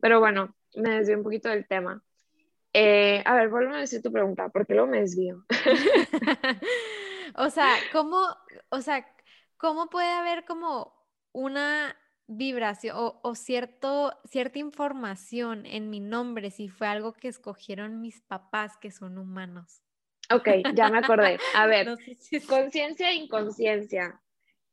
Pero 0.00 0.20
bueno, 0.20 0.54
me 0.76 0.90
desvío 0.98 1.16
un 1.18 1.24
poquito 1.24 1.48
del 1.48 1.66
tema. 1.66 2.02
Eh, 2.72 3.22
a 3.24 3.34
ver, 3.34 3.48
vuelve 3.48 3.74
a 3.74 3.80
decir 3.80 4.02
tu 4.02 4.12
pregunta, 4.12 4.48
porque 4.48 4.74
luego 4.74 4.88
me 4.88 5.00
desvío. 5.00 5.44
o 7.34 7.50
sea, 7.50 7.74
¿cómo, 7.92 8.24
o 8.68 8.80
sea, 8.80 9.06
¿cómo 9.56 9.88
puede 9.88 10.10
haber 10.10 10.44
como 10.44 10.94
una 11.32 11.96
vibración 12.26 12.94
o, 12.96 13.34
cierto, 13.34 14.12
cierta 14.24 14.60
información 14.60 15.66
en 15.66 15.90
mi 15.90 15.98
nombre 15.98 16.52
si 16.52 16.68
fue 16.68 16.86
algo 16.86 17.12
que 17.12 17.28
escogieron 17.28 18.00
mis 18.00 18.20
papás 18.20 18.76
que 18.76 18.92
son 18.92 19.18
humanos? 19.18 19.82
Ok, 20.32 20.48
ya 20.74 20.90
me 20.90 20.98
acordé. 20.98 21.38
A 21.54 21.66
ver, 21.66 21.88
conciencia 22.46 23.10
e 23.10 23.14
inconsciencia. 23.14 24.20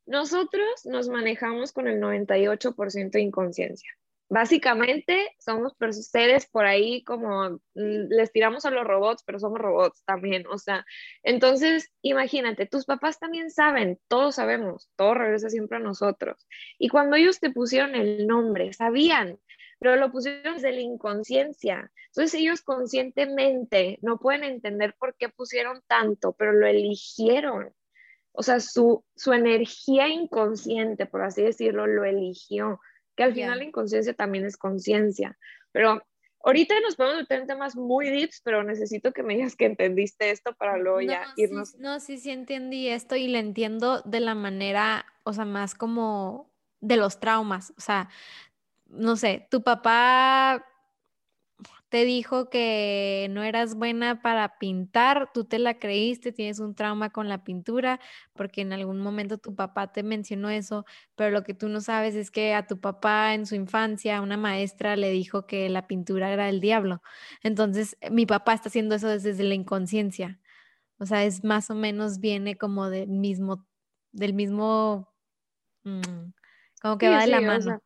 Nosotros 0.06 0.86
nos 0.86 1.08
manejamos 1.08 1.72
con 1.72 1.88
el 1.88 2.00
98% 2.00 3.10
de 3.10 3.20
inconsciencia. 3.20 3.90
Básicamente 4.30 5.34
somos 5.38 5.74
seres 5.90 6.46
por 6.46 6.66
ahí 6.66 7.02
como 7.02 7.48
mm, 7.48 8.08
les 8.10 8.30
tiramos 8.30 8.66
a 8.66 8.70
los 8.70 8.84
robots, 8.84 9.22
pero 9.24 9.38
somos 9.38 9.58
robots 9.58 10.04
también, 10.04 10.46
o 10.48 10.58
sea, 10.58 10.84
entonces 11.22 11.90
imagínate, 12.02 12.66
tus 12.66 12.84
papás 12.84 13.18
también 13.18 13.50
saben, 13.50 13.98
todos 14.06 14.34
sabemos, 14.34 14.90
todo 14.96 15.14
regresa 15.14 15.48
siempre 15.48 15.78
a 15.78 15.80
nosotros. 15.80 16.46
Y 16.78 16.88
cuando 16.88 17.16
ellos 17.16 17.40
te 17.40 17.50
pusieron 17.50 17.94
el 17.94 18.26
nombre, 18.26 18.74
sabían, 18.74 19.38
pero 19.78 19.96
lo 19.96 20.10
pusieron 20.10 20.54
desde 20.54 20.72
la 20.72 20.80
inconsciencia. 20.80 21.90
Entonces 22.08 22.34
ellos 22.34 22.60
conscientemente 22.60 23.98
no 24.02 24.18
pueden 24.18 24.44
entender 24.44 24.94
por 24.98 25.16
qué 25.16 25.30
pusieron 25.30 25.82
tanto, 25.86 26.34
pero 26.34 26.52
lo 26.52 26.66
eligieron. 26.66 27.72
O 28.32 28.42
sea, 28.42 28.60
su, 28.60 29.04
su 29.16 29.32
energía 29.32 30.08
inconsciente, 30.08 31.06
por 31.06 31.22
así 31.22 31.42
decirlo, 31.42 31.86
lo 31.86 32.04
eligió 32.04 32.80
que 33.18 33.24
al 33.24 33.34
final 33.34 33.58
la 33.58 33.64
inconsciencia 33.64 34.14
también 34.14 34.44
es 34.44 34.56
conciencia. 34.56 35.36
Pero 35.72 36.00
ahorita 36.44 36.78
nos 36.78 36.94
podemos 36.94 37.18
meter 37.18 37.40
en 37.40 37.48
temas 37.48 37.74
muy 37.74 38.08
deeps, 38.08 38.40
pero 38.44 38.62
necesito 38.62 39.12
que 39.12 39.24
me 39.24 39.34
digas 39.34 39.56
que 39.56 39.66
entendiste 39.66 40.30
esto 40.30 40.54
para 40.54 40.78
luego 40.78 41.00
ya 41.00 41.26
irnos. 41.34 41.76
no, 41.80 41.98
sí, 41.98 42.18
sí 42.18 42.30
entendí 42.30 42.86
esto 42.86 43.16
y 43.16 43.26
le 43.26 43.40
entiendo 43.40 44.02
de 44.02 44.20
la 44.20 44.36
manera, 44.36 45.04
o 45.24 45.32
sea, 45.32 45.44
más 45.44 45.74
como 45.74 46.48
de 46.80 46.96
los 46.96 47.18
traumas. 47.18 47.74
O 47.76 47.80
sea, 47.80 48.08
no 48.86 49.16
sé, 49.16 49.48
tu 49.50 49.64
papá 49.64 50.64
te 51.88 52.04
dijo 52.04 52.50
que 52.50 53.28
no 53.30 53.42
eras 53.42 53.74
buena 53.74 54.20
para 54.20 54.58
pintar, 54.58 55.30
tú 55.32 55.44
te 55.44 55.58
la 55.58 55.78
creíste, 55.78 56.32
tienes 56.32 56.60
un 56.60 56.74
trauma 56.74 57.10
con 57.10 57.28
la 57.28 57.44
pintura, 57.44 57.98
porque 58.34 58.60
en 58.60 58.72
algún 58.72 59.00
momento 59.00 59.38
tu 59.38 59.54
papá 59.54 59.90
te 59.92 60.02
mencionó 60.02 60.50
eso, 60.50 60.84
pero 61.16 61.30
lo 61.30 61.44
que 61.44 61.54
tú 61.54 61.68
no 61.68 61.80
sabes 61.80 62.14
es 62.14 62.30
que 62.30 62.54
a 62.54 62.66
tu 62.66 62.78
papá 62.80 63.34
en 63.34 63.46
su 63.46 63.54
infancia 63.54 64.20
una 64.20 64.36
maestra 64.36 64.96
le 64.96 65.10
dijo 65.10 65.46
que 65.46 65.68
la 65.70 65.86
pintura 65.86 66.30
era 66.32 66.48
el 66.48 66.60
diablo. 66.60 67.00
Entonces, 67.42 67.96
mi 68.10 68.26
papá 68.26 68.54
está 68.54 68.68
haciendo 68.68 68.94
eso 68.94 69.08
desde 69.08 69.42
la 69.44 69.54
inconsciencia. 69.54 70.38
O 70.98 71.06
sea, 71.06 71.24
es 71.24 71.44
más 71.44 71.70
o 71.70 71.74
menos 71.74 72.18
viene 72.20 72.56
como 72.58 72.90
del 72.90 73.08
mismo, 73.08 73.66
del 74.12 74.34
mismo, 74.34 75.08
mm, 75.84 76.32
como 76.82 76.98
que 76.98 77.08
va 77.08 77.22
de 77.22 77.28
la 77.28 77.40
mano. 77.40 77.80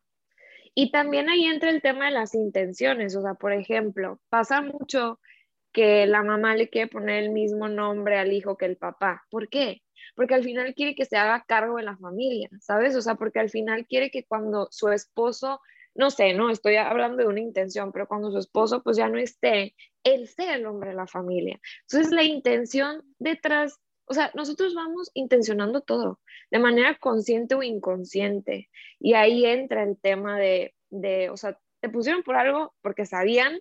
Y 0.75 0.91
también 0.91 1.29
ahí 1.29 1.45
entra 1.45 1.69
el 1.69 1.81
tema 1.81 2.05
de 2.05 2.11
las 2.11 2.33
intenciones, 2.33 3.15
o 3.15 3.21
sea, 3.21 3.35
por 3.35 3.53
ejemplo, 3.53 4.19
pasa 4.29 4.61
mucho 4.61 5.19
que 5.71 6.05
la 6.05 6.23
mamá 6.23 6.55
le 6.55 6.69
quiere 6.69 6.87
poner 6.87 7.23
el 7.23 7.31
mismo 7.31 7.67
nombre 7.67 8.17
al 8.17 8.31
hijo 8.31 8.57
que 8.57 8.65
el 8.65 8.77
papá. 8.77 9.23
¿Por 9.29 9.49
qué? 9.49 9.81
Porque 10.15 10.35
al 10.35 10.43
final 10.43 10.73
quiere 10.75 10.95
que 10.95 11.05
se 11.05 11.17
haga 11.17 11.43
cargo 11.47 11.77
de 11.77 11.83
la 11.83 11.97
familia, 11.97 12.49
¿sabes? 12.61 12.95
O 12.95 13.01
sea, 13.01 13.15
porque 13.15 13.39
al 13.39 13.49
final 13.49 13.87
quiere 13.87 14.11
que 14.11 14.23
cuando 14.23 14.67
su 14.71 14.89
esposo, 14.89 15.59
no 15.95 16.11
sé, 16.11 16.33
no, 16.33 16.49
estoy 16.51 16.75
hablando 16.75 17.17
de 17.17 17.27
una 17.27 17.39
intención, 17.39 17.91
pero 17.91 18.07
cuando 18.07 18.31
su 18.31 18.37
esposo 18.37 18.83
pues 18.83 18.97
ya 18.97 19.09
no 19.09 19.17
esté, 19.17 19.75
él 20.03 20.27
sea 20.27 20.55
el 20.55 20.65
hombre 20.67 20.91
de 20.91 20.95
la 20.95 21.07
familia. 21.07 21.59
Entonces 21.81 22.13
la 22.13 22.23
intención 22.23 23.03
detrás 23.17 23.79
o 24.13 24.15
sea, 24.15 24.31
nosotros 24.35 24.75
vamos 24.75 25.09
intencionando 25.15 25.81
todo 25.81 26.19
de 26.51 26.59
manera 26.59 26.95
consciente 26.99 27.55
o 27.55 27.63
inconsciente. 27.63 28.69
Y 28.99 29.15
ahí 29.15 29.43
entra 29.43 29.81
el 29.81 29.97
tema 29.99 30.37
de, 30.37 30.75
de, 30.91 31.31
o 31.31 31.37
sea, 31.37 31.57
te 31.79 31.89
pusieron 31.89 32.21
por 32.21 32.35
algo 32.35 32.75
porque 32.83 33.07
sabían, 33.07 33.59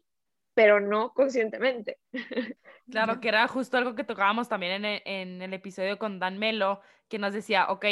pero 0.55 0.79
no 0.79 1.15
conscientemente. 1.15 1.99
Claro, 2.91 3.21
que 3.21 3.29
era 3.29 3.49
justo 3.49 3.79
algo 3.79 3.95
que 3.95 4.05
tocábamos 4.05 4.51
también 4.51 4.85
en 4.85 5.01
en 5.07 5.41
el 5.41 5.55
episodio 5.55 5.99
con 5.99 6.19
Dan 6.19 6.39
Melo, 6.39 6.83
que 7.09 7.19
nos 7.19 7.33
decía, 7.33 7.71
ok, 7.71 7.87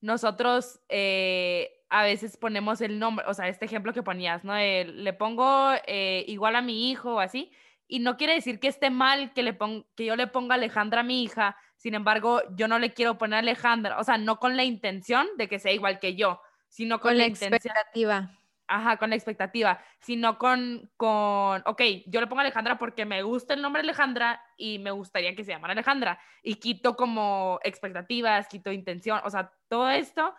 nosotros 0.00 0.80
eh, 0.88 1.82
a 1.90 2.04
veces 2.04 2.38
ponemos 2.38 2.80
el 2.80 2.98
nombre, 2.98 3.26
o 3.28 3.34
sea, 3.34 3.48
este 3.48 3.66
ejemplo 3.66 3.92
que 3.92 4.02
ponías, 4.02 4.44
¿no? 4.44 4.54
le 4.54 5.12
pongo 5.12 5.72
eh, 5.86 6.24
igual 6.28 6.56
a 6.56 6.62
mi 6.62 6.90
hijo 6.90 7.16
o 7.16 7.20
así, 7.20 7.52
y 7.86 7.98
no 7.98 8.16
quiere 8.16 8.34
decir 8.34 8.60
que 8.60 8.68
esté 8.68 8.88
mal 8.88 9.34
que, 9.34 9.42
le 9.42 9.58
que 9.96 10.04
yo 10.06 10.16
le 10.16 10.28
ponga 10.28 10.54
Alejandra 10.54 11.00
a 11.00 11.04
mi 11.04 11.24
hija, 11.24 11.56
sin 11.80 11.94
embargo, 11.94 12.42
yo 12.56 12.68
no 12.68 12.78
le 12.78 12.92
quiero 12.92 13.16
poner 13.16 13.38
Alejandra, 13.38 13.98
o 13.98 14.04
sea, 14.04 14.18
no 14.18 14.38
con 14.38 14.54
la 14.54 14.64
intención 14.64 15.26
de 15.38 15.48
que 15.48 15.58
sea 15.58 15.72
igual 15.72 15.98
que 15.98 16.14
yo, 16.14 16.42
sino 16.68 17.00
con, 17.00 17.16
la, 17.16 17.24
expectativa. 17.24 18.38
Ajá, 18.66 18.98
con 18.98 19.08
la 19.08 19.16
expectativa, 19.16 19.82
sino 19.98 20.36
con, 20.36 20.90
con, 20.98 21.62
ok, 21.64 21.82
yo 22.04 22.20
le 22.20 22.26
pongo 22.26 22.42
Alejandra 22.42 22.76
porque 22.76 23.06
me 23.06 23.22
gusta 23.22 23.54
el 23.54 23.62
nombre 23.62 23.80
Alejandra 23.80 24.44
y 24.58 24.78
me 24.78 24.90
gustaría 24.90 25.34
que 25.34 25.42
se 25.42 25.52
llamara 25.52 25.72
Alejandra 25.72 26.20
y 26.42 26.56
quito 26.56 26.96
como 26.96 27.58
expectativas, 27.64 28.46
quito 28.46 28.70
intención, 28.70 29.22
o 29.24 29.30
sea, 29.30 29.50
todo 29.68 29.88
esto, 29.88 30.34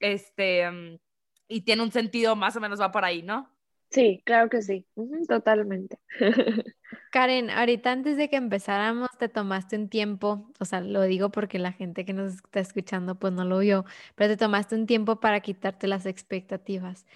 este, 0.00 0.98
y 1.46 1.60
tiene 1.60 1.84
un 1.84 1.92
sentido 1.92 2.34
más 2.34 2.56
o 2.56 2.60
menos 2.60 2.80
va 2.80 2.90
por 2.90 3.04
ahí, 3.04 3.22
¿no? 3.22 3.48
Sí, 3.90 4.22
claro 4.24 4.48
que 4.48 4.62
sí, 4.62 4.86
totalmente. 5.28 5.98
Karen, 7.10 7.50
ahorita 7.50 7.90
antes 7.90 8.16
de 8.16 8.28
que 8.30 8.36
empezáramos, 8.36 9.08
te 9.18 9.28
tomaste 9.28 9.76
un 9.76 9.88
tiempo, 9.88 10.52
o 10.60 10.64
sea, 10.64 10.80
lo 10.80 11.02
digo 11.02 11.30
porque 11.30 11.58
la 11.58 11.72
gente 11.72 12.04
que 12.04 12.12
nos 12.12 12.34
está 12.34 12.60
escuchando 12.60 13.16
pues 13.18 13.32
no 13.32 13.44
lo 13.44 13.58
vio, 13.58 13.84
pero 14.14 14.30
te 14.32 14.36
tomaste 14.36 14.76
un 14.76 14.86
tiempo 14.86 15.18
para 15.18 15.40
quitarte 15.40 15.88
las 15.88 16.06
expectativas. 16.06 17.06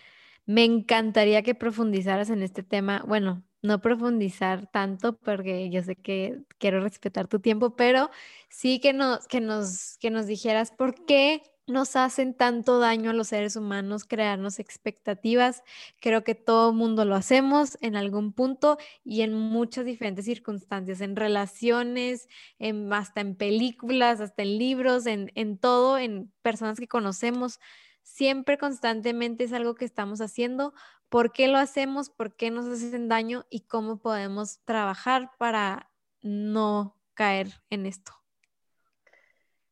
Me 0.47 0.64
encantaría 0.64 1.43
que 1.43 1.55
profundizaras 1.55 2.31
en 2.31 2.43
este 2.43 2.62
tema. 2.62 3.05
Bueno, 3.07 3.45
no 3.62 3.81
profundizar 3.81 4.66
tanto 4.70 5.16
porque 5.18 5.70
yo 5.70 5.83
sé 5.83 5.97
que 5.97 6.39
quiero 6.59 6.81
respetar 6.83 7.29
tu 7.29 7.41
tiempo, 7.41 7.77
pero 7.77 8.11
sí 8.49 8.81
que 8.81 8.93
nos, 8.93 9.27
que 9.29 9.41
nos, 9.41 9.99
que 9.99 10.11
nos 10.11 10.27
dijeras 10.27 10.72
por 10.72 11.05
qué 11.07 11.43
nos 11.67 11.97
hacen 11.97 12.35
tanto 12.35 12.79
daño 12.79 13.11
a 13.11 13.15
los 13.15 13.29
seres 13.29 13.57
humanos 13.57 14.05
crearnos 14.05 14.59
expectativas. 14.59 15.62
Creo 16.01 16.25
que 16.25 16.35
todo 16.35 16.73
mundo 16.73 17.05
lo 17.05 17.15
hacemos 17.15 17.79
en 17.81 17.97
algún 17.97 18.33
punto 18.33 18.79
y 19.03 19.23
en 19.23 19.33
muchas 19.35 19.85
diferentes 19.85 20.27
circunstancias, 20.27 21.01
en 21.01 21.17
relaciones, 21.17 22.29
en, 22.59 22.93
hasta 22.93 23.21
en 23.21 23.37
películas, 23.37 24.21
hasta 24.21 24.43
en 24.43 24.59
libros, 24.59 25.07
en, 25.07 25.33
en 25.35 25.59
todo, 25.59 25.99
en 25.99 26.33
personas 26.43 26.79
que 26.79 26.89
conocemos. 26.89 27.61
Siempre 28.03 28.59
constantemente 28.59 29.45
es 29.45 29.53
algo 29.53 29.75
que 29.75 29.87
estamos 29.87 30.21
haciendo. 30.21 30.75
¿Por 31.09 31.33
qué 31.33 31.49
lo 31.49 31.59
hacemos? 31.59 32.11
¿Por 32.11 32.37
qué 32.37 32.51
nos 32.51 32.67
hacen 32.67 33.09
daño? 33.09 33.47
¿Y 33.51 33.61
cómo 33.61 33.99
podemos 33.99 34.61
trabajar 34.65 35.31
para 35.39 35.91
no 36.23 37.01
caer 37.15 37.62
en 37.71 37.87
esto? 37.87 38.24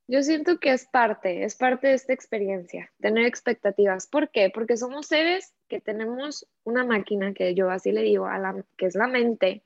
Yo 0.08 0.22
siento 0.22 0.58
que 0.58 0.72
es 0.72 0.86
parte, 0.86 1.44
es 1.44 1.54
parte 1.54 1.88
de 1.88 1.94
esta 1.94 2.12
experiencia, 2.12 2.92
tener 3.00 3.24
expectativas. 3.24 4.06
¿Por 4.06 4.30
qué? 4.30 4.50
Porque 4.50 4.76
somos 4.76 5.06
seres 5.06 5.54
que 5.68 5.80
tenemos 5.80 6.46
una 6.64 6.84
máquina 6.84 7.32
que 7.32 7.54
yo 7.54 7.70
así 7.70 7.92
le 7.92 8.02
digo, 8.02 8.26
a 8.26 8.38
la, 8.38 8.64
que 8.76 8.86
es 8.86 8.94
la 8.94 9.06
mente, 9.06 9.62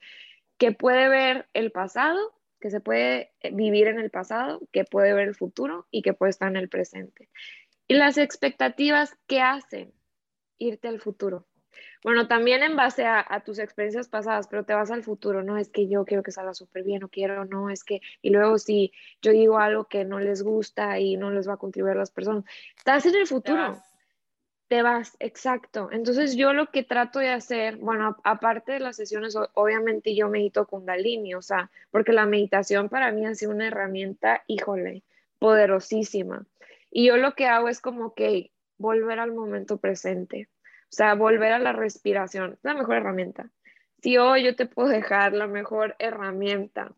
que 0.59 0.73
puede 0.73 1.09
ver 1.09 1.49
el 1.55 1.73
pasado, 1.73 2.35
que 2.61 2.71
se 2.71 2.81
puede 2.81 3.33
eh, 3.41 3.51
vivir 3.53 3.89
en 3.89 3.99
el 3.99 4.11
pasado, 4.11 4.61
que 4.73 4.85
puede 4.85 5.15
ver 5.15 5.29
el 5.29 5.35
futuro 5.35 5.87
y 5.91 6.03
que 6.03 6.13
puede 6.13 6.31
estar 6.31 6.49
en 6.49 6.57
el 6.57 6.69
presente. 6.69 7.29
Y 7.89 7.95
las 7.95 8.19
expectativas, 8.19 9.17
¿qué 9.27 9.41
hacen? 9.41 9.93
Irte 10.59 10.89
al 10.89 11.01
futuro. 11.01 11.47
Bueno, 12.07 12.29
también 12.29 12.63
en 12.63 12.77
base 12.77 13.05
a, 13.05 13.43
tus 13.45 13.59
experiencias 13.59 14.09
pasadas, 14.09 14.47
pero 14.47 14.65
te 14.65 14.75
vas 14.75 14.91
al 14.91 15.03
futuro, 15.03 15.43
no 15.43 15.59
es 15.59 15.69
que 15.69 15.89
yo 15.89 16.05
quiero 16.05 16.23
que 16.23 16.31
salga 16.31 16.55
súper 16.55 16.85
bien 16.85 17.03
o 17.03 17.09
quiero, 17.09 17.45
no, 17.45 17.69
es 17.69 17.83
que, 17.83 18.01
y 18.23 18.31
luego 18.31 18.59
si 18.59 18.93
yo 19.23 19.33
digo 19.33 19.59
algo 19.59 19.87
que 19.87 20.05
no 20.05 20.21
les 20.21 20.43
gusta 20.43 21.01
y 21.01 21.17
no 21.17 21.31
les 21.31 21.49
va 21.49 21.55
a 21.55 21.57
contribuir 21.57 21.95
a 21.95 21.99
las 21.99 22.13
personas, 22.13 22.45
estás 22.77 23.07
en 23.07 23.17
el 23.17 23.27
futuro. 23.27 23.83
Te 24.69 24.83
vas. 24.83 25.17
exacto. 25.21 25.89
Entonces 25.93 26.37
yo 26.37 26.53
lo 26.53 26.71
que 26.71 26.83
trato 26.83 27.21
de 27.21 27.31
hacer, 27.31 27.77
bueno, 27.77 28.17
aparte 28.25 28.73
de 28.73 28.81
las 28.81 28.97
sesiones, 28.97 29.37
obviamente 29.55 30.15
yo 30.15 30.29
medito 30.29 30.67
Kundalini, 30.67 31.35
o 31.35 31.43
sea, 31.43 31.71
porque 31.91 32.13
la 32.13 32.27
meditación 32.27 32.89
para 32.89 33.13
mí 33.13 33.27
ha 33.27 33.35
sido 33.35 33.53
una 33.53 33.69
herramienta, 33.69 34.43
híjole, 34.49 35.03
poderosísima. 35.39 36.47
Y 36.91 37.07
yo 37.07 37.17
lo 37.17 37.35
que 37.35 37.47
hago 37.47 37.69
es 37.69 37.81
como 37.81 38.15
que 38.15 38.51
volver 38.79 39.21
al 39.21 39.33
momento 39.33 39.77
presente 39.77 40.49
O 40.93 40.97
sea, 40.97 41.15
volver 41.15 41.53
a 41.53 41.59
la 41.59 41.73
respiración 41.73 42.55
es 42.55 42.59
la 42.63 42.75
mejor 42.75 42.97
herramienta. 42.97 43.51
Si 44.03 44.19
hoy 44.19 44.45
yo 44.45 44.57
te 44.57 44.67
puedo 44.67 44.89
dejar 44.89 45.33
la 45.33 45.47
mejor 45.47 45.97
herramienta 45.99 46.93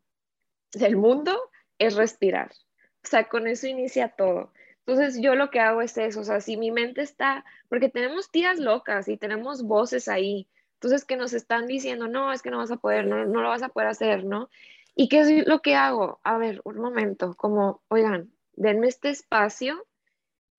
del 0.72 0.96
mundo, 0.96 1.38
es 1.78 1.96
respirar. 1.96 2.52
O 3.04 3.08
sea, 3.08 3.28
con 3.28 3.46
eso 3.46 3.66
inicia 3.66 4.08
todo. 4.08 4.52
Entonces 4.88 5.20
yo 5.20 5.34
lo 5.34 5.50
que 5.50 5.60
hago 5.60 5.82
es 5.82 5.96
eso, 5.98 6.20
o 6.20 6.24
sea, 6.24 6.40
si 6.40 6.56
mi 6.56 6.70
mente 6.70 7.02
está, 7.02 7.44
porque 7.68 7.90
tenemos 7.90 8.30
tías 8.30 8.58
locas 8.58 9.08
y 9.08 9.18
tenemos 9.18 9.62
voces 9.62 10.08
ahí, 10.08 10.48
entonces 10.74 11.04
que 11.04 11.16
nos 11.16 11.34
están 11.34 11.66
diciendo, 11.66 12.08
no, 12.08 12.32
es 12.32 12.40
que 12.40 12.50
no 12.50 12.58
vas 12.58 12.70
a 12.70 12.76
poder, 12.76 13.06
no, 13.06 13.26
no 13.26 13.42
lo 13.42 13.48
vas 13.48 13.62
a 13.62 13.68
poder 13.68 13.88
hacer, 13.88 14.24
¿no? 14.24 14.48
¿Y 14.94 15.08
qué 15.08 15.20
es 15.20 15.46
lo 15.46 15.60
que 15.60 15.74
hago? 15.74 16.20
A 16.24 16.38
ver, 16.38 16.60
un 16.64 16.76
momento, 16.76 17.34
como, 17.34 17.82
oigan, 17.88 18.32
denme 18.54 18.88
este 18.88 19.10
espacio, 19.10 19.86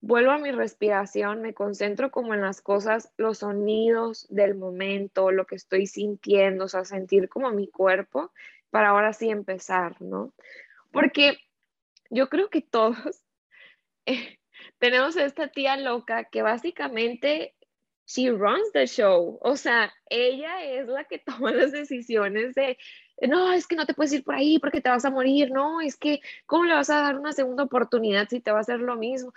vuelvo 0.00 0.32
a 0.32 0.38
mi 0.38 0.50
respiración, 0.50 1.42
me 1.42 1.54
concentro 1.54 2.10
como 2.10 2.34
en 2.34 2.40
las 2.40 2.60
cosas, 2.60 3.12
los 3.16 3.38
sonidos 3.38 4.26
del 4.30 4.54
momento, 4.54 5.30
lo 5.30 5.46
que 5.46 5.56
estoy 5.56 5.86
sintiendo, 5.86 6.64
o 6.64 6.68
sea, 6.68 6.84
sentir 6.84 7.28
como 7.28 7.50
mi 7.50 7.68
cuerpo 7.68 8.32
para 8.70 8.90
ahora 8.90 9.12
sí 9.12 9.30
empezar, 9.30 10.00
¿no? 10.00 10.32
Porque 10.90 11.38
yo 12.08 12.28
creo 12.28 12.48
que 12.48 12.62
todos 12.62 13.24
eh, 14.06 14.38
tenemos 14.78 15.16
esta 15.16 15.48
tía 15.48 15.76
loca 15.76 16.24
que 16.24 16.42
básicamente 16.42 17.54
she 18.06 18.30
runs 18.30 18.72
the 18.72 18.86
show, 18.86 19.38
o 19.42 19.56
sea, 19.56 19.92
ella 20.08 20.64
es 20.64 20.88
la 20.88 21.04
que 21.04 21.18
toma 21.24 21.52
las 21.52 21.72
decisiones 21.72 22.54
de 22.54 22.78
no, 23.28 23.52
es 23.52 23.66
que 23.66 23.76
no 23.76 23.84
te 23.84 23.92
puedes 23.92 24.14
ir 24.14 24.24
por 24.24 24.34
ahí 24.34 24.58
porque 24.58 24.80
te 24.80 24.88
vas 24.88 25.04
a 25.04 25.10
morir, 25.10 25.50
no, 25.50 25.82
es 25.82 25.96
que, 25.96 26.20
¿cómo 26.46 26.64
le 26.64 26.72
vas 26.72 26.88
a 26.88 27.02
dar 27.02 27.18
una 27.18 27.34
segunda 27.34 27.64
oportunidad 27.64 28.28
si 28.30 28.40
te 28.40 28.50
va 28.50 28.58
a 28.58 28.62
hacer 28.62 28.80
lo 28.80 28.96
mismo? 28.96 29.34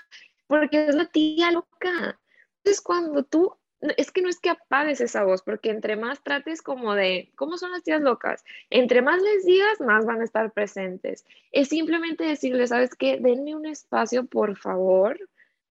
Porque 0.47 0.87
es 0.87 0.95
la 0.95 1.05
tía 1.05 1.51
loca. 1.51 2.19
Entonces, 2.57 2.81
cuando 2.81 3.23
tú, 3.23 3.55
es 3.97 4.11
que 4.11 4.21
no 4.21 4.29
es 4.29 4.39
que 4.39 4.49
apagues 4.49 5.01
esa 5.01 5.23
voz, 5.23 5.41
porque 5.41 5.69
entre 5.69 5.95
más 5.95 6.23
trates 6.23 6.61
como 6.61 6.95
de, 6.95 7.31
¿cómo 7.35 7.57
son 7.57 7.71
las 7.71 7.83
tías 7.83 8.01
locas? 8.01 8.43
Entre 8.69 9.01
más 9.01 9.21
les 9.21 9.45
digas, 9.45 9.79
más 9.81 10.05
van 10.05 10.21
a 10.21 10.25
estar 10.25 10.51
presentes. 10.51 11.25
Es 11.51 11.69
simplemente 11.69 12.23
decirles, 12.23 12.69
¿sabes 12.69 12.95
qué? 12.95 13.17
Denme 13.19 13.55
un 13.55 13.65
espacio, 13.65 14.25
por 14.25 14.57
favor, 14.57 15.19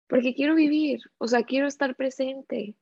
porque 0.08 0.36
quiero 0.36 0.56
vivir, 0.56 1.02
o 1.18 1.28
sea, 1.28 1.44
quiero 1.44 1.68
estar 1.68 1.96
presente, 1.96 2.76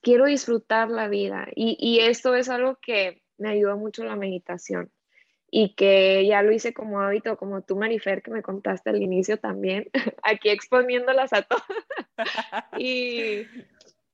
quiero 0.00 0.26
disfrutar 0.26 0.88
la 0.90 1.08
vida. 1.08 1.48
Y, 1.54 1.76
y 1.78 2.00
esto 2.00 2.34
es 2.34 2.48
algo 2.48 2.78
que 2.80 3.22
me 3.38 3.50
ayuda 3.50 3.76
mucho 3.76 4.04
la 4.04 4.16
meditación 4.16 4.90
y 5.50 5.74
que 5.74 6.24
ya 6.26 6.42
lo 6.42 6.52
hice 6.52 6.72
como 6.72 7.00
hábito, 7.00 7.36
como 7.36 7.62
tú, 7.62 7.76
Marifer, 7.76 8.22
que 8.22 8.30
me 8.30 8.42
contaste 8.42 8.90
al 8.90 9.02
inicio 9.02 9.38
también, 9.38 9.90
aquí 10.22 10.48
exponiéndolas 10.48 11.32
a 11.32 11.42
todas. 11.42 11.64
y, 12.78 13.46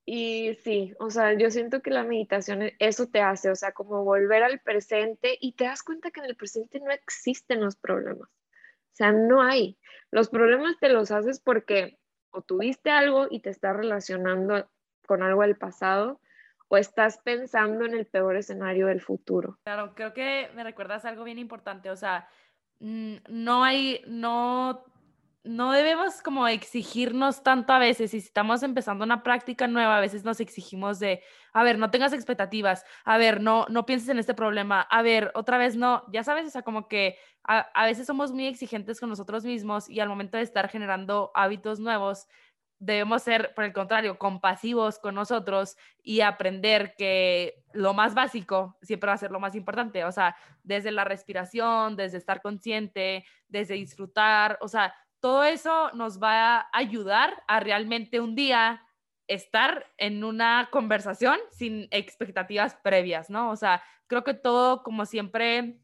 y 0.06 0.54
sí, 0.64 0.94
o 0.98 1.10
sea, 1.10 1.34
yo 1.34 1.50
siento 1.50 1.82
que 1.82 1.90
la 1.90 2.04
meditación 2.04 2.62
e, 2.62 2.76
eso 2.78 3.08
te 3.08 3.20
hace, 3.20 3.50
o 3.50 3.56
sea, 3.56 3.72
como 3.72 4.04
volver 4.04 4.42
al 4.42 4.60
presente 4.60 5.36
y 5.40 5.52
te 5.52 5.64
das 5.64 5.82
cuenta 5.82 6.10
que 6.10 6.20
en 6.20 6.26
el 6.26 6.36
presente 6.36 6.80
no 6.80 6.90
existen 6.90 7.60
los 7.60 7.76
problemas. 7.76 8.28
O 8.28 8.96
sea, 8.96 9.12
no 9.12 9.42
hay. 9.42 9.78
Los 10.10 10.30
problemas 10.30 10.78
te 10.80 10.88
los 10.88 11.10
haces 11.10 11.38
porque 11.38 11.98
o 12.30 12.40
tuviste 12.40 12.90
algo 12.90 13.26
y 13.30 13.40
te 13.40 13.50
estás 13.50 13.76
relacionando 13.76 14.70
con 15.06 15.22
algo 15.22 15.42
del 15.42 15.56
pasado 15.56 16.20
o 16.68 16.76
estás 16.76 17.18
pensando 17.18 17.84
en 17.84 17.94
el 17.94 18.06
peor 18.06 18.36
escenario 18.36 18.86
del 18.86 19.00
futuro? 19.00 19.58
Claro, 19.64 19.94
creo 19.94 20.12
que 20.12 20.50
me 20.54 20.64
recuerdas 20.64 21.04
algo 21.04 21.24
bien 21.24 21.38
importante, 21.38 21.90
o 21.90 21.96
sea, 21.96 22.28
no 22.78 23.64
hay, 23.64 24.02
no, 24.06 24.84
no 25.44 25.72
debemos 25.72 26.22
como 26.22 26.46
exigirnos 26.48 27.42
tanto 27.42 27.72
a 27.72 27.78
veces, 27.78 28.10
si 28.10 28.18
estamos 28.18 28.62
empezando 28.62 29.04
una 29.04 29.22
práctica 29.22 29.66
nueva, 29.66 29.96
a 29.96 30.00
veces 30.00 30.24
nos 30.24 30.40
exigimos 30.40 30.98
de, 30.98 31.22
a 31.52 31.62
ver, 31.62 31.78
no 31.78 31.90
tengas 31.90 32.12
expectativas, 32.12 32.84
a 33.04 33.16
ver, 33.16 33.40
no, 33.40 33.66
no 33.68 33.86
pienses 33.86 34.08
en 34.08 34.18
este 34.18 34.34
problema, 34.34 34.80
a 34.82 35.02
ver, 35.02 35.30
otra 35.34 35.56
vez 35.58 35.76
no, 35.76 36.02
ya 36.12 36.24
sabes, 36.24 36.46
o 36.46 36.50
sea, 36.50 36.62
como 36.62 36.88
que 36.88 37.16
a, 37.44 37.60
a 37.60 37.86
veces 37.86 38.06
somos 38.06 38.32
muy 38.32 38.46
exigentes 38.46 38.98
con 39.00 39.08
nosotros 39.08 39.44
mismos 39.44 39.88
y 39.88 40.00
al 40.00 40.08
momento 40.08 40.36
de 40.36 40.42
estar 40.42 40.68
generando 40.68 41.30
hábitos 41.34 41.78
nuevos, 41.78 42.26
debemos 42.78 43.22
ser, 43.22 43.54
por 43.54 43.64
el 43.64 43.72
contrario, 43.72 44.18
compasivos 44.18 44.98
con 44.98 45.14
nosotros 45.14 45.76
y 46.02 46.20
aprender 46.20 46.94
que 46.96 47.64
lo 47.72 47.94
más 47.94 48.14
básico 48.14 48.76
siempre 48.82 49.08
va 49.08 49.14
a 49.14 49.18
ser 49.18 49.30
lo 49.30 49.40
más 49.40 49.54
importante, 49.54 50.04
o 50.04 50.12
sea, 50.12 50.36
desde 50.62 50.92
la 50.92 51.04
respiración, 51.04 51.96
desde 51.96 52.18
estar 52.18 52.42
consciente, 52.42 53.24
desde 53.48 53.74
disfrutar, 53.74 54.58
o 54.60 54.68
sea, 54.68 54.94
todo 55.20 55.44
eso 55.44 55.90
nos 55.92 56.22
va 56.22 56.58
a 56.58 56.68
ayudar 56.72 57.42
a 57.48 57.60
realmente 57.60 58.20
un 58.20 58.34
día 58.34 58.82
estar 59.26 59.86
en 59.98 60.22
una 60.22 60.68
conversación 60.70 61.38
sin 61.50 61.88
expectativas 61.90 62.76
previas, 62.76 63.30
¿no? 63.30 63.50
O 63.50 63.56
sea, 63.56 63.82
creo 64.06 64.22
que 64.22 64.34
todo, 64.34 64.82
como 64.82 65.04
siempre, 65.04 65.80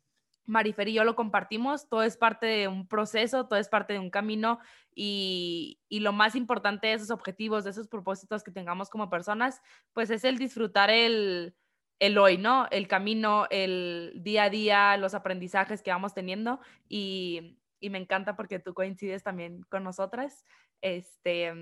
Marifer 0.46 0.88
y 0.88 0.94
yo 0.94 1.04
lo 1.04 1.14
compartimos, 1.14 1.88
todo 1.88 2.02
es 2.02 2.16
parte 2.16 2.46
de 2.46 2.68
un 2.68 2.86
proceso, 2.86 3.46
todo 3.46 3.58
es 3.58 3.68
parte 3.68 3.92
de 3.92 3.98
un 3.98 4.10
camino 4.10 4.58
y, 4.94 5.78
lo 5.90 6.12
más 6.12 6.34
importante 6.34 6.88
de 6.88 6.94
esos 6.94 7.10
objetivos, 7.10 7.64
de 7.64 7.70
esos 7.70 7.88
propósitos 7.88 8.42
que 8.42 8.50
tengamos 8.50 8.90
como 8.90 9.08
personas, 9.08 9.62
pues 9.92 10.10
es 10.10 10.24
el 10.24 10.38
disfrutar 10.38 10.90
el, 10.90 11.54
el 12.00 12.18
hoy, 12.18 12.38
¿no? 12.38 12.66
El 12.70 12.88
camino, 12.88 13.46
el 13.50 14.12
día 14.16 14.44
a 14.44 14.50
día, 14.50 14.96
los 14.96 15.14
aprendizajes 15.14 15.82
que 15.82 15.90
vamos 15.90 16.14
teniendo 16.14 16.60
y, 16.88 17.58
me 17.80 17.98
encanta 17.98 18.36
porque 18.36 18.60
tú 18.60 18.74
coincides 18.74 19.24
también 19.24 19.62
con 19.68 19.82
nosotras. 19.82 20.44
Este, 20.82 21.52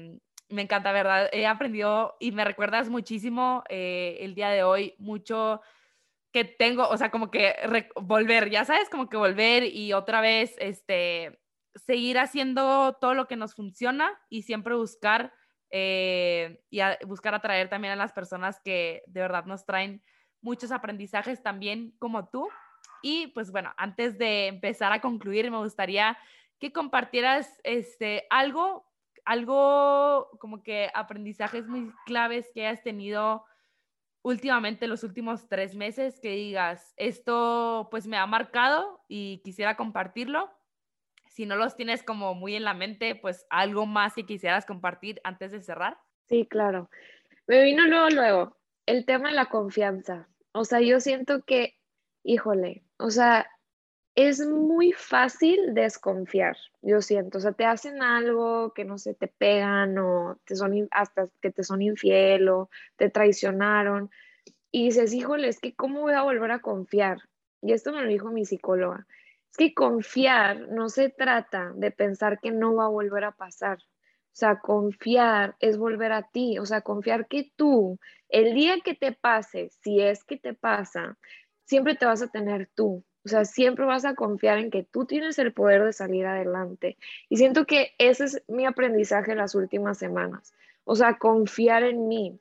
me 0.50 0.62
encanta, 0.62 0.92
¿verdad? 0.92 1.30
He 1.32 1.46
aprendido 1.46 2.16
y 2.20 2.32
me 2.32 2.44
recuerdas 2.44 2.90
muchísimo 2.90 3.64
eh, 3.70 4.18
el 4.20 4.34
día 4.34 4.50
de 4.50 4.62
hoy, 4.62 4.94
mucho 4.98 5.62
que 6.32 6.44
tengo, 6.44 6.88
o 6.88 6.96
sea, 6.96 7.10
como 7.10 7.30
que 7.30 7.54
volver, 7.96 8.50
ya 8.50 8.64
sabes, 8.64 8.88
como 8.88 9.08
que 9.08 9.16
volver 9.16 9.64
y 9.64 9.92
otra 9.92 10.20
vez, 10.20 10.54
este, 10.58 11.40
seguir 11.74 12.18
haciendo 12.18 12.96
todo 13.00 13.14
lo 13.14 13.26
que 13.26 13.36
nos 13.36 13.54
funciona 13.54 14.18
y 14.28 14.42
siempre 14.42 14.74
buscar 14.74 15.32
eh, 15.70 16.62
y 16.68 16.80
buscar 17.06 17.34
atraer 17.34 17.68
también 17.68 17.92
a 17.92 17.96
las 17.96 18.12
personas 18.12 18.60
que 18.64 19.02
de 19.06 19.20
verdad 19.20 19.44
nos 19.44 19.64
traen 19.64 20.02
muchos 20.40 20.72
aprendizajes 20.72 21.42
también 21.42 21.94
como 21.98 22.28
tú. 22.28 22.48
Y 23.02 23.28
pues 23.28 23.50
bueno, 23.50 23.72
antes 23.76 24.18
de 24.18 24.48
empezar 24.48 24.92
a 24.92 25.00
concluir, 25.00 25.50
me 25.50 25.58
gustaría 25.58 26.18
que 26.58 26.72
compartieras 26.72 27.60
este, 27.62 28.26
algo, 28.30 28.86
algo 29.24 30.28
como 30.38 30.62
que 30.62 30.90
aprendizajes 30.94 31.66
muy 31.66 31.92
claves 32.04 32.50
que 32.52 32.66
hayas 32.66 32.82
tenido 32.82 33.44
últimamente 34.22 34.86
los 34.86 35.04
últimos 35.04 35.48
tres 35.48 35.74
meses 35.74 36.20
que 36.20 36.30
digas, 36.32 36.94
esto 36.96 37.88
pues 37.90 38.06
me 38.06 38.16
ha 38.16 38.26
marcado 38.26 39.02
y 39.08 39.40
quisiera 39.44 39.76
compartirlo 39.76 40.50
si 41.30 41.46
no 41.46 41.56
los 41.56 41.76
tienes 41.76 42.02
como 42.02 42.34
muy 42.34 42.56
en 42.56 42.64
la 42.64 42.74
mente, 42.74 43.14
pues 43.14 43.46
algo 43.50 43.86
más 43.86 44.14
que 44.14 44.26
quisieras 44.26 44.66
compartir 44.66 45.20
antes 45.24 45.52
de 45.52 45.62
cerrar. 45.62 45.96
Sí, 46.28 46.46
claro. 46.46 46.90
Me 47.46 47.62
vino 47.62 47.86
luego, 47.86 48.10
luego, 48.10 48.56
el 48.86 49.06
tema 49.06 49.30
de 49.30 49.36
la 49.36 49.46
confianza. 49.46 50.28
O 50.52 50.64
sea, 50.64 50.80
yo 50.80 51.00
siento 51.00 51.44
que, 51.44 51.78
híjole, 52.24 52.84
o 52.98 53.10
sea, 53.10 53.48
es 54.22 54.40
muy 54.46 54.92
fácil 54.92 55.74
desconfiar, 55.74 56.56
yo 56.82 57.00
siento. 57.00 57.38
O 57.38 57.40
sea, 57.40 57.52
te 57.52 57.64
hacen 57.64 58.02
algo 58.02 58.72
que 58.74 58.84
no 58.84 58.98
sé, 58.98 59.14
te 59.14 59.28
pegan 59.28 59.98
o 59.98 60.38
te 60.44 60.56
son 60.56 60.88
hasta 60.90 61.28
que 61.40 61.50
te 61.50 61.62
son 61.62 61.82
infiel 61.82 62.48
o 62.48 62.70
te 62.96 63.10
traicionaron. 63.10 64.10
Y 64.72 64.86
dices, 64.86 65.12
híjole, 65.12 65.48
es 65.48 65.60
que 65.60 65.74
¿cómo 65.74 66.00
voy 66.02 66.14
a 66.14 66.22
volver 66.22 66.50
a 66.52 66.60
confiar? 66.60 67.18
Y 67.62 67.72
esto 67.72 67.92
me 67.92 68.02
lo 68.02 68.08
dijo 68.08 68.30
mi 68.30 68.44
psicóloga. 68.44 69.06
Es 69.50 69.56
que 69.56 69.74
confiar 69.74 70.68
no 70.70 70.88
se 70.88 71.08
trata 71.10 71.72
de 71.74 71.90
pensar 71.90 72.40
que 72.40 72.52
no 72.52 72.74
va 72.74 72.86
a 72.86 72.88
volver 72.88 73.24
a 73.24 73.32
pasar. 73.32 73.78
O 73.78 74.36
sea, 74.40 74.60
confiar 74.60 75.56
es 75.60 75.76
volver 75.76 76.12
a 76.12 76.22
ti. 76.30 76.58
O 76.58 76.66
sea, 76.66 76.82
confiar 76.82 77.26
que 77.26 77.52
tú, 77.56 77.98
el 78.28 78.54
día 78.54 78.80
que 78.84 78.94
te 78.94 79.12
pase, 79.12 79.70
si 79.82 80.00
es 80.00 80.24
que 80.24 80.36
te 80.36 80.54
pasa, 80.54 81.18
siempre 81.64 81.96
te 81.96 82.06
vas 82.06 82.22
a 82.22 82.28
tener 82.28 82.70
tú. 82.74 83.04
O 83.24 83.28
sea, 83.28 83.44
siempre 83.44 83.84
vas 83.84 84.04
a 84.04 84.14
confiar 84.14 84.58
en 84.58 84.70
que 84.70 84.82
tú 84.82 85.04
tienes 85.04 85.38
el 85.38 85.52
poder 85.52 85.84
de 85.84 85.92
salir 85.92 86.26
adelante. 86.26 86.96
Y 87.28 87.36
siento 87.36 87.66
que 87.66 87.92
ese 87.98 88.24
es 88.24 88.42
mi 88.48 88.64
aprendizaje 88.66 89.32
en 89.32 89.38
las 89.38 89.54
últimas 89.54 89.98
semanas. 89.98 90.54
O 90.84 90.96
sea, 90.96 91.18
confiar 91.18 91.82
en 91.82 92.08
mí. 92.08 92.40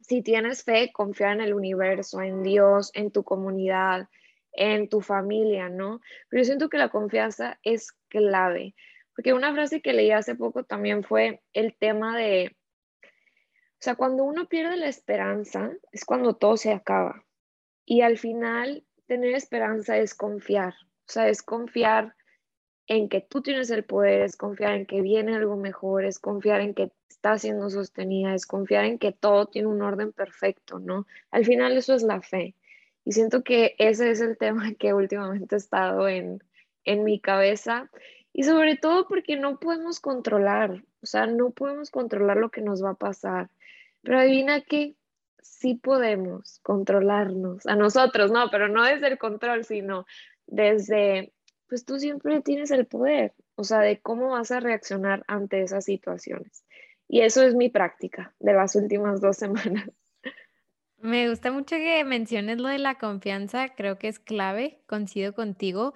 Si 0.00 0.22
tienes 0.22 0.64
fe, 0.64 0.92
confiar 0.92 1.32
en 1.32 1.40
el 1.42 1.54
universo, 1.54 2.20
en 2.22 2.42
Dios, 2.42 2.90
en 2.94 3.10
tu 3.10 3.22
comunidad, 3.22 4.08
en 4.52 4.88
tu 4.88 5.00
familia, 5.00 5.68
¿no? 5.68 6.00
Pero 6.28 6.42
yo 6.42 6.46
siento 6.46 6.68
que 6.68 6.78
la 6.78 6.88
confianza 6.88 7.58
es 7.62 7.92
clave, 8.08 8.74
porque 9.14 9.32
una 9.32 9.52
frase 9.52 9.80
que 9.80 9.92
leí 9.92 10.10
hace 10.10 10.34
poco 10.34 10.64
también 10.64 11.04
fue 11.04 11.42
el 11.52 11.74
tema 11.74 12.16
de, 12.16 12.56
o 13.04 13.82
sea, 13.84 13.96
cuando 13.96 14.24
uno 14.24 14.48
pierde 14.48 14.76
la 14.76 14.88
esperanza 14.88 15.70
es 15.92 16.04
cuando 16.04 16.34
todo 16.34 16.56
se 16.56 16.72
acaba. 16.72 17.24
Y 17.84 18.00
al 18.00 18.16
final, 18.16 18.84
tener 19.14 19.34
esperanza 19.36 19.96
es 19.96 20.12
confiar, 20.12 20.74
o 21.06 21.12
sea, 21.12 21.28
es 21.28 21.42
confiar 21.42 22.16
en 22.88 23.08
que 23.08 23.20
tú 23.20 23.42
tienes 23.42 23.70
el 23.70 23.84
poder, 23.84 24.22
es 24.22 24.36
confiar 24.36 24.74
en 24.74 24.86
que 24.86 25.02
viene 25.02 25.36
algo 25.36 25.56
mejor, 25.56 26.04
es 26.04 26.18
confiar 26.18 26.60
en 26.60 26.74
que 26.74 26.90
está 27.08 27.38
siendo 27.38 27.70
sostenida, 27.70 28.34
es 28.34 28.44
confiar 28.44 28.84
en 28.86 28.98
que 28.98 29.12
todo 29.12 29.46
tiene 29.46 29.68
un 29.68 29.82
orden 29.82 30.12
perfecto, 30.12 30.80
¿no? 30.80 31.06
Al 31.30 31.44
final 31.44 31.76
eso 31.76 31.94
es 31.94 32.02
la 32.02 32.22
fe. 32.22 32.56
Y 33.04 33.12
siento 33.12 33.44
que 33.44 33.76
ese 33.78 34.10
es 34.10 34.20
el 34.20 34.36
tema 34.44 34.74
que 34.74 34.92
últimamente 34.92 35.54
ha 35.54 35.58
estado 35.58 36.08
en, 36.08 36.42
en 36.84 37.04
mi 37.04 37.20
cabeza 37.20 37.88
y 38.32 38.42
sobre 38.42 38.76
todo 38.76 39.06
porque 39.06 39.36
no 39.36 39.60
podemos 39.60 40.00
controlar, 40.00 40.82
o 41.02 41.06
sea, 41.06 41.26
no 41.26 41.50
podemos 41.50 41.92
controlar 41.92 42.36
lo 42.36 42.50
que 42.50 42.62
nos 42.62 42.82
va 42.82 42.90
a 42.90 42.94
pasar. 42.94 43.48
Pero 44.02 44.18
adivina 44.18 44.60
que 44.60 44.96
sí 45.44 45.74
podemos 45.74 46.58
controlarnos 46.62 47.66
a 47.66 47.76
nosotros, 47.76 48.30
no, 48.32 48.50
pero 48.50 48.68
no 48.68 48.82
desde 48.82 49.08
el 49.08 49.18
control, 49.18 49.64
sino 49.64 50.06
desde, 50.46 51.32
pues 51.68 51.84
tú 51.84 51.98
siempre 51.98 52.40
tienes 52.40 52.70
el 52.70 52.86
poder, 52.86 53.34
o 53.54 53.62
sea, 53.62 53.80
de 53.80 54.00
cómo 54.00 54.30
vas 54.30 54.50
a 54.50 54.60
reaccionar 54.60 55.22
ante 55.28 55.62
esas 55.62 55.84
situaciones. 55.84 56.64
Y 57.08 57.20
eso 57.20 57.42
es 57.42 57.54
mi 57.54 57.68
práctica 57.68 58.34
de 58.40 58.54
las 58.54 58.74
últimas 58.74 59.20
dos 59.20 59.36
semanas. 59.36 59.90
Me 60.98 61.28
gusta 61.28 61.52
mucho 61.52 61.76
que 61.76 62.02
menciones 62.04 62.58
lo 62.58 62.68
de 62.68 62.78
la 62.78 62.94
confianza, 62.94 63.68
creo 63.74 63.98
que 63.98 64.08
es 64.08 64.18
clave, 64.18 64.80
coincido 64.86 65.34
contigo. 65.34 65.92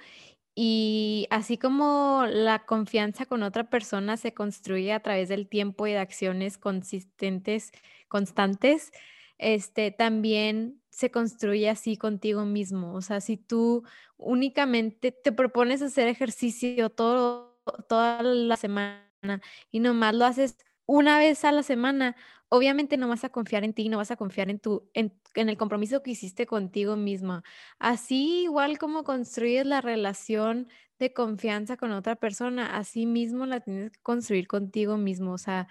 Y 0.54 1.26
así 1.30 1.56
como 1.56 2.26
la 2.28 2.66
confianza 2.66 3.24
con 3.24 3.42
otra 3.42 3.70
persona 3.70 4.18
se 4.18 4.34
construye 4.34 4.92
a 4.92 5.00
través 5.00 5.30
del 5.30 5.48
tiempo 5.48 5.86
y 5.86 5.92
de 5.92 5.98
acciones 5.98 6.58
consistentes, 6.58 7.72
constantes, 8.08 8.92
este, 9.38 9.90
también 9.90 10.82
se 10.90 11.10
construye 11.10 11.68
así 11.70 11.96
contigo 11.96 12.44
mismo. 12.44 12.94
O 12.94 13.00
sea, 13.00 13.20
si 13.20 13.36
tú 13.36 13.84
únicamente 14.16 15.12
te 15.12 15.32
propones 15.32 15.82
hacer 15.82 16.08
ejercicio 16.08 16.90
todo, 16.90 17.60
toda 17.88 18.22
la 18.22 18.56
semana 18.56 19.40
y 19.70 19.80
nomás 19.80 20.14
lo 20.14 20.24
haces 20.24 20.56
una 20.86 21.18
vez 21.18 21.44
a 21.44 21.52
la 21.52 21.62
semana, 21.62 22.16
obviamente 22.48 22.96
no 22.96 23.08
vas 23.08 23.24
a 23.24 23.28
confiar 23.28 23.64
en 23.64 23.74
ti, 23.74 23.88
no 23.88 23.98
vas 23.98 24.10
a 24.10 24.16
confiar 24.16 24.50
en 24.50 24.58
tu, 24.58 24.88
en, 24.94 25.12
el 25.34 25.56
compromiso 25.56 26.02
que 26.02 26.12
hiciste 26.12 26.46
contigo 26.46 26.96
misma. 26.96 27.44
Así 27.78 28.42
igual 28.44 28.78
como 28.78 29.04
construyes 29.04 29.66
la 29.66 29.80
relación 29.80 30.68
de 30.98 31.12
confianza 31.12 31.76
con 31.76 31.92
otra 31.92 32.16
persona, 32.16 32.76
así 32.76 33.06
mismo 33.06 33.46
la 33.46 33.60
tienes 33.60 33.92
que 33.92 34.00
construir 34.00 34.48
contigo 34.48 34.96
mismo. 34.96 35.32
O 35.32 35.38
sea, 35.38 35.68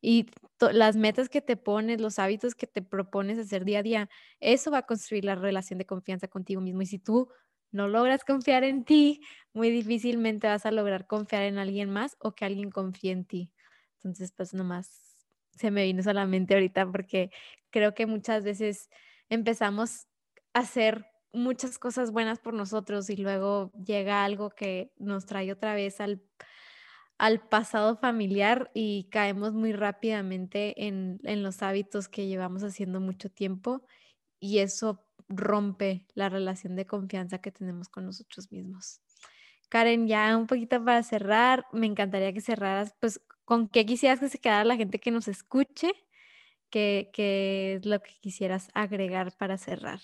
y 0.00 0.26
las 0.72 0.96
metas 0.96 1.28
que 1.28 1.40
te 1.40 1.56
pones, 1.56 2.00
los 2.00 2.18
hábitos 2.18 2.54
que 2.54 2.66
te 2.66 2.82
propones 2.82 3.38
hacer 3.38 3.64
día 3.64 3.80
a 3.80 3.82
día, 3.82 4.10
eso 4.40 4.70
va 4.70 4.78
a 4.78 4.86
construir 4.86 5.24
la 5.24 5.34
relación 5.34 5.78
de 5.78 5.86
confianza 5.86 6.28
contigo 6.28 6.60
mismo. 6.60 6.82
Y 6.82 6.86
si 6.86 6.98
tú 6.98 7.28
no 7.72 7.88
logras 7.88 8.24
confiar 8.24 8.64
en 8.64 8.84
ti, 8.84 9.20
muy 9.52 9.70
difícilmente 9.70 10.46
vas 10.48 10.66
a 10.66 10.70
lograr 10.72 11.06
confiar 11.06 11.44
en 11.44 11.58
alguien 11.58 11.90
más 11.90 12.16
o 12.20 12.34
que 12.34 12.44
alguien 12.44 12.70
confíe 12.70 13.12
en 13.12 13.24
ti. 13.24 13.52
Entonces, 13.96 14.32
pues 14.32 14.54
nomás 14.54 15.16
se 15.52 15.70
me 15.70 15.84
vino 15.84 16.02
solamente 16.02 16.54
ahorita 16.54 16.90
porque 16.90 17.30
creo 17.70 17.94
que 17.94 18.06
muchas 18.06 18.44
veces 18.44 18.88
empezamos 19.28 20.06
a 20.54 20.60
hacer 20.60 21.06
muchas 21.32 21.78
cosas 21.78 22.10
buenas 22.10 22.40
por 22.40 22.54
nosotros 22.54 23.08
y 23.10 23.16
luego 23.16 23.70
llega 23.84 24.24
algo 24.24 24.50
que 24.50 24.92
nos 24.96 25.26
trae 25.26 25.52
otra 25.52 25.74
vez 25.74 26.00
al, 26.00 26.22
al 27.20 27.40
pasado 27.40 27.96
familiar 27.96 28.70
y 28.74 29.08
caemos 29.10 29.52
muy 29.52 29.72
rápidamente 29.72 30.86
en, 30.86 31.20
en 31.24 31.42
los 31.42 31.62
hábitos 31.62 32.08
que 32.08 32.26
llevamos 32.26 32.62
haciendo 32.62 33.00
mucho 33.00 33.30
tiempo 33.30 33.84
y 34.40 34.58
eso 34.58 35.04
rompe 35.28 36.06
la 36.14 36.28
relación 36.28 36.76
de 36.76 36.86
confianza 36.86 37.40
que 37.40 37.52
tenemos 37.52 37.88
con 37.88 38.06
nosotros 38.06 38.50
mismos. 38.50 39.00
Karen, 39.68 40.08
ya 40.08 40.36
un 40.36 40.46
poquito 40.46 40.84
para 40.84 41.02
cerrar, 41.02 41.66
me 41.72 41.86
encantaría 41.86 42.32
que 42.32 42.40
cerraras 42.40 42.94
pues 42.98 43.20
¿Con 43.50 43.66
qué 43.66 43.84
quisieras 43.84 44.20
que 44.20 44.28
se 44.28 44.38
quedara 44.38 44.62
la 44.62 44.76
gente 44.76 45.00
que 45.00 45.10
nos 45.10 45.26
escuche? 45.26 45.90
¿Qué, 46.70 47.10
es 47.74 47.84
lo 47.84 48.00
que 48.00 48.12
quisieras 48.20 48.68
agregar 48.74 49.36
para 49.36 49.58
cerrar? 49.58 49.98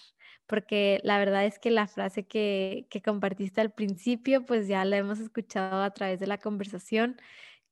Porque 0.47 1.01
la 1.03 1.19
verdad 1.19 1.45
es 1.45 1.59
que 1.59 1.71
la 1.71 1.87
frase 1.89 2.27
que, 2.27 2.87
compartiste 3.05 3.61
al 3.61 3.73
principio, 3.73 4.45
pues 4.45 4.69
ya 4.69 4.85
la 4.85 4.97
hemos 4.97 5.19
escuchado 5.19 5.83
a 5.83 5.91
través 5.93 6.21
de 6.21 6.27
la 6.27 6.39
conversación. 6.39 7.21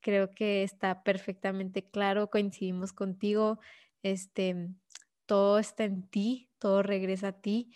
Creo 0.01 0.35
que 0.35 0.63
está 0.63 1.03
perfectamente 1.03 1.89
claro, 1.89 2.31
coincidimos 2.31 2.93
contigo. 2.93 3.61
Este, 4.03 4.69
todo 5.27 5.59
está 5.59 5.85
en 5.85 6.09
ti, 6.09 6.51
todo 6.59 6.83
regresa 6.83 7.29
a 7.29 7.41
ti. 7.41 7.73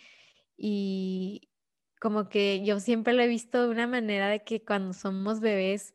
Y 0.57 1.49
como 1.99 2.29
que 2.29 2.63
yo 2.65 2.79
siempre 2.79 3.13
lo 3.13 3.23
he 3.23 3.27
visto 3.27 3.61
de 3.61 3.69
una 3.69 3.87
manera 3.87 4.29
de 4.29 4.43
que 4.43 4.63
cuando 4.63 4.93
somos 4.93 5.39
bebés, 5.39 5.93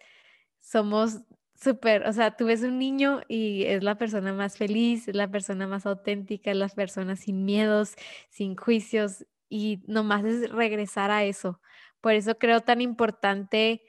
somos 0.61 1.23
Súper, 1.57 2.07
o 2.07 2.13
sea, 2.13 2.37
tú 2.37 2.47
ves 2.47 2.63
un 2.63 2.79
niño 2.79 3.21
y 3.29 3.63
es 3.65 3.83
la 3.85 3.97
persona 3.97 4.33
más 4.33 4.59
feliz, 4.59 5.07
es 5.09 5.15
la 5.15 5.31
persona 5.31 5.67
más 5.69 5.87
auténtica, 5.87 6.51
es 6.51 6.57
la 6.57 6.69
persona 6.69 7.15
sin 7.17 7.45
miedos, 7.45 7.95
sin 8.29 8.57
juicios 8.57 9.25
y 9.49 9.81
nomás 9.87 10.25
es 10.25 10.51
regresar 10.51 11.11
a 11.13 11.25
eso. 11.25 11.61
Por 12.01 12.13
eso 12.15 12.39
creo 12.39 12.61
tan 12.61 12.81
importante 12.81 13.83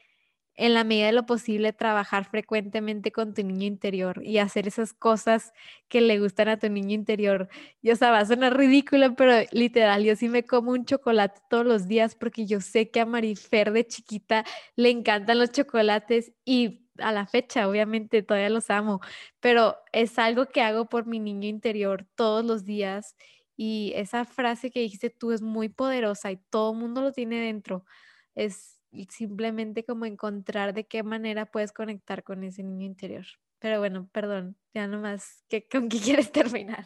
en 0.57 0.73
la 0.73 0.83
medida 0.85 1.07
de 1.07 1.11
lo 1.13 1.25
posible 1.25 1.73
trabajar 1.73 2.25
frecuentemente 2.25 3.11
con 3.11 3.33
tu 3.33 3.43
niño 3.43 3.65
interior 3.67 4.21
y 4.23 4.37
hacer 4.37 4.67
esas 4.67 4.93
cosas 4.93 5.51
que 5.89 5.99
le 6.01 6.19
gustan 6.19 6.47
a 6.49 6.59
tu 6.59 6.69
niño 6.69 6.93
interior. 6.95 7.49
Y 7.81 7.91
o 7.91 7.95
sea, 7.97 8.11
va 8.11 8.19
a 8.19 8.25
sonar 8.25 8.55
ridículo, 8.57 9.15
pero 9.15 9.33
literal, 9.51 10.03
yo 10.05 10.15
sí 10.15 10.29
me 10.29 10.43
como 10.45 10.71
un 10.71 10.85
chocolate 10.85 11.41
todos 11.49 11.65
los 11.65 11.87
días 11.87 12.15
porque 12.15 12.45
yo 12.45 12.61
sé 12.61 12.89
que 12.91 13.01
a 13.01 13.05
Marifer 13.05 13.71
de 13.73 13.85
chiquita 13.87 14.45
le 14.77 14.91
encantan 14.91 15.39
los 15.39 15.51
chocolates 15.51 16.31
y 16.45 16.84
a 16.99 17.11
la 17.11 17.27
fecha, 17.27 17.67
obviamente 17.67 18.23
todavía 18.23 18.49
los 18.49 18.69
amo, 18.69 19.01
pero 19.39 19.77
es 19.91 20.17
algo 20.19 20.47
que 20.47 20.61
hago 20.61 20.85
por 20.85 21.05
mi 21.05 21.19
niño 21.19 21.47
interior 21.47 22.05
todos 22.15 22.45
los 22.45 22.65
días 22.65 23.15
y 23.57 23.93
esa 23.95 24.25
frase 24.25 24.71
que 24.71 24.81
dijiste 24.81 25.09
tú 25.09 25.31
es 25.31 25.41
muy 25.41 25.69
poderosa 25.69 26.31
y 26.31 26.37
todo 26.37 26.73
el 26.73 26.79
mundo 26.79 27.01
lo 27.01 27.11
tiene 27.11 27.39
dentro. 27.39 27.85
Es 28.35 28.81
simplemente 29.09 29.83
como 29.85 30.05
encontrar 30.05 30.73
de 30.73 30.87
qué 30.87 31.03
manera 31.03 31.45
puedes 31.45 31.71
conectar 31.71 32.23
con 32.23 32.43
ese 32.43 32.63
niño 32.63 32.85
interior. 32.85 33.25
Pero 33.59 33.79
bueno, 33.79 34.09
perdón, 34.11 34.57
ya 34.73 34.87
nomás, 34.87 35.43
¿qué, 35.49 35.67
¿con 35.71 35.89
qué 35.89 35.99
quieres 35.99 36.31
terminar? 36.31 36.85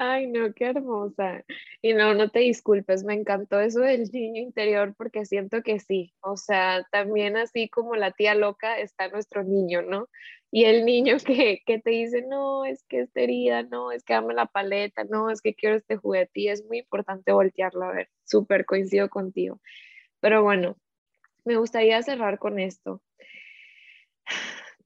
Ay, 0.00 0.28
no, 0.28 0.52
qué 0.54 0.66
hermosa. 0.66 1.44
Y 1.82 1.92
no, 1.92 2.14
no 2.14 2.30
te 2.30 2.38
disculpes, 2.38 3.02
me 3.02 3.14
encantó 3.14 3.58
eso 3.60 3.80
del 3.80 4.08
niño 4.12 4.40
interior 4.40 4.94
porque 4.96 5.26
siento 5.26 5.62
que 5.62 5.80
sí, 5.80 6.14
o 6.20 6.36
sea, 6.36 6.86
también 6.92 7.36
así 7.36 7.68
como 7.68 7.96
la 7.96 8.12
tía 8.12 8.36
loca 8.36 8.78
está 8.78 9.08
nuestro 9.08 9.42
niño, 9.42 9.82
¿no? 9.82 10.08
Y 10.52 10.64
el 10.66 10.84
niño 10.84 11.16
que, 11.26 11.62
que 11.66 11.80
te 11.80 11.90
dice, 11.90 12.22
no, 12.22 12.64
es 12.64 12.84
que 12.84 13.00
esta 13.00 13.20
herida, 13.20 13.64
no, 13.64 13.90
es 13.90 14.04
que 14.04 14.14
dame 14.14 14.34
la 14.34 14.46
paleta, 14.46 15.02
no, 15.02 15.30
es 15.30 15.42
que 15.42 15.54
quiero 15.54 15.76
este 15.76 15.96
juguete 15.96 16.40
y 16.40 16.48
es 16.48 16.64
muy 16.64 16.78
importante 16.78 17.32
voltearlo 17.32 17.84
a 17.84 17.92
ver, 17.92 18.08
súper 18.24 18.66
coincido 18.66 19.08
contigo. 19.08 19.60
Pero 20.20 20.44
bueno, 20.44 20.76
me 21.44 21.56
gustaría 21.56 22.00
cerrar 22.02 22.38
con 22.38 22.60
esto. 22.60 23.02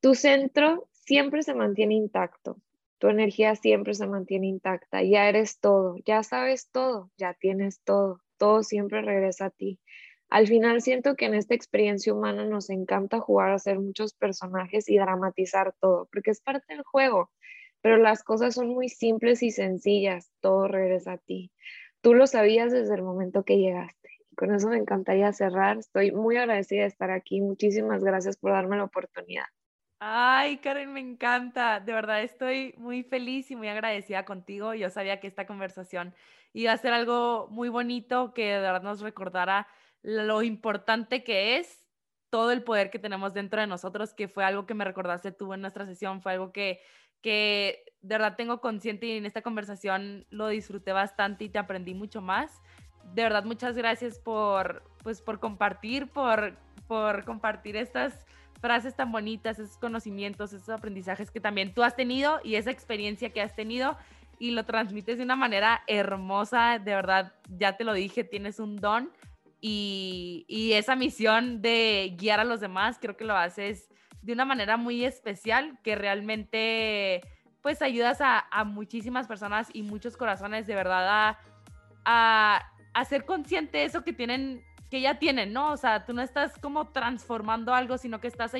Tu 0.01 0.15
centro 0.15 0.89
siempre 0.93 1.43
se 1.43 1.55
mantiene 1.55 1.95
intacto, 1.95 2.57
tu 3.03 3.09
energía 3.09 3.57
siempre 3.57 3.95
se 3.95 4.07
mantiene 4.07 4.47
intacta, 4.47 5.03
ya 5.03 5.29
eres 5.29 5.59
todo, 5.59 5.97
ya 6.07 6.23
sabes 6.23 6.71
todo, 6.71 7.11
ya 7.17 7.35
tienes 7.35 7.81
todo, 7.81 8.21
todo 8.37 8.63
siempre 8.63 9.03
regresa 9.03 9.47
a 9.47 9.51
ti. 9.51 9.81
Al 10.29 10.47
final 10.47 10.83
siento 10.83 11.17
que 11.17 11.25
en 11.25 11.35
esta 11.35 11.57
experiencia 11.57 12.15
humana 12.15 12.45
nos 12.45 12.71
encanta 12.71 13.19
jugar 13.19 13.51
a 13.51 13.59
ser 13.59 13.81
muchos 13.81 14.15
personajes 14.15 14.89
y 14.89 14.99
dramatizar 14.99 15.75
todo, 15.81 16.09
porque 16.13 16.31
es 16.31 16.41
parte 16.41 16.75
del 16.75 16.85
juego, 16.85 17.33
pero 17.81 17.97
las 17.97 18.23
cosas 18.23 18.55
son 18.55 18.69
muy 18.69 18.89
simples 18.89 19.43
y 19.43 19.51
sencillas, 19.51 20.31
todo 20.41 20.69
regresa 20.69 21.15
a 21.15 21.19
ti. 21.19 21.51
Tú 22.03 22.15
lo 22.15 22.29
sabías 22.29 22.71
desde 22.71 22.95
el 22.95 23.03
momento 23.03 23.45
que 23.45 23.59
llegaste. 23.59 24.11
Con 24.37 24.55
eso 24.55 24.69
me 24.69 24.79
encantaría 24.79 25.33
cerrar. 25.33 25.79
Estoy 25.79 26.13
muy 26.13 26.37
agradecida 26.37 26.83
de 26.83 26.87
estar 26.87 27.11
aquí. 27.11 27.41
Muchísimas 27.41 28.05
gracias 28.05 28.37
por 28.37 28.53
darme 28.53 28.77
la 28.77 28.85
oportunidad. 28.85 29.47
Ay, 30.05 30.57
Karen, 30.59 30.93
me 30.93 30.99
encanta. 30.99 31.79
De 31.79 31.93
verdad 31.93 32.25
estoy 32.25 32.75
muy 32.77 33.05
feliz 33.05 33.53
y 33.53 33.57
muy 33.57 33.69
agradecida 33.69 34.25
contigo. 34.25 34.75
Yo 34.75 34.91
sabía 34.91 35.21
que 35.21 35.29
esta 35.29 35.47
conversación 35.47 36.13
iba 36.53 36.73
a 36.73 36.77
ser 36.77 36.93
algo 36.93 37.47
muy 37.53 37.69
bonito, 37.69 38.35
que 38.35 38.47
de 38.55 38.59
verdad 38.59 38.83
nos 38.83 39.01
recordara 39.01 39.69
lo 40.03 40.43
importante 40.43 41.23
que 41.23 41.59
es 41.59 41.87
todo 42.31 42.51
el 42.51 42.65
poder 42.65 42.91
que 42.91 42.99
tenemos 42.99 43.33
dentro 43.33 43.61
de 43.61 43.69
nosotros, 43.69 44.13
que 44.13 44.27
fue 44.27 44.45
algo 44.45 44.67
que 44.67 44.75
me 44.75 44.85
recordaste 44.85 45.31
tú 45.31 45.55
en 45.55 45.61
nuestra 45.61 45.87
sesión, 45.87 46.21
fue 46.21 46.33
algo 46.33 46.51
que, 46.51 46.81
que 47.21 47.85
de 48.01 48.17
verdad 48.17 48.35
tengo 48.37 48.61
consciente 48.61 49.07
y 49.07 49.19
en 49.19 49.25
esta 49.25 49.43
conversación 49.43 50.27
lo 50.31 50.49
disfruté 50.49 50.93
bastante 50.93 51.45
y 51.45 51.49
te 51.49 51.61
aprendí 51.61 51.95
mucho 51.95 52.21
más. 52.21 52.61
De 53.15 53.23
verdad, 53.23 53.45
muchas 53.45 53.77
gracias 53.77 54.19
por, 54.19 54.83
pues, 55.05 55.23
por 55.23 55.39
compartir, 55.39 56.11
por, 56.11 56.57
por 56.89 57.25
compartir 57.25 57.77
estas 57.77 58.27
frases 58.63 58.95
tan 58.95 59.11
bonitas, 59.11 59.59
esos 59.59 59.77
conocimientos, 59.77 60.53
esos 60.53 60.69
aprendizajes 60.69 61.33
que 61.33 61.41
también 61.41 61.75
tú 61.75 61.83
has 61.83 61.97
tenido 61.97 62.41
y 62.45 62.55
esa 62.55 62.71
experiencia 62.71 63.31
que 63.31 63.43
has 63.43 63.57
tenido 63.57 63.99
y 64.39 64.53
lo 64.53 64.65
transmites 64.65 65.19
de 65.19 65.25
una 65.25 65.35
manera 65.35 65.83
hermosa, 65.89 66.79
de 66.79 66.95
verdad, 66.95 67.35
ya 67.49 67.77
te 67.77 67.83
lo 67.83 67.93
dije, 67.93 68.23
tienes 68.23 68.61
un 68.61 68.77
don 68.77 69.11
y, 69.61 70.45
y, 70.49 70.73
esa 70.73 70.97
misión 70.97 71.61
de 71.61 72.15
guiar 72.17 72.41
a 72.41 72.45
los 72.45 72.61
demás, 72.61 72.99
creo 73.01 73.17
que 73.17 73.25
lo 73.25 73.37
haces 73.37 73.89
de 74.23 74.33
una 74.33 74.45
manera 74.45 74.77
muy 74.77 75.05
especial, 75.05 75.79
que 75.83 75.97
realmente 75.97 77.21
pues 77.63 77.83
ayudas 77.83 78.19
a, 78.21 78.65
muchísimas 78.65 79.27
personas 79.27 79.69
y 79.73 79.83
muchos 79.83 80.17
corazones 80.17 80.67
de 80.67 80.75
verdad 80.75 81.09
a, 81.09 81.39
a, 82.05 82.73
a 82.95 83.05
ser 83.05 83.25
consciente 83.25 83.79
de 83.79 83.85
eso 83.85 84.03
que 84.03 84.13
tienen 84.13 84.65
que 84.93 85.01
ya 85.01 85.19
tienen, 85.19 85.55
¿no? 85.55 85.73
O 85.73 85.77
sea, 85.79 86.05
tú 86.05 86.13
no 86.13 86.21
estás 86.21 86.59
como 86.59 86.89
transformando 86.89 87.73
algo, 87.73 87.97
sino 87.97 88.21
que 88.21 88.29
estás 88.29 88.53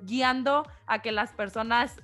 guiando 0.00 0.64
a 0.86 1.02
que 1.02 1.10
las 1.10 1.32
personas 1.32 1.96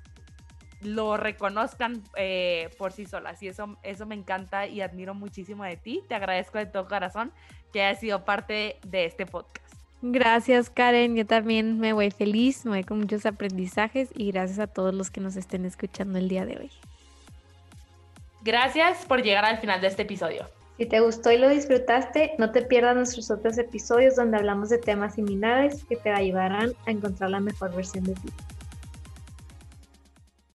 lo 0.81 1.17
reconozcan 1.17 2.03
eh, 2.17 2.69
por 2.79 2.91
sí 2.91 3.07
solas. 3.07 3.41
Y 3.45 3.47
eso, 3.47 3.79
eso 3.85 4.05
me 4.05 4.17
encanta 4.17 4.67
y 4.67 4.81
admiro 4.81 5.15
muchísimo 5.15 5.63
de 5.63 5.77
ti. 5.77 6.03
Te 6.09 6.17
agradezco 6.17 6.59
de 6.59 6.67
todo 6.67 6.89
corazón 6.89 7.31
que 7.73 7.81
hayas 7.81 8.01
sido 8.01 8.25
parte 8.25 8.81
de 8.85 9.05
este 9.05 9.25
podcast. 9.25 9.73
Gracias, 10.03 10.69
Karen. 10.69 11.15
Yo 11.15 11.25
también 11.25 11.79
me 11.79 11.93
voy 11.93 12.11
feliz, 12.11 12.65
me 12.65 12.73
voy 12.73 12.83
con 12.83 12.99
muchos 12.99 13.25
aprendizajes 13.25 14.09
y 14.17 14.33
gracias 14.33 14.59
a 14.59 14.67
todos 14.67 14.95
los 14.95 15.13
que 15.13 15.21
nos 15.21 15.37
estén 15.37 15.65
escuchando 15.65 16.19
el 16.19 16.29
día 16.29 16.45
de 16.45 16.57
hoy. 16.57 16.71
Gracias 18.43 19.07
por 19.07 19.23
llegar 19.23 19.45
al 19.45 19.59
final 19.59 19.81
de 19.81 19.87
este 19.87 20.03
episodio. 20.03 20.56
Si 20.77 20.85
te 20.87 21.01
gustó 21.01 21.31
y 21.31 21.39
lo 21.39 21.49
disfrutaste, 21.49 22.33
no 22.39 22.53
te 22.53 22.63
pierdas 22.63 22.97
nuestros 22.97 23.31
otros 23.31 23.57
episodios 23.57 24.17
donde 24.17 24.37
hablamos 24.37 24.69
de 24.69 24.79
temas 24.79 25.15
similares 25.15 25.85
que 25.89 25.97
te 25.97 26.11
ayudarán 26.11 26.73
a 26.87 26.91
encontrar 26.91 27.31
la 27.31 27.41
mejor 27.41 27.75
versión 27.75 28.05
de 28.05 28.15
ti. 28.15 28.29